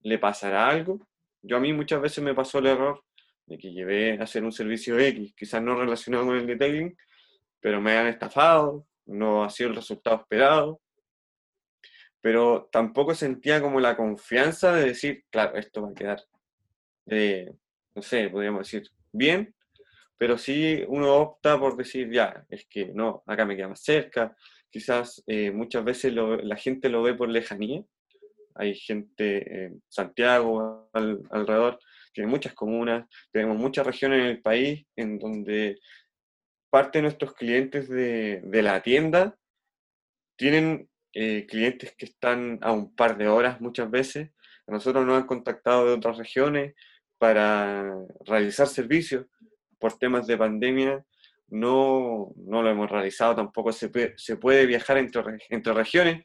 ¿le 0.00 0.18
pasará 0.18 0.68
algo? 0.68 0.98
Yo 1.42 1.56
a 1.56 1.60
mí 1.60 1.72
muchas 1.72 2.00
veces 2.00 2.22
me 2.24 2.34
pasó 2.34 2.58
el 2.58 2.66
error 2.66 3.02
de 3.46 3.58
que 3.58 3.72
llevé 3.72 4.18
a 4.18 4.24
hacer 4.24 4.42
un 4.42 4.52
servicio 4.52 4.98
X, 4.98 5.34
quizás 5.36 5.62
no 5.62 5.76
relacionado 5.76 6.26
con 6.26 6.36
el 6.36 6.46
detailing, 6.46 6.96
pero 7.60 7.80
me 7.80 7.96
han 7.96 8.08
estafado, 8.08 8.86
no 9.06 9.44
ha 9.44 9.50
sido 9.50 9.70
el 9.70 9.76
resultado 9.76 10.16
esperado, 10.16 10.80
pero 12.20 12.68
tampoco 12.70 13.14
sentía 13.14 13.60
como 13.60 13.80
la 13.80 13.96
confianza 13.96 14.72
de 14.72 14.86
decir, 14.86 15.24
claro, 15.30 15.56
esto 15.56 15.82
va 15.82 15.90
a 15.90 15.94
quedar 15.94 16.22
eh, 17.06 17.52
no 17.94 18.02
sé, 18.02 18.28
podríamos 18.28 18.66
decir, 18.66 18.88
bien, 19.12 19.54
pero 20.18 20.36
sí 20.36 20.84
uno 20.88 21.14
opta 21.16 21.58
por 21.58 21.76
decir, 21.76 22.10
ya, 22.10 22.44
es 22.48 22.66
que 22.66 22.86
no, 22.94 23.22
acá 23.26 23.44
me 23.44 23.56
queda 23.56 23.68
más 23.68 23.82
cerca, 23.82 24.36
quizás 24.70 25.22
eh, 25.26 25.50
muchas 25.50 25.84
veces 25.84 26.14
la 26.14 26.56
gente 26.56 26.88
lo 26.88 27.02
ve 27.02 27.14
por 27.14 27.28
lejanía, 27.28 27.82
hay 28.54 28.74
gente 28.74 29.64
en 29.64 29.82
Santiago 29.88 30.90
alrededor, 30.92 31.78
tiene 32.12 32.30
muchas 32.30 32.52
comunas, 32.54 33.08
tenemos 33.30 33.56
muchas 33.56 33.86
regiones 33.86 34.20
en 34.20 34.26
el 34.26 34.42
país 34.42 34.86
en 34.96 35.18
donde 35.18 35.78
parte 36.68 36.98
de 36.98 37.02
nuestros 37.02 37.34
clientes 37.34 37.88
de, 37.88 38.42
la 38.44 38.82
tienda 38.82 39.36
tienen 40.36 40.88
eh, 41.12 41.46
clientes 41.48 41.94
que 41.96 42.06
están 42.06 42.58
a 42.62 42.72
un 42.72 42.94
par 42.94 43.16
de 43.18 43.28
horas 43.28 43.60
muchas 43.60 43.90
veces. 43.90 44.30
A 44.66 44.72
nosotros 44.72 45.04
nos 45.04 45.16
han 45.16 45.26
contactado 45.26 45.86
de 45.86 45.94
otras 45.94 46.18
regiones 46.18 46.74
para 47.20 47.84
realizar 48.24 48.66
servicios 48.66 49.26
por 49.78 49.98
temas 49.98 50.26
de 50.26 50.38
pandemia 50.38 51.04
no, 51.48 52.32
no 52.34 52.62
lo 52.62 52.70
hemos 52.70 52.90
realizado, 52.90 53.36
tampoco 53.36 53.72
se, 53.72 53.90
puede, 53.90 54.14
se 54.16 54.36
puede 54.36 54.64
viajar 54.64 54.96
entre, 54.96 55.22
entre 55.50 55.74
regiones, 55.74 56.24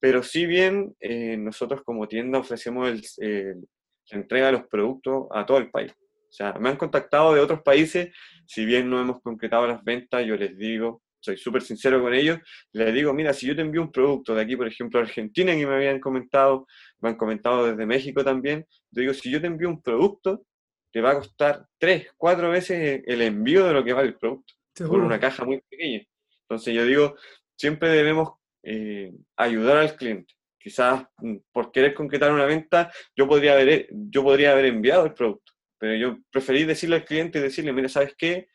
pero 0.00 0.24
si 0.24 0.44
bien 0.44 0.96
eh, 0.98 1.36
nosotros 1.36 1.82
como 1.84 2.08
tienda 2.08 2.40
ofrecemos 2.40 2.88
el, 3.18 3.64
la 4.10 4.18
entrega 4.18 4.46
de 4.46 4.52
los 4.52 4.66
productos 4.66 5.28
a 5.30 5.46
todo 5.46 5.58
el 5.58 5.70
país. 5.70 5.92
O 5.92 6.32
sea, 6.36 6.54
me 6.54 6.68
han 6.68 6.76
contactado 6.76 7.32
de 7.32 7.40
otros 7.40 7.62
países, 7.62 8.12
si 8.44 8.64
bien 8.64 8.90
no 8.90 9.00
hemos 9.00 9.22
concretado 9.22 9.68
las 9.68 9.84
ventas, 9.84 10.26
yo 10.26 10.34
les 10.34 10.58
digo, 10.58 11.00
soy 11.20 11.36
súper 11.36 11.62
sincero 11.62 12.02
con 12.02 12.12
ellos, 12.12 12.40
les 12.72 12.92
digo, 12.92 13.14
mira, 13.14 13.32
si 13.32 13.46
yo 13.46 13.54
te 13.54 13.62
envío 13.62 13.82
un 13.82 13.92
producto 13.92 14.34
de 14.34 14.42
aquí, 14.42 14.56
por 14.56 14.66
ejemplo, 14.66 14.98
Argentina, 14.98 15.54
que 15.54 15.66
me 15.66 15.74
habían 15.74 16.00
comentado, 16.00 16.66
me 17.04 17.10
han 17.10 17.16
comentado 17.16 17.66
desde 17.66 17.84
México 17.84 18.24
también, 18.24 18.66
te 18.90 19.02
digo, 19.02 19.12
si 19.12 19.30
yo 19.30 19.38
te 19.38 19.46
envío 19.46 19.68
un 19.68 19.82
producto, 19.82 20.46
te 20.90 21.02
va 21.02 21.10
a 21.10 21.16
costar 21.16 21.66
tres, 21.76 22.08
cuatro 22.16 22.48
veces 22.50 23.02
el 23.04 23.20
envío 23.20 23.66
de 23.66 23.74
lo 23.74 23.84
que 23.84 23.92
vale 23.92 24.08
el 24.08 24.16
producto, 24.16 24.54
por 24.74 25.00
una 25.00 25.20
caja 25.20 25.44
muy 25.44 25.60
pequeña. 25.68 26.02
Entonces 26.42 26.74
yo 26.74 26.86
digo, 26.86 27.14
siempre 27.56 27.90
debemos 27.90 28.30
eh, 28.62 29.12
ayudar 29.36 29.76
al 29.76 29.96
cliente. 29.96 30.32
Quizás 30.58 31.04
mm, 31.18 31.36
por 31.52 31.70
querer 31.72 31.92
concretar 31.92 32.32
una 32.32 32.46
venta, 32.46 32.90
yo 33.14 33.28
podría 33.28 33.52
haber, 33.52 33.86
yo 33.90 34.22
podría 34.22 34.52
haber 34.52 34.64
enviado 34.64 35.04
el 35.04 35.12
producto, 35.12 35.52
pero 35.78 35.94
yo 35.96 36.18
preferí 36.30 36.64
decirle 36.64 36.96
al 36.96 37.04
cliente 37.04 37.38
y 37.38 37.42
decirle, 37.42 37.74
mira, 37.74 37.90
¿sabes 37.90 38.14
qué? 38.16 38.48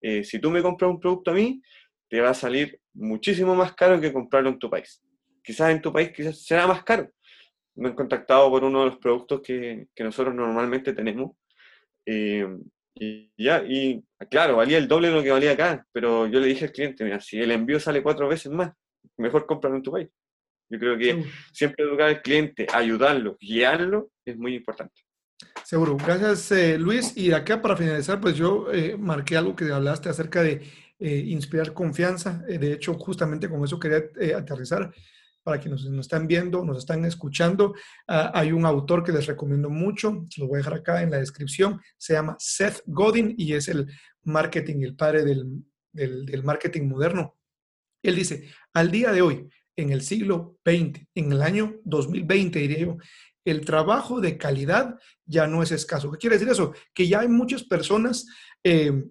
Eh, 0.00 0.22
si 0.22 0.38
tú 0.38 0.52
me 0.52 0.62
compras 0.62 0.88
un 0.88 1.00
producto 1.00 1.32
a 1.32 1.34
mí, 1.34 1.60
te 2.08 2.20
va 2.20 2.30
a 2.30 2.34
salir 2.34 2.80
muchísimo 2.94 3.56
más 3.56 3.74
caro 3.74 4.00
que 4.00 4.12
comprarlo 4.12 4.50
en 4.50 4.58
tu 4.58 4.70
país. 4.70 5.02
Quizás 5.42 5.70
en 5.70 5.82
tu 5.82 5.92
país 5.92 6.12
quizás 6.14 6.44
será 6.44 6.64
más 6.68 6.84
caro. 6.84 7.10
Me 7.78 7.88
han 7.88 7.94
contactado 7.94 8.50
por 8.50 8.64
uno 8.64 8.80
de 8.80 8.86
los 8.86 8.98
productos 8.98 9.40
que, 9.40 9.88
que 9.94 10.04
nosotros 10.04 10.34
normalmente 10.34 10.92
tenemos. 10.92 11.36
Eh, 12.04 12.46
y 12.94 13.30
ya, 13.38 13.62
y 13.64 14.04
claro, 14.28 14.56
valía 14.56 14.78
el 14.78 14.88
doble 14.88 15.08
de 15.08 15.14
lo 15.14 15.22
que 15.22 15.30
valía 15.30 15.52
acá, 15.52 15.86
pero 15.92 16.26
yo 16.26 16.40
le 16.40 16.48
dije 16.48 16.64
al 16.64 16.72
cliente, 16.72 17.04
mira, 17.04 17.20
si 17.20 17.40
el 17.40 17.52
envío 17.52 17.78
sale 17.78 18.02
cuatro 18.02 18.26
veces 18.28 18.50
más, 18.50 18.72
mejor 19.16 19.46
cómpralo 19.46 19.76
en 19.76 19.82
tu 19.82 19.92
país. 19.92 20.08
Yo 20.70 20.78
creo 20.78 20.98
que 20.98 21.24
siempre 21.52 21.84
educar 21.84 22.08
al 22.08 22.22
cliente, 22.22 22.66
ayudarlo, 22.72 23.36
guiarlo, 23.40 24.10
es 24.24 24.36
muy 24.36 24.54
importante. 24.54 25.00
Seguro. 25.64 25.96
Gracias, 25.96 26.50
eh, 26.52 26.78
Luis. 26.78 27.16
Y 27.16 27.32
acá 27.32 27.62
para 27.62 27.76
finalizar, 27.76 28.20
pues 28.20 28.34
yo 28.36 28.72
eh, 28.72 28.96
marqué 28.98 29.36
algo 29.36 29.54
que 29.54 29.70
hablaste 29.70 30.08
acerca 30.08 30.42
de 30.42 30.62
eh, 30.98 31.24
inspirar 31.26 31.72
confianza. 31.72 32.42
de 32.46 32.72
hecho, 32.72 32.94
justamente 32.94 33.48
con 33.48 33.64
eso 33.64 33.78
quería 33.78 34.02
aterrizar 34.36 34.92
para 35.48 35.62
quienes 35.62 35.82
nos, 35.84 36.04
están 36.04 36.26
viendo, 36.26 36.62
nos 36.62 36.76
están 36.76 37.06
escuchando. 37.06 37.74
Ah, 38.06 38.30
hay 38.34 38.52
un 38.52 38.66
autor 38.66 39.02
que 39.02 39.12
les 39.12 39.24
recomiendo 39.24 39.70
mucho, 39.70 40.26
se 40.28 40.42
lo 40.42 40.46
voy 40.46 40.56
a 40.56 40.58
dejar 40.58 40.74
acá 40.74 41.02
en 41.02 41.10
la 41.10 41.16
descripción, 41.16 41.80
se 41.96 42.12
llama 42.12 42.36
Seth 42.38 42.82
Godin 42.84 43.34
y 43.38 43.54
es 43.54 43.68
el 43.68 43.90
marketing, 44.24 44.82
el 44.82 44.94
padre 44.94 45.24
del, 45.24 46.42
marketing 46.44 46.82
moderno. 46.82 47.38
Él 48.02 48.16
dice, 48.16 48.50
al 48.74 48.90
día 48.90 49.10
de 49.10 49.22
hoy, 49.22 49.48
en 49.74 49.90
el 49.90 50.02
siglo 50.02 50.58
XX, 50.66 51.06
en 51.14 51.32
el 51.32 51.40
año 51.40 51.76
2020, 51.84 52.58
diría 52.58 52.80
yo, 52.80 52.98
el 53.46 53.64
trabajo 53.64 54.20
de 54.20 54.36
calidad 54.36 54.98
ya 55.24 55.46
no 55.46 55.62
es 55.62 55.72
escaso. 55.72 56.12
¿Qué 56.12 56.18
quiere 56.18 56.36
decir 56.36 56.52
eso? 56.52 56.74
Que 56.92 57.08
ya 57.08 57.20
hay 57.20 57.28
muchas 57.28 57.64
personas 57.64 58.26
eh, 58.62 59.02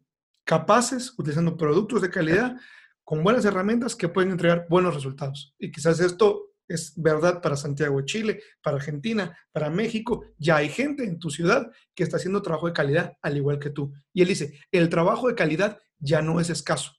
capaces, 0.44 1.16
utilizando 1.18 1.58
productos 1.58 2.04
de 2.04 2.12
calidad, 2.12 2.56
con 3.08 3.24
buenas 3.24 3.46
herramientas 3.46 3.96
que 3.96 4.10
pueden 4.10 4.32
entregar 4.32 4.68
buenos 4.68 4.94
resultados. 4.94 5.56
Y 5.58 5.72
quizás 5.72 6.02
esto 6.02 6.52
es 6.68 6.92
verdad 6.98 7.42
para 7.42 7.56
Santiago 7.56 8.00
de 8.00 8.04
Chile, 8.04 8.42
para 8.62 8.76
Argentina, 8.76 9.34
para 9.54 9.70
México. 9.70 10.26
Ya 10.38 10.58
hay 10.58 10.68
gente 10.68 11.06
en 11.06 11.18
tu 11.18 11.30
ciudad 11.30 11.72
que 11.96 12.04
está 12.04 12.18
haciendo 12.18 12.42
trabajo 12.42 12.68
de 12.68 12.74
calidad 12.74 13.14
al 13.22 13.38
igual 13.38 13.60
que 13.60 13.70
tú. 13.70 13.94
Y 14.12 14.24
él 14.24 14.28
dice, 14.28 14.60
el 14.74 14.90
trabajo 14.90 15.30
de 15.30 15.36
calidad 15.36 15.80
ya 16.00 16.22
no 16.22 16.42
es 16.42 16.50
escaso. 16.50 16.98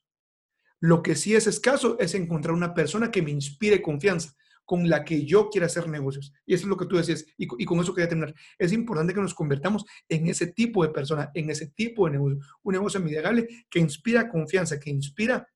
Lo 0.80 1.02
que 1.02 1.14
sí 1.14 1.36
es 1.36 1.46
escaso 1.46 1.98
es 1.98 2.14
encontrar 2.14 2.54
una 2.54 2.72
persona 2.72 3.10
que 3.10 3.20
me 3.20 3.30
inspire 3.30 3.82
confianza, 3.82 4.32
con 4.64 4.88
la 4.88 5.04
que 5.04 5.26
yo 5.26 5.50
quiera 5.50 5.66
hacer 5.66 5.90
negocios. 5.90 6.32
Y 6.46 6.54
eso 6.54 6.64
es 6.64 6.68
lo 6.70 6.78
que 6.78 6.86
tú 6.86 6.96
decías, 6.96 7.26
y, 7.36 7.46
con 7.66 7.80
eso 7.80 7.94
quería 7.94 8.08
terminar. 8.08 8.34
Es 8.58 8.72
importante 8.72 9.12
que 9.12 9.20
nos 9.20 9.34
convertamos 9.34 9.84
en 10.08 10.26
ese 10.26 10.46
tipo 10.46 10.82
de 10.82 10.88
persona, 10.88 11.30
en 11.34 11.50
ese 11.50 11.66
tipo 11.66 12.06
de 12.06 12.12
negocio, 12.12 12.38
un 12.62 12.72
negocio 12.72 12.98
amigable 12.98 13.46
que 13.68 13.78
inspira 13.78 14.30
confianza, 14.30 14.80
que 14.80 14.88
inspira 14.88 15.46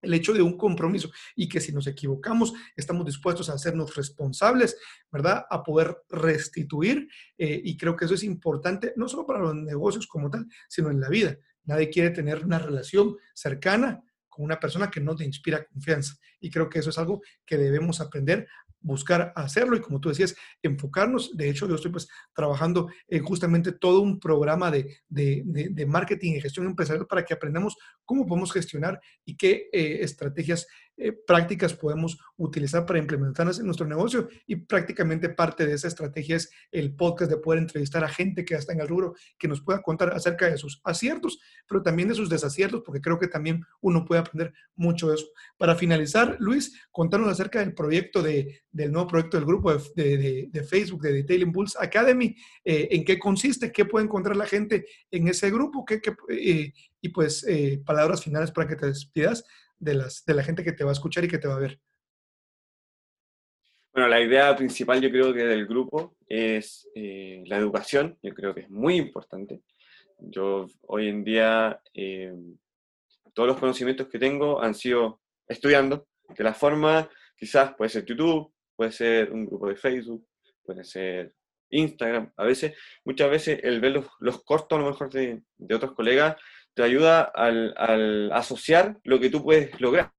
el 0.00 0.14
hecho 0.14 0.32
de 0.32 0.42
un 0.42 0.56
compromiso 0.56 1.10
y 1.34 1.48
que 1.48 1.60
si 1.60 1.72
nos 1.72 1.86
equivocamos 1.86 2.52
estamos 2.76 3.04
dispuestos 3.04 3.48
a 3.50 3.54
hacernos 3.54 3.94
responsables, 3.94 4.76
¿verdad? 5.10 5.44
A 5.50 5.62
poder 5.62 5.96
restituir 6.08 7.08
eh, 7.36 7.60
y 7.64 7.76
creo 7.76 7.96
que 7.96 8.04
eso 8.04 8.14
es 8.14 8.24
importante 8.24 8.92
no 8.96 9.08
solo 9.08 9.26
para 9.26 9.40
los 9.40 9.54
negocios 9.54 10.06
como 10.06 10.30
tal, 10.30 10.46
sino 10.68 10.90
en 10.90 11.00
la 11.00 11.08
vida. 11.08 11.36
Nadie 11.64 11.90
quiere 11.90 12.10
tener 12.10 12.44
una 12.44 12.58
relación 12.58 13.16
cercana 13.34 14.02
una 14.38 14.58
persona 14.58 14.90
que 14.90 15.00
no 15.00 15.14
te 15.14 15.24
inspira 15.24 15.66
confianza. 15.66 16.14
Y 16.40 16.50
creo 16.50 16.68
que 16.68 16.78
eso 16.78 16.90
es 16.90 16.98
algo 16.98 17.20
que 17.44 17.58
debemos 17.58 18.00
aprender 18.00 18.48
buscar 18.80 19.32
hacerlo 19.36 19.76
y 19.76 19.80
como 19.80 20.00
tú 20.00 20.08
decías, 20.08 20.34
enfocarnos. 20.62 21.36
De 21.36 21.50
hecho, 21.50 21.68
yo 21.68 21.74
estoy 21.74 21.90
pues 21.90 22.08
trabajando 22.34 22.88
en 23.08 23.22
justamente 23.24 23.72
todo 23.72 24.00
un 24.00 24.20
programa 24.20 24.70
de, 24.70 25.00
de, 25.08 25.86
marketing 25.86 26.34
y 26.34 26.40
gestión 26.40 26.66
empresarial 26.66 27.06
para 27.06 27.24
que 27.24 27.34
aprendamos 27.34 27.76
cómo 28.04 28.26
podemos 28.26 28.52
gestionar 28.52 29.00
y 29.24 29.36
qué 29.36 29.68
eh, 29.72 29.98
estrategias 30.02 30.66
eh, 31.00 31.12
prácticas 31.12 31.74
podemos 31.74 32.18
utilizar 32.36 32.84
para 32.84 32.98
implementarlas 32.98 33.60
en 33.60 33.66
nuestro 33.66 33.86
negocio. 33.86 34.28
Y 34.46 34.56
prácticamente 34.56 35.28
parte 35.28 35.64
de 35.64 35.74
esa 35.74 35.86
estrategia 35.86 36.34
es 36.36 36.50
el 36.72 36.94
podcast 36.96 37.30
de 37.30 37.36
poder 37.36 37.60
entrevistar 37.60 38.02
a 38.02 38.08
gente 38.08 38.44
que 38.44 38.54
está 38.54 38.72
en 38.72 38.80
el 38.80 38.88
rubro, 38.88 39.14
que 39.38 39.46
nos 39.46 39.60
pueda 39.60 39.80
contar 39.80 40.12
acerca 40.12 40.50
de 40.50 40.58
sus 40.58 40.80
aciertos, 40.82 41.38
pero 41.68 41.82
también 41.82 42.08
de 42.08 42.16
sus 42.16 42.28
desaciertos, 42.28 42.82
porque 42.84 43.00
creo 43.00 43.16
que 43.16 43.28
también 43.28 43.64
uno 43.80 44.04
puede 44.04 44.22
aprender 44.22 44.52
mucho 44.74 45.08
de 45.08 45.14
eso. 45.14 45.26
Para 45.56 45.76
finalizar, 45.76 46.36
Luis, 46.40 46.72
contanos 46.90 47.28
acerca 47.28 47.60
del 47.60 47.74
proyecto 47.74 48.20
de, 48.20 48.62
del 48.72 48.90
nuevo 48.90 49.06
proyecto 49.06 49.36
del 49.36 49.46
grupo 49.46 49.72
de, 49.72 50.48
de, 50.50 50.64
Facebook 50.64 51.02
de 51.02 51.12
Detailing 51.12 51.52
Bulls 51.52 51.76
Academy. 51.78 52.34
Eh, 52.64 52.88
¿En 52.90 53.04
qué 53.04 53.20
consiste? 53.20 53.70
¿Qué 53.70 53.84
puede 53.84 54.04
encontrar 54.06 54.36
la 54.36 54.46
gente 54.46 54.84
en 55.12 55.28
ese 55.28 55.48
grupo? 55.50 55.84
¿Qué, 55.84 56.00
eh, 56.30 56.72
y 57.00 57.08
pues 57.10 57.46
palabras 57.84 58.24
finales 58.24 58.50
para 58.50 58.66
que 58.66 58.74
te 58.74 58.86
despidas 58.86 59.44
de, 59.78 59.94
las, 59.94 60.24
de 60.24 60.34
la 60.34 60.42
gente 60.42 60.64
que 60.64 60.72
te 60.72 60.84
va 60.84 60.90
a 60.90 60.92
escuchar 60.92 61.24
y 61.24 61.28
que 61.28 61.38
te 61.38 61.48
va 61.48 61.56
a 61.56 61.60
ver? 61.60 61.80
Bueno, 63.92 64.08
la 64.08 64.20
idea 64.20 64.54
principal 64.54 65.00
yo 65.00 65.10
creo 65.10 65.32
que 65.32 65.44
del 65.44 65.66
grupo 65.66 66.16
es 66.28 66.88
eh, 66.94 67.42
la 67.46 67.56
educación, 67.56 68.16
yo 68.22 68.32
creo 68.34 68.54
que 68.54 68.60
es 68.62 68.70
muy 68.70 68.96
importante. 68.96 69.62
Yo 70.18 70.66
hoy 70.82 71.08
en 71.08 71.24
día 71.24 71.80
eh, 71.94 72.32
todos 73.32 73.48
los 73.48 73.58
conocimientos 73.58 74.08
que 74.08 74.18
tengo 74.18 74.62
han 74.62 74.74
sido 74.74 75.20
estudiando, 75.46 76.06
de 76.28 76.44
la 76.44 76.54
forma 76.54 77.08
quizás 77.36 77.74
puede 77.74 77.88
ser 77.88 78.04
YouTube, 78.04 78.52
puede 78.76 78.92
ser 78.92 79.32
un 79.32 79.46
grupo 79.46 79.68
de 79.68 79.76
Facebook, 79.76 80.26
puede 80.64 80.84
ser 80.84 81.34
Instagram, 81.70 82.32
a 82.36 82.44
veces, 82.44 82.74
muchas 83.04 83.30
veces 83.30 83.60
el 83.62 83.80
ver 83.80 84.04
los, 84.20 84.44
cortos 84.44 84.78
a 84.78 84.82
lo 84.82 84.90
mejor 84.90 85.10
de, 85.10 85.42
de 85.56 85.74
otros 85.74 85.92
colegas 85.92 86.36
te 86.78 86.84
ayuda 86.84 87.22
al, 87.34 88.30
asociar 88.30 89.00
lo 89.02 89.18
que 89.18 89.30
tú 89.30 89.42
puedes 89.42 89.80
lograr. 89.80 90.12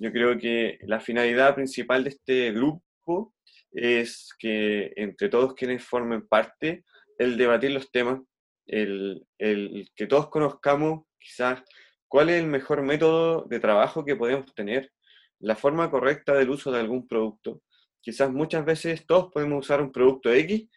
Yo 0.00 0.10
creo 0.10 0.36
que 0.36 0.76
la 0.82 0.98
finalidad 0.98 1.54
principal 1.54 2.02
de 2.02 2.10
este 2.10 2.50
grupo 2.50 3.32
es 3.70 4.34
que 4.40 4.92
entre 4.96 5.28
todos 5.28 5.54
quienes 5.54 5.84
formen 5.84 6.26
parte, 6.26 6.82
el 7.16 7.36
debatir 7.36 7.70
los 7.70 7.92
temas, 7.92 8.20
el, 8.66 9.24
que 9.38 10.06
todos 10.08 10.28
conozcamos 10.30 11.04
quizás 11.16 11.62
cuál 12.08 12.30
es 12.30 12.42
el 12.42 12.48
mejor 12.48 12.82
método 12.82 13.44
de 13.44 13.60
trabajo 13.60 14.04
que 14.04 14.16
podemos 14.16 14.52
tener, 14.56 14.90
la 15.38 15.54
forma 15.54 15.88
correcta 15.92 16.34
del 16.34 16.50
uso 16.50 16.72
de 16.72 16.80
algún 16.80 17.06
producto. 17.06 17.62
Quizás 18.00 18.32
muchas 18.32 18.64
veces 18.64 19.06
todos 19.06 19.30
podemos 19.32 19.64
usar 19.64 19.80
un 19.80 19.92
producto 19.92 20.32
X, 20.32 20.68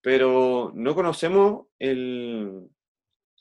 pero 0.00 0.72
no 0.74 0.94
conocemos 0.94 1.66
el, 1.78 2.66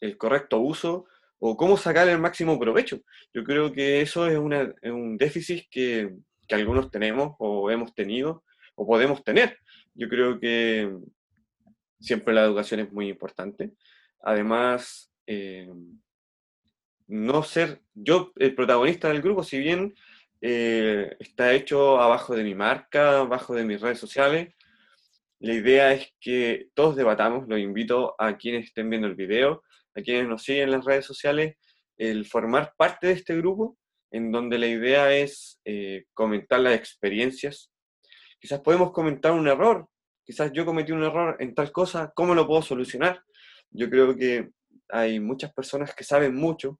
el 0.01 0.17
correcto 0.17 0.59
uso 0.59 1.05
o 1.39 1.55
cómo 1.55 1.77
sacar 1.77 2.07
el 2.09 2.19
máximo 2.19 2.59
provecho. 2.59 2.99
Yo 3.33 3.43
creo 3.43 3.71
que 3.71 4.01
eso 4.01 4.27
es, 4.27 4.37
un 4.37 5.17
déficit 5.17 5.67
que, 5.69 6.15
algunos 6.49 6.89
tenemos 6.89 7.35
o 7.39 7.69
hemos 7.69 7.93
tenido 7.93 8.43
o 8.75 8.87
podemos 8.87 9.23
tener. 9.23 9.57
Yo 9.93 10.07
creo 10.07 10.39
que 10.39 10.89
siempre 11.99 12.33
la 12.33 12.45
educación 12.45 12.79
es 12.79 12.91
muy 12.91 13.09
importante. 13.09 13.73
Además, 14.21 15.11
eh, 15.25 15.69
no 17.07 17.43
ser 17.43 17.81
yo 17.93 18.31
el 18.37 18.55
protagonista 18.55 19.09
del 19.09 19.21
grupo, 19.21 19.43
si 19.43 19.59
bien 19.59 19.93
eh, 20.41 21.15
está 21.19 21.53
hecho 21.53 21.99
abajo 21.99 22.35
de 22.35 22.43
mi 22.43 22.55
marca, 22.55 23.19
abajo 23.19 23.55
de 23.55 23.65
mis 23.65 23.81
redes 23.81 23.99
sociales, 23.99 24.53
la 25.39 25.53
idea 25.53 25.93
es 25.93 26.13
que 26.19 26.69
todos 26.73 26.95
debatamos, 26.95 27.47
lo 27.47 27.57
invito 27.57 28.15
a 28.17 28.37
quienes 28.37 28.65
estén 28.65 28.89
viendo 28.89 29.07
el 29.07 29.15
video, 29.15 29.63
a 29.97 30.01
quienes 30.01 30.27
nos 30.27 30.43
siguen 30.43 30.65
en 30.65 30.71
las 30.71 30.85
redes 30.85 31.05
sociales, 31.05 31.55
el 31.97 32.25
formar 32.25 32.73
parte 32.77 33.07
de 33.07 33.13
este 33.13 33.35
grupo, 33.35 33.77
en 34.11 34.31
donde 34.31 34.59
la 34.59 34.67
idea 34.67 35.13
es 35.13 35.59
eh, 35.65 36.05
comentar 36.13 36.59
las 36.59 36.75
experiencias. 36.75 37.71
Quizás 38.39 38.61
podemos 38.61 38.91
comentar 38.91 39.31
un 39.31 39.47
error, 39.47 39.87
quizás 40.23 40.51
yo 40.53 40.65
cometí 40.65 40.91
un 40.91 41.03
error 41.03 41.35
en 41.39 41.55
tal 41.55 41.71
cosa, 41.71 42.11
¿cómo 42.15 42.35
lo 42.35 42.45
puedo 42.45 42.61
solucionar? 42.61 43.23
Yo 43.71 43.89
creo 43.89 44.15
que 44.15 44.51
hay 44.89 45.19
muchas 45.19 45.51
personas 45.53 45.93
que 45.95 46.03
saben 46.03 46.35
mucho. 46.35 46.79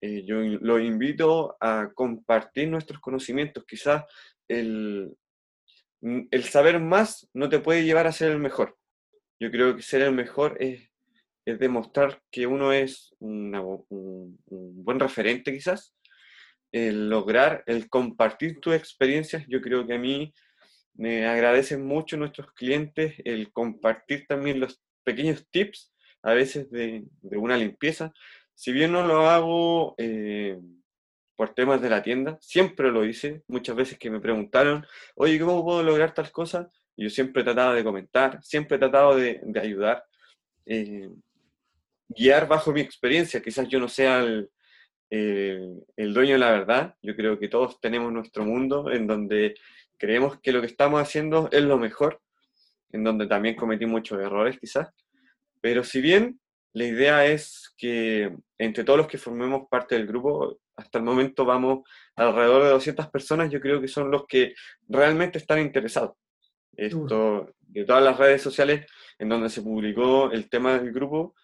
Eh, 0.00 0.24
yo 0.26 0.36
los 0.40 0.80
invito 0.80 1.56
a 1.60 1.90
compartir 1.94 2.68
nuestros 2.68 3.00
conocimientos. 3.00 3.64
Quizás 3.66 4.04
el, 4.48 5.16
el 6.02 6.44
saber 6.44 6.80
más 6.80 7.28
no 7.32 7.48
te 7.48 7.60
puede 7.60 7.84
llevar 7.84 8.06
a 8.06 8.12
ser 8.12 8.32
el 8.32 8.38
mejor. 8.38 8.76
Yo 9.40 9.50
creo 9.50 9.76
que 9.76 9.82
ser 9.82 10.02
el 10.02 10.12
mejor 10.12 10.56
es 10.60 10.87
es 11.50 11.58
demostrar 11.58 12.20
que 12.30 12.46
uno 12.46 12.72
es 12.72 13.14
un, 13.20 14.38
buen 14.48 15.00
referente 15.00 15.52
quizás, 15.52 15.94
el 16.72 17.08
lograr, 17.08 17.62
el 17.66 17.88
compartir 17.88 18.60
tus 18.60 18.74
experiencias, 18.74 19.44
yo 19.48 19.60
creo 19.60 19.86
que 19.86 19.94
a 19.94 19.98
mí 19.98 20.34
me 20.94 21.26
agradecen 21.26 21.86
mucho 21.86 22.16
nuestros 22.16 22.52
clientes 22.52 23.14
el 23.24 23.52
compartir 23.52 24.26
también 24.26 24.60
los 24.60 24.80
pequeños 25.04 25.46
tips, 25.50 25.92
a 26.22 26.34
veces 26.34 26.70
de, 26.70 27.04
una 27.22 27.56
limpieza. 27.56 28.12
Si 28.54 28.72
bien 28.72 28.92
no 28.92 29.06
lo 29.06 29.28
hago 29.30 29.94
eh, 29.96 30.58
por 31.36 31.54
temas 31.54 31.80
de 31.80 31.88
la 31.88 32.02
tienda, 32.02 32.36
siempre 32.40 32.90
lo 32.90 33.04
hice, 33.06 33.42
muchas 33.46 33.76
veces 33.76 33.98
que 33.98 34.10
me 34.10 34.20
preguntaron, 34.20 34.84
oye, 35.14 35.38
¿cómo 35.38 35.64
puedo 35.64 35.82
lograr 35.82 36.12
tal 36.12 36.30
cosa? 36.32 36.70
Yo 36.96 37.08
siempre 37.08 37.42
he 37.42 37.44
tratado 37.44 37.74
de 37.74 37.84
comentar, 37.84 38.42
siempre 38.42 38.76
he 38.76 38.80
tratado 38.80 39.14
de, 39.16 39.40
ayudar, 39.62 40.04
eh, 40.66 41.08
guiar 42.08 42.48
bajo 42.48 42.72
mi 42.72 42.80
experiencia, 42.80 43.42
quizás 43.42 43.68
yo 43.68 43.78
no 43.80 43.88
sea 43.88 44.20
el, 44.20 44.50
el 45.10 46.14
dueño 46.14 46.34
de 46.34 46.38
la 46.38 46.50
verdad, 46.50 46.94
yo 47.02 47.14
creo 47.16 47.38
que 47.38 47.48
todos 47.48 47.80
tenemos 47.80 48.12
nuestro 48.12 48.44
mundo 48.44 48.90
en 48.90 49.06
donde 49.06 49.54
creemos 49.98 50.38
que 50.40 50.52
lo 50.52 50.60
que 50.60 50.66
estamos 50.66 51.00
haciendo 51.00 51.48
es 51.52 51.62
lo 51.62 51.78
mejor, 51.78 52.20
en 52.90 53.04
donde 53.04 53.26
también 53.26 53.56
cometí 53.56 53.86
muchos 53.86 54.20
errores 54.20 54.58
quizás, 54.58 54.88
pero 55.60 55.84
si 55.84 56.00
bien 56.00 56.40
la 56.72 56.84
idea 56.84 57.26
es 57.26 57.74
que 57.76 58.34
entre 58.58 58.84
todos 58.84 58.98
los 58.98 59.08
que 59.08 59.18
formemos 59.18 59.68
parte 59.68 59.96
del 59.96 60.06
grupo, 60.06 60.58
hasta 60.76 60.98
el 60.98 61.04
momento 61.04 61.44
vamos 61.44 61.80
alrededor 62.14 62.64
de 62.64 62.70
200 62.70 63.08
personas, 63.08 63.50
yo 63.50 63.60
creo 63.60 63.80
que 63.80 63.88
son 63.88 64.10
los 64.10 64.26
que 64.26 64.54
realmente 64.88 65.38
están 65.38 65.60
interesados. 65.60 66.12
Esto, 66.76 67.52
de 67.58 67.84
todas 67.84 68.02
las 68.04 68.16
redes 68.16 68.42
sociales 68.42 68.86
en 69.18 69.28
donde 69.28 69.48
se 69.48 69.62
publicó 69.62 70.30
el 70.30 70.48
tema 70.48 70.78
del 70.78 70.92
grupo, 70.92 71.34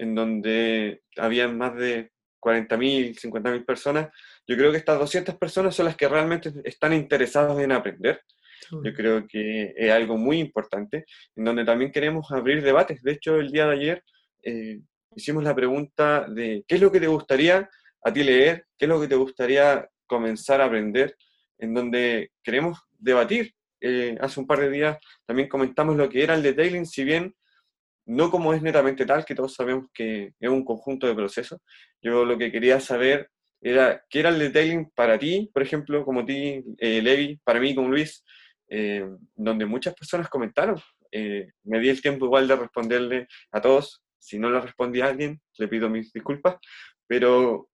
en 0.00 0.14
donde 0.14 1.02
había 1.18 1.46
más 1.46 1.76
de 1.76 2.10
40.000, 2.40 3.20
50.000 3.20 3.66
personas, 3.66 4.08
yo 4.46 4.56
creo 4.56 4.72
que 4.72 4.78
estas 4.78 4.98
200 4.98 5.36
personas 5.36 5.74
son 5.74 5.86
las 5.86 5.96
que 5.96 6.08
realmente 6.08 6.52
están 6.64 6.94
interesadas 6.94 7.58
en 7.58 7.70
aprender. 7.70 8.22
Yo 8.70 8.94
creo 8.94 9.26
que 9.26 9.74
es 9.76 9.90
algo 9.90 10.16
muy 10.16 10.38
importante, 10.38 11.04
en 11.36 11.44
donde 11.44 11.64
también 11.64 11.92
queremos 11.92 12.30
abrir 12.30 12.62
debates. 12.62 13.02
De 13.02 13.12
hecho, 13.12 13.36
el 13.36 13.50
día 13.50 13.66
de 13.66 13.72
ayer 13.72 14.04
eh, 14.42 14.80
hicimos 15.14 15.44
la 15.44 15.54
pregunta 15.54 16.26
de 16.28 16.64
qué 16.66 16.76
es 16.76 16.80
lo 16.80 16.90
que 16.90 17.00
te 17.00 17.06
gustaría 17.06 17.68
a 18.02 18.12
ti 18.12 18.22
leer, 18.22 18.66
qué 18.78 18.86
es 18.86 18.88
lo 18.88 19.00
que 19.00 19.08
te 19.08 19.16
gustaría 19.16 19.86
comenzar 20.06 20.60
a 20.60 20.66
aprender, 20.66 21.14
en 21.58 21.74
donde 21.74 22.30
queremos 22.42 22.78
debatir. 22.98 23.52
Eh, 23.82 24.16
hace 24.20 24.40
un 24.40 24.46
par 24.46 24.60
de 24.60 24.70
días 24.70 24.98
también 25.26 25.48
comentamos 25.48 25.96
lo 25.96 26.08
que 26.08 26.22
era 26.22 26.34
el 26.34 26.42
detailing, 26.42 26.86
si 26.86 27.04
bien 27.04 27.34
no 28.10 28.30
como 28.30 28.52
es 28.54 28.62
netamente 28.62 29.06
tal, 29.06 29.24
que 29.24 29.34
todos 29.34 29.54
sabemos 29.54 29.86
que 29.92 30.32
es 30.38 30.48
un 30.48 30.64
conjunto 30.64 31.06
de 31.06 31.14
procesos. 31.14 31.60
Yo 32.02 32.24
lo 32.24 32.36
que 32.38 32.50
quería 32.50 32.80
saber 32.80 33.30
era 33.60 34.04
qué 34.08 34.20
era 34.20 34.30
el 34.30 34.38
detailing 34.38 34.90
para 34.94 35.18
ti, 35.18 35.50
por 35.52 35.62
ejemplo, 35.62 36.04
como 36.04 36.24
ti, 36.24 36.64
eh, 36.78 37.02
Levi, 37.02 37.38
para 37.44 37.60
mí 37.60 37.74
como 37.74 37.88
Luis, 37.88 38.24
eh, 38.68 39.06
donde 39.34 39.66
muchas 39.66 39.94
personas 39.94 40.28
comentaron. 40.28 40.80
me 41.64 41.80
di 41.80 41.88
el 41.88 42.00
tiempo 42.00 42.26
igual 42.26 42.46
de 42.46 42.56
responderle 42.56 43.26
a 43.50 43.60
todos. 43.60 44.02
Si 44.18 44.38
no 44.38 44.50
le 44.50 44.60
respondí 44.60 45.00
a 45.00 45.06
alguien, 45.06 45.40
le 45.58 45.68
pido 45.68 45.88
mis 45.88 46.12
disculpas, 46.12 46.56
pero 47.06 47.70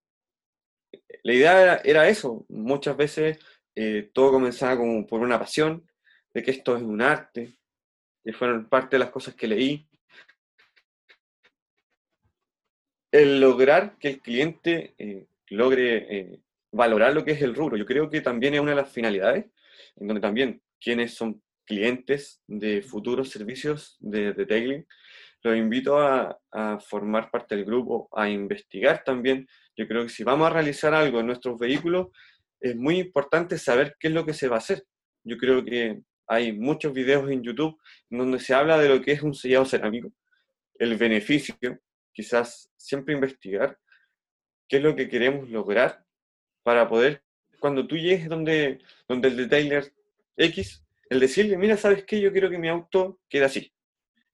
la 1.22 1.32
idea 1.32 1.76
era, 1.84 2.08
eso. 2.08 2.46
Muchas 2.48 2.96
veces 2.96 3.38
eh, 3.74 4.10
todo 4.12 4.32
comenzaba 4.32 4.76
como 4.76 5.06
por 5.06 5.20
una 5.20 5.38
pasión, 5.38 5.84
de 6.32 6.42
que 6.42 6.50
esto 6.50 6.76
es 6.76 6.82
un 6.82 7.02
arte, 7.02 7.56
que 8.24 8.32
fueron 8.32 8.68
parte 8.68 8.96
de 8.96 9.00
las 9.00 9.10
cosas 9.10 9.34
que 9.34 9.48
leí. 9.48 9.88
El 13.10 13.40
lograr 13.40 13.96
que 13.98 14.08
el 14.08 14.20
cliente 14.20 14.94
eh, 14.98 15.26
logre 15.48 16.18
eh, 16.18 16.40
valorar 16.72 17.14
lo 17.14 17.24
que 17.24 17.32
es 17.32 17.42
el 17.42 17.54
rubro, 17.54 17.76
yo 17.76 17.86
creo 17.86 18.10
que 18.10 18.20
también 18.20 18.54
es 18.54 18.60
una 18.60 18.72
de 18.72 18.76
las 18.76 18.92
finalidades, 18.92 19.46
en 19.96 20.06
donde 20.06 20.20
también 20.20 20.60
quienes 20.80 21.14
son 21.14 21.42
clientes 21.64 22.42
de 22.46 22.82
futuros 22.82 23.30
servicios 23.30 23.96
de 24.00 24.32
detailing, 24.32 24.86
los 25.42 25.56
invito 25.56 25.98
a, 25.98 26.38
a 26.50 26.80
formar 26.80 27.30
parte 27.30 27.54
del 27.54 27.64
grupo, 27.64 28.08
a 28.12 28.28
investigar 28.28 29.04
también 29.04 29.46
yo 29.76 29.86
creo 29.86 30.04
que 30.04 30.08
si 30.08 30.24
vamos 30.24 30.46
a 30.46 30.50
realizar 30.50 30.94
algo 30.94 31.20
en 31.20 31.26
nuestros 31.26 31.58
vehículos, 31.58 32.08
es 32.60 32.74
muy 32.74 32.98
importante 32.98 33.58
saber 33.58 33.94
qué 34.00 34.08
es 34.08 34.14
lo 34.14 34.24
que 34.24 34.32
se 34.32 34.48
va 34.48 34.56
a 34.56 34.58
hacer. 34.58 34.84
Yo 35.22 35.36
creo 35.36 35.64
que 35.64 36.00
hay 36.26 36.52
muchos 36.52 36.92
videos 36.94 37.30
en 37.30 37.42
YouTube 37.42 37.78
donde 38.08 38.40
se 38.40 38.54
habla 38.54 38.78
de 38.78 38.88
lo 38.88 39.02
que 39.02 39.12
es 39.12 39.22
un 39.22 39.34
sellado 39.34 39.66
cerámico, 39.66 40.10
el 40.78 40.96
beneficio, 40.96 41.54
quizás 42.16 42.72
siempre 42.78 43.14
investigar 43.14 43.78
qué 44.66 44.78
es 44.78 44.82
lo 44.82 44.96
que 44.96 45.08
queremos 45.08 45.50
lograr 45.50 46.02
para 46.62 46.88
poder, 46.88 47.22
cuando 47.60 47.86
tú 47.86 47.96
llegues 47.96 48.28
donde, 48.28 48.80
donde 49.06 49.28
el 49.28 49.36
detailer 49.36 49.92
X, 50.38 50.82
el 51.10 51.20
decirle, 51.20 51.58
mira, 51.58 51.76
¿sabes 51.76 52.04
qué? 52.04 52.18
Yo 52.20 52.32
quiero 52.32 52.48
que 52.48 52.58
mi 52.58 52.68
auto 52.68 53.20
quede 53.28 53.44
así. 53.44 53.72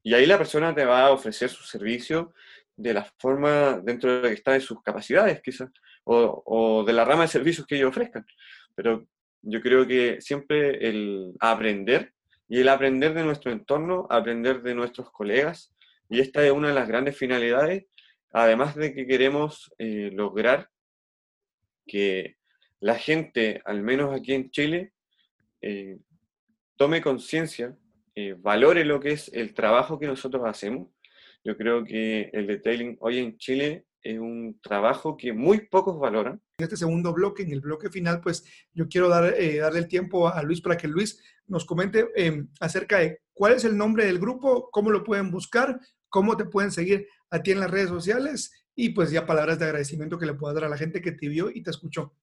Y 0.04 0.14
ahí 0.14 0.26
la 0.26 0.38
persona 0.38 0.72
te 0.74 0.84
va 0.84 1.06
a 1.06 1.10
ofrecer 1.10 1.50
su 1.50 1.64
servicio 1.64 2.32
de 2.76 2.94
la 2.94 3.04
forma 3.18 3.80
dentro 3.82 4.14
de 4.14 4.22
la 4.22 4.28
que 4.28 4.34
está 4.34 4.52
de 4.52 4.60
sus 4.60 4.80
capacidades, 4.80 5.42
quizás, 5.42 5.70
o, 6.04 6.42
o, 6.46 6.84
de 6.84 6.92
la 6.92 7.04
rama 7.04 7.22
de 7.22 7.28
servicios 7.28 7.66
que 7.66 7.76
ellos 7.76 7.90
ofrezcan. 7.90 8.24
Pero 8.76 9.06
yo 9.42 9.60
creo 9.60 9.86
que 9.86 10.20
siempre 10.20 10.88
el 10.88 11.34
aprender 11.40 12.12
y 12.48 12.60
el 12.60 12.68
aprender 12.68 13.12
de 13.12 13.24
nuestro 13.24 13.50
entorno, 13.50 14.06
aprender 14.08 14.62
de 14.62 14.74
nuestros 14.74 15.10
colegas, 15.10 15.74
y 16.08 16.20
esta 16.20 16.44
es 16.44 16.52
una 16.52 16.68
de 16.68 16.74
las 16.74 16.88
grandes 16.88 17.16
finalidades, 17.16 17.86
además 18.32 18.74
de 18.76 18.94
que 18.94 19.06
queremos 19.06 19.72
eh, 19.78 20.10
lograr 20.12 20.70
que 21.86 22.36
la 22.80 22.96
gente, 22.96 23.62
al 23.64 23.82
menos 23.82 24.14
aquí 24.14 24.32
en 24.34 24.50
Chile, 24.50 24.92
eh, 25.60 25.98
tome 26.76 27.02
conciencia, 27.02 27.76
eh, 28.14 28.34
valore 28.38 28.84
lo 28.84 29.00
que 29.00 29.12
es 29.12 29.30
el 29.32 29.54
trabajo 29.54 29.98
que 29.98 30.06
nosotros 30.06 30.42
hacemos 30.44 30.88
yo 31.44 31.56
creo 31.56 31.84
que 31.84 32.30
el 32.32 32.46
detailing 32.46 32.96
hoy 33.00 33.18
en 33.18 33.36
Chile 33.36 33.86
es 34.00 34.18
un 34.18 34.58
trabajo 34.62 35.16
que 35.16 35.32
muy 35.32 35.66
pocos 35.66 35.98
valoran. 35.98 36.40
En 36.58 36.64
este 36.64 36.76
segundo 36.76 37.12
bloque, 37.12 37.42
en 37.42 37.52
el 37.52 37.60
bloque 37.60 37.90
final, 37.90 38.20
pues 38.20 38.44
yo 38.72 38.88
quiero 38.88 39.08
dar, 39.08 39.34
eh, 39.36 39.58
darle 39.58 39.80
el 39.80 39.88
tiempo 39.88 40.28
a 40.28 40.42
Luis 40.42 40.60
para 40.60 40.76
que 40.76 40.88
Luis 40.88 41.20
nos 41.46 41.64
comente 41.64 42.06
em, 42.14 42.48
acerca 42.60 42.98
de 42.98 43.21
cuál 43.32 43.54
es 43.54 43.64
el 43.64 43.76
nombre 43.76 44.04
del 44.06 44.18
grupo, 44.18 44.70
cómo 44.70 44.90
lo 44.90 45.04
pueden 45.04 45.30
buscar, 45.30 45.80
cómo 46.08 46.36
te 46.36 46.44
pueden 46.44 46.70
seguir 46.70 47.08
a 47.30 47.42
ti 47.42 47.52
en 47.52 47.60
las 47.60 47.70
redes 47.70 47.88
sociales 47.88 48.52
y 48.74 48.90
pues 48.90 49.10
ya 49.10 49.26
palabras 49.26 49.58
de 49.58 49.66
agradecimiento 49.66 50.18
que 50.18 50.26
le 50.26 50.34
puedas 50.34 50.54
dar 50.54 50.64
a 50.64 50.68
la 50.68 50.78
gente 50.78 51.00
que 51.00 51.12
te 51.12 51.28
vio 51.28 51.50
y 51.50 51.62
te 51.62 51.70
escuchó. 51.70 52.14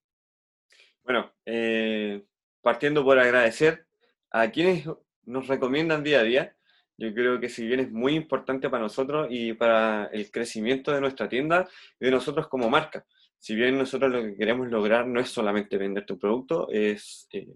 Bueno, 1.03 1.33
eh, 1.45 2.23
partiendo 2.61 3.03
por 3.03 3.17
agradecer 3.17 3.87
a 4.31 4.49
quienes 4.51 4.85
nos 5.23 5.47
recomiendan 5.47 6.03
día 6.03 6.19
a 6.19 6.23
día, 6.23 6.55
yo 6.97 7.13
creo 7.13 7.39
que 7.39 7.49
si 7.49 7.65
bien 7.65 7.79
es 7.79 7.91
muy 7.91 8.13
importante 8.13 8.69
para 8.69 8.83
nosotros 8.83 9.27
y 9.29 9.53
para 9.53 10.05
el 10.07 10.29
crecimiento 10.31 10.91
de 10.91 11.01
nuestra 11.01 11.29
tienda 11.29 11.67
y 11.99 12.05
de 12.05 12.11
nosotros 12.11 12.47
como 12.47 12.69
marca. 12.69 13.05
Si 13.37 13.55
bien 13.55 13.77
nosotros 13.77 14.11
lo 14.11 14.21
que 14.21 14.35
queremos 14.35 14.67
lograr 14.67 15.07
no 15.07 15.21
es 15.21 15.29
solamente 15.29 15.77
vender 15.77 16.05
tu 16.05 16.19
producto, 16.19 16.67
es 16.69 17.27
eh, 17.31 17.47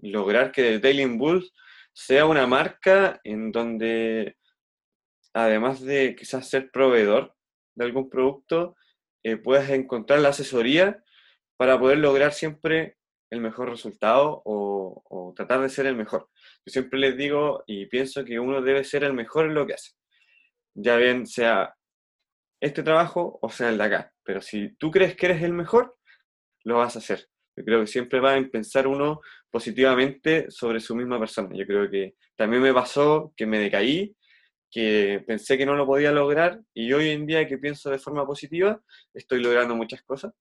lograr 0.00 0.50
que 0.50 0.62
Detailing 0.62 1.18
Bulls 1.18 1.52
sea 1.98 2.26
una 2.26 2.46
marca 2.46 3.20
en 3.24 3.50
donde, 3.50 4.36
además 5.34 5.80
de 5.80 6.14
quizás 6.16 6.48
ser 6.48 6.70
proveedor 6.70 7.34
de 7.74 7.84
algún 7.84 8.08
producto, 8.08 8.76
eh, 9.24 9.36
puedas 9.36 9.70
encontrar 9.70 10.20
la 10.20 10.28
asesoría 10.30 11.02
para 11.56 11.78
poder 11.78 11.98
lograr 11.98 12.32
siempre 12.32 12.98
el 13.30 13.40
mejor 13.40 13.68
resultado 13.70 14.42
o 14.44 15.34
tratar 15.36 15.60
de 15.60 15.68
ser 15.68 15.86
el 15.86 15.96
mejor 15.96 16.30
siempre 16.68 16.98
les 16.98 17.16
digo 17.16 17.64
y 17.66 17.86
pienso 17.86 18.24
que 18.24 18.38
uno 18.38 18.62
debe 18.62 18.84
ser 18.84 19.04
el 19.04 19.12
mejor 19.12 19.46
en 19.46 19.54
lo 19.54 19.66
que 19.66 19.74
hace. 19.74 19.92
Ya 20.74 20.96
bien 20.96 21.26
sea 21.26 21.74
este 22.60 22.82
trabajo 22.82 23.38
o 23.42 23.50
sea 23.50 23.70
el 23.70 23.78
de 23.78 23.84
acá. 23.84 24.12
Pero 24.22 24.40
si 24.40 24.74
tú 24.76 24.90
crees 24.90 25.16
que 25.16 25.26
eres 25.26 25.42
el 25.42 25.52
mejor, 25.52 25.96
lo 26.64 26.78
vas 26.78 26.96
a 26.96 26.98
hacer. 27.00 27.28
Yo 27.56 27.64
creo 27.64 27.80
que 27.80 27.86
siempre 27.86 28.20
va 28.20 28.34
a 28.34 28.42
pensar 28.50 28.86
uno 28.86 29.20
positivamente 29.50 30.50
sobre 30.50 30.80
su 30.80 30.94
misma 30.94 31.18
persona. 31.18 31.50
Yo 31.54 31.66
creo 31.66 31.90
que 31.90 32.14
también 32.36 32.62
me 32.62 32.74
pasó 32.74 33.32
que 33.36 33.46
me 33.46 33.58
decaí, 33.58 34.14
que 34.70 35.24
pensé 35.26 35.56
que 35.56 35.66
no 35.66 35.74
lo 35.74 35.86
podía 35.86 36.12
lograr 36.12 36.60
y 36.74 36.92
hoy 36.92 37.10
en 37.10 37.26
día 37.26 37.46
que 37.46 37.58
pienso 37.58 37.90
de 37.90 37.98
forma 37.98 38.26
positiva, 38.26 38.80
estoy 39.14 39.42
logrando 39.42 39.74
muchas 39.74 40.02
cosas. 40.02 40.32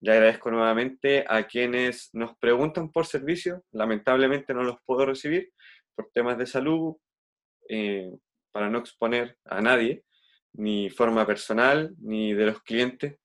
Le 0.00 0.12
agradezco 0.12 0.50
nuevamente 0.50 1.24
a 1.28 1.46
quienes 1.46 2.10
nos 2.12 2.36
preguntan 2.38 2.90
por 2.90 3.06
servicio. 3.06 3.64
Lamentablemente 3.70 4.52
no 4.52 4.64
los 4.64 4.76
puedo 4.84 5.06
recibir 5.06 5.52
por 5.94 6.10
temas 6.12 6.36
de 6.38 6.46
salud, 6.46 6.96
eh, 7.68 8.10
para 8.50 8.68
no 8.68 8.78
exponer 8.78 9.38
a 9.44 9.60
nadie, 9.60 10.04
ni 10.54 10.90
forma 10.90 11.26
personal, 11.26 11.94
ni 11.98 12.34
de 12.34 12.46
los 12.46 12.62
clientes. 12.62 13.16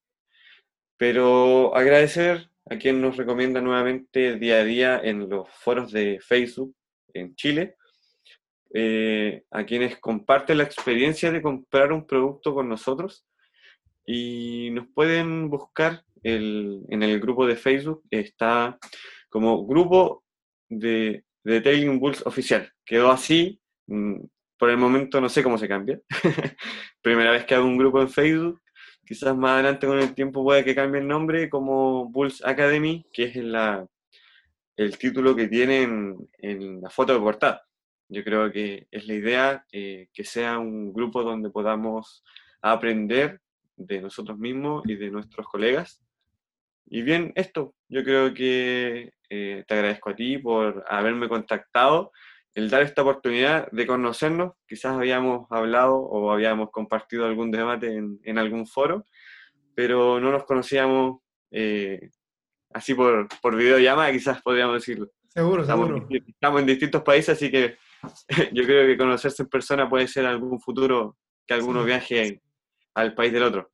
Pero 0.97 1.75
agradecer 1.75 2.49
a 2.69 2.77
quien 2.77 3.01
nos 3.01 3.17
recomienda 3.17 3.61
nuevamente 3.61 4.35
día 4.37 4.59
a 4.59 4.63
día 4.63 5.01
en 5.03 5.29
los 5.29 5.49
foros 5.49 5.91
de 5.91 6.19
Facebook 6.21 6.75
en 7.13 7.35
Chile, 7.35 7.75
eh, 8.73 9.43
a 9.51 9.65
quienes 9.65 9.97
comparten 9.97 10.57
la 10.57 10.63
experiencia 10.63 11.31
de 11.31 11.41
comprar 11.41 11.91
un 11.91 12.05
producto 12.05 12.53
con 12.53 12.67
nosotros 12.67 13.25
y 14.05 14.69
nos 14.71 14.87
pueden 14.89 15.49
buscar 15.49 16.03
en 16.23 17.03
el 17.03 17.19
grupo 17.19 17.45
de 17.45 17.55
Facebook, 17.55 18.03
está 18.09 18.77
como 19.29 19.65
grupo 19.65 20.23
de, 20.69 21.23
de 21.43 21.61
Tailing 21.61 21.99
Bulls 21.99 22.25
oficial. 22.25 22.71
Quedó 22.85 23.11
así, 23.11 23.59
mm, 23.87 24.15
por 24.57 24.69
el 24.69 24.77
momento 24.77 25.21
no 25.21 25.29
sé 25.29 25.43
cómo 25.43 25.57
se 25.57 25.67
cambia. 25.67 25.99
Primera 27.01 27.31
vez 27.31 27.45
que 27.45 27.55
hago 27.55 27.65
un 27.65 27.77
grupo 27.77 28.01
en 28.01 28.09
Facebook, 28.09 28.61
quizás 29.07 29.35
más 29.35 29.53
adelante 29.53 29.87
con 29.87 29.99
el 29.99 30.13
tiempo 30.13 30.43
puede 30.43 30.65
que 30.65 30.75
cambie 30.75 31.01
el 31.01 31.07
nombre 31.07 31.49
como 31.49 32.09
Bulls 32.09 32.43
Academy, 32.45 33.05
que 33.13 33.23
es 33.23 33.35
la, 33.37 33.87
el 34.75 34.97
título 34.97 35.35
que 35.35 35.47
tienen 35.47 36.29
en 36.39 36.81
la 36.81 36.89
foto 36.89 37.13
de 37.13 37.19
portada. 37.19 37.65
Yo 38.09 38.23
creo 38.23 38.51
que 38.51 38.87
es 38.91 39.07
la 39.07 39.13
idea 39.13 39.65
eh, 39.71 40.09
que 40.13 40.23
sea 40.23 40.59
un 40.59 40.93
grupo 40.93 41.23
donde 41.23 41.49
podamos 41.49 42.23
aprender 42.61 43.39
de 43.77 44.01
nosotros 44.01 44.37
mismos 44.37 44.83
y 44.85 44.95
de 44.95 45.09
nuestros 45.09 45.47
colegas. 45.47 46.01
Y 46.89 47.01
bien, 47.01 47.31
esto, 47.35 47.75
yo 47.89 48.03
creo 48.03 48.33
que 48.33 49.13
eh, 49.29 49.63
te 49.67 49.73
agradezco 49.73 50.09
a 50.09 50.15
ti 50.15 50.37
por 50.37 50.85
haberme 50.87 51.29
contactado, 51.29 52.11
el 52.57 52.71
dar 52.71 52.81
esta 52.81 53.03
oportunidad 53.03 53.69
de 53.71 53.85
conocernos. 53.85 54.53
Quizás 54.67 54.93
habíamos 54.93 55.45
hablado 55.51 55.95
o 55.95 56.31
habíamos 56.31 56.71
compartido 56.71 57.27
algún 57.27 57.51
debate 57.51 57.93
en, 57.93 58.19
en 58.23 58.39
algún 58.39 58.65
foro, 58.65 59.05
pero 59.75 60.19
no 60.19 60.31
nos 60.31 60.43
conocíamos 60.43 61.19
eh, 61.51 62.09
así 62.73 62.95
por, 62.95 63.27
por 63.43 63.55
videollamada, 63.55 64.11
quizás 64.11 64.41
podríamos 64.41 64.73
decirlo. 64.73 65.07
Seguro, 65.27 65.61
estamos, 65.61 65.87
seguro. 65.87 66.07
Estamos 66.09 66.61
en 66.61 66.65
distintos 66.65 67.03
países, 67.03 67.37
así 67.37 67.51
que 67.51 67.77
yo 68.53 68.63
creo 68.63 68.87
que 68.87 68.97
conocerse 68.97 69.43
en 69.43 69.49
persona 69.49 69.87
puede 69.87 70.07
ser 70.07 70.25
algún 70.25 70.59
futuro 70.59 71.15
que 71.45 71.53
alguno 71.53 71.83
viaje 71.83 72.41
al 72.95 73.13
país 73.13 73.31
del 73.33 73.43
otro. 73.43 73.69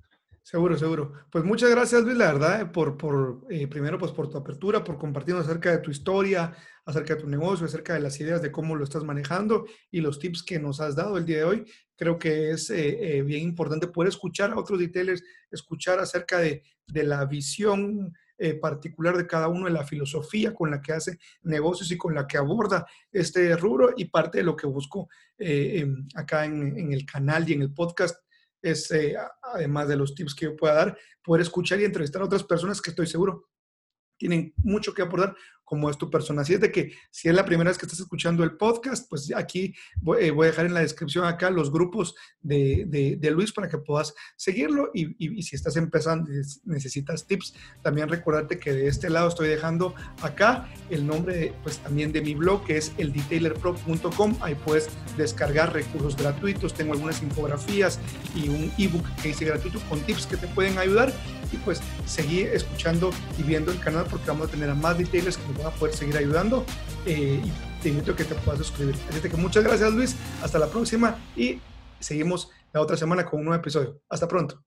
Seguro, 0.46 0.78
seguro. 0.78 1.14
Pues 1.32 1.46
muchas 1.46 1.70
gracias, 1.70 2.04
Luis, 2.04 2.18
la 2.18 2.34
verdad, 2.34 2.70
por, 2.74 2.98
por 2.98 3.46
eh, 3.50 3.66
primero, 3.68 3.98
pues 3.98 4.12
por 4.12 4.30
tu 4.30 4.38
apertura, 4.38 4.84
por 4.84 4.98
compartirnos 4.98 5.46
acerca 5.46 5.72
de 5.72 5.78
tu 5.78 5.89
historia, 5.89 6.54
acerca 6.86 7.16
de 7.16 7.22
tu 7.22 7.30
negocio, 7.30 7.66
acerca 7.66 7.94
de 7.94 8.02
las 8.02 8.20
ideas 8.20 8.41
de 8.41 8.52
cómo 8.52 8.76
lo 8.76 8.84
estás 8.84 9.06
manejando 9.06 9.66
y 9.89 10.02
los 10.02 10.20
tips 10.20 10.44
que 10.44 10.60
nos 10.60 10.82
has 10.82 10.98
dado 10.98 11.18
el 11.18 11.26
día 11.26 11.38
de 11.38 11.44
hoy. 11.46 11.66
Creo 11.96 12.20
que 12.20 12.52
es 12.52 12.70
eh, 12.72 13.18
eh, 13.18 13.22
bien 13.22 13.41
importante 13.41 13.88
poder 13.88 14.10
escuchar 14.10 14.52
a 14.52 14.60
otros 14.60 14.80
retailers, 14.80 15.24
escuchar 15.50 16.00
acerca 16.00 16.39
de, 16.39 16.62
de 16.88 17.04
la 17.04 17.26
visión 17.26 18.14
particular 18.60 19.16
de 19.16 19.26
cada 19.26 19.48
uno, 19.48 19.68
de 19.68 19.72
la 19.72 19.86
filosofía 19.86 20.54
con 20.54 20.70
la 20.70 20.82
que 20.82 20.91
hace 20.91 21.18
negocios 21.44 21.89
y 21.91 21.98
con 21.98 22.14
la 22.14 22.28
que 22.28 22.38
aborda 22.38 22.86
este 23.10 23.56
rubro 23.56 23.94
y 23.96 24.06
parte 24.06 24.39
de 24.39 24.44
lo 24.44 24.58
que 24.58 24.68
busco 24.68 25.08
acá 26.14 26.44
en, 26.44 26.78
en 26.78 26.91
el 26.91 27.06
canal 27.06 27.48
y 27.48 27.54
en 27.54 27.62
el 27.62 27.74
podcast 27.74 28.18
es, 28.64 28.91
además 29.41 29.88
de 29.88 29.97
los 29.97 30.16
tips 30.16 30.34
que 30.34 30.45
yo 30.45 30.55
pueda 30.55 30.74
dar, 30.74 30.97
poder 31.24 31.41
escuchar 31.41 31.80
y 31.80 31.86
entrevistar 31.86 32.22
a 32.22 32.26
otras 32.26 32.43
personas 32.43 32.82
que 32.82 32.89
estoy 32.89 33.05
seguro 33.05 33.49
tienen 34.18 34.53
mucho 34.57 34.93
que 34.93 35.01
aportar 35.01 35.36
como 35.74 35.89
es 35.89 35.97
tu 35.97 36.07
persona. 36.07 36.43
Así 36.43 36.53
es 36.53 36.61
de 36.61 36.71
que 36.71 36.93
si 37.09 37.30
es 37.30 37.34
la 37.34 37.45
primera 37.45 37.67
vez 37.67 37.80
que 37.80 37.88
estás 37.88 37.99
escuchando 37.99 38.43
el 38.43 38.57
podcast, 38.57 39.09
pues 39.09 39.34
aquí 39.36 39.74
voy, 39.95 40.26
eh, 40.26 40.32
a 40.32 40.45
dejar 40.45 40.67
en 40.67 40.76
la 40.76 40.82
descripción 40.82 41.26
acá 41.26 41.49
los 41.49 41.71
grupos 41.71 42.13
de, 42.43 43.17
Luis 43.34 43.51
para 43.51 43.67
que 43.67 43.80
puedas 43.80 44.13
seguirlo 44.36 44.91
y, 44.93 45.41
si 45.41 45.55
estás 45.55 45.76
empezando 45.76 46.32
y 46.32 46.43
necesitas 46.65 47.26
tips, 47.26 47.55
también 47.82 48.07
recordarte 48.07 48.59
que 48.59 48.71
de 48.71 48.88
este 48.88 49.09
lado 49.09 49.30
estoy 49.30 49.47
dejando 49.47 49.95
acá 50.21 50.69
el 50.91 51.07
nombre 51.07 51.55
pues 51.63 51.80
también 51.80 52.11
de 52.11 52.21
mi 52.21 52.36
blog 52.36 52.63
que 52.65 52.78
es 52.78 52.91
eldetailerpro.com. 52.99 54.38
Ahí 54.41 54.53
puedes 54.53 54.89
descargar 55.17 55.74
recursos 55.74 56.15
gratuitos, 56.15 56.76
tengo 56.76 56.93
algunas 56.93 57.24
infografías 57.24 57.99
y 58.36 58.47
un 58.47 58.71
ebook 58.78 59.07
que 59.24 59.30
hice 59.30 59.45
gratuito 59.45 59.80
con 59.89 59.99
tips 60.01 60.28
que 60.28 60.38
te 60.38 60.47
pueden 60.49 60.78
ayudar 60.78 61.11
y 61.51 61.57
pues 61.57 61.82
seguir 62.05 62.47
escuchando 62.47 63.11
y 63.39 63.43
viendo 63.43 63.71
el 63.71 63.80
canal 63.80 64.05
porque 64.09 64.28
vamos 64.28 64.49
a 64.49 64.51
tener 64.51 64.69
a 64.69 64.76
más 64.76 64.97
details 64.97 65.38
que 65.38 65.53
nos 65.53 65.62
a 65.70 65.72
poder 65.72 65.95
seguir 65.95 66.18
ayudando 66.18 66.66
eh, 67.05 67.41
y 67.43 67.82
te 67.82 67.89
invito 67.89 68.11
a 68.11 68.16
que 68.16 68.24
te 68.24 68.36
puedas 68.36 68.59
suscribir. 68.59 68.95
Así 69.09 69.22
que 69.22 69.38
muchas 69.38 69.64
gracias 69.64 69.91
Luis, 69.93 70.16
hasta 70.41 70.59
la 70.59 70.68
próxima 70.68 71.18
y 71.36 71.59
seguimos 71.99 72.49
la 72.72 72.82
otra 72.82 72.97
semana 72.97 73.26
con 73.26 73.39
un 73.39 73.45
nuevo 73.45 73.59
episodio. 73.59 73.99
Hasta 74.09 74.28
pronto. 74.28 74.64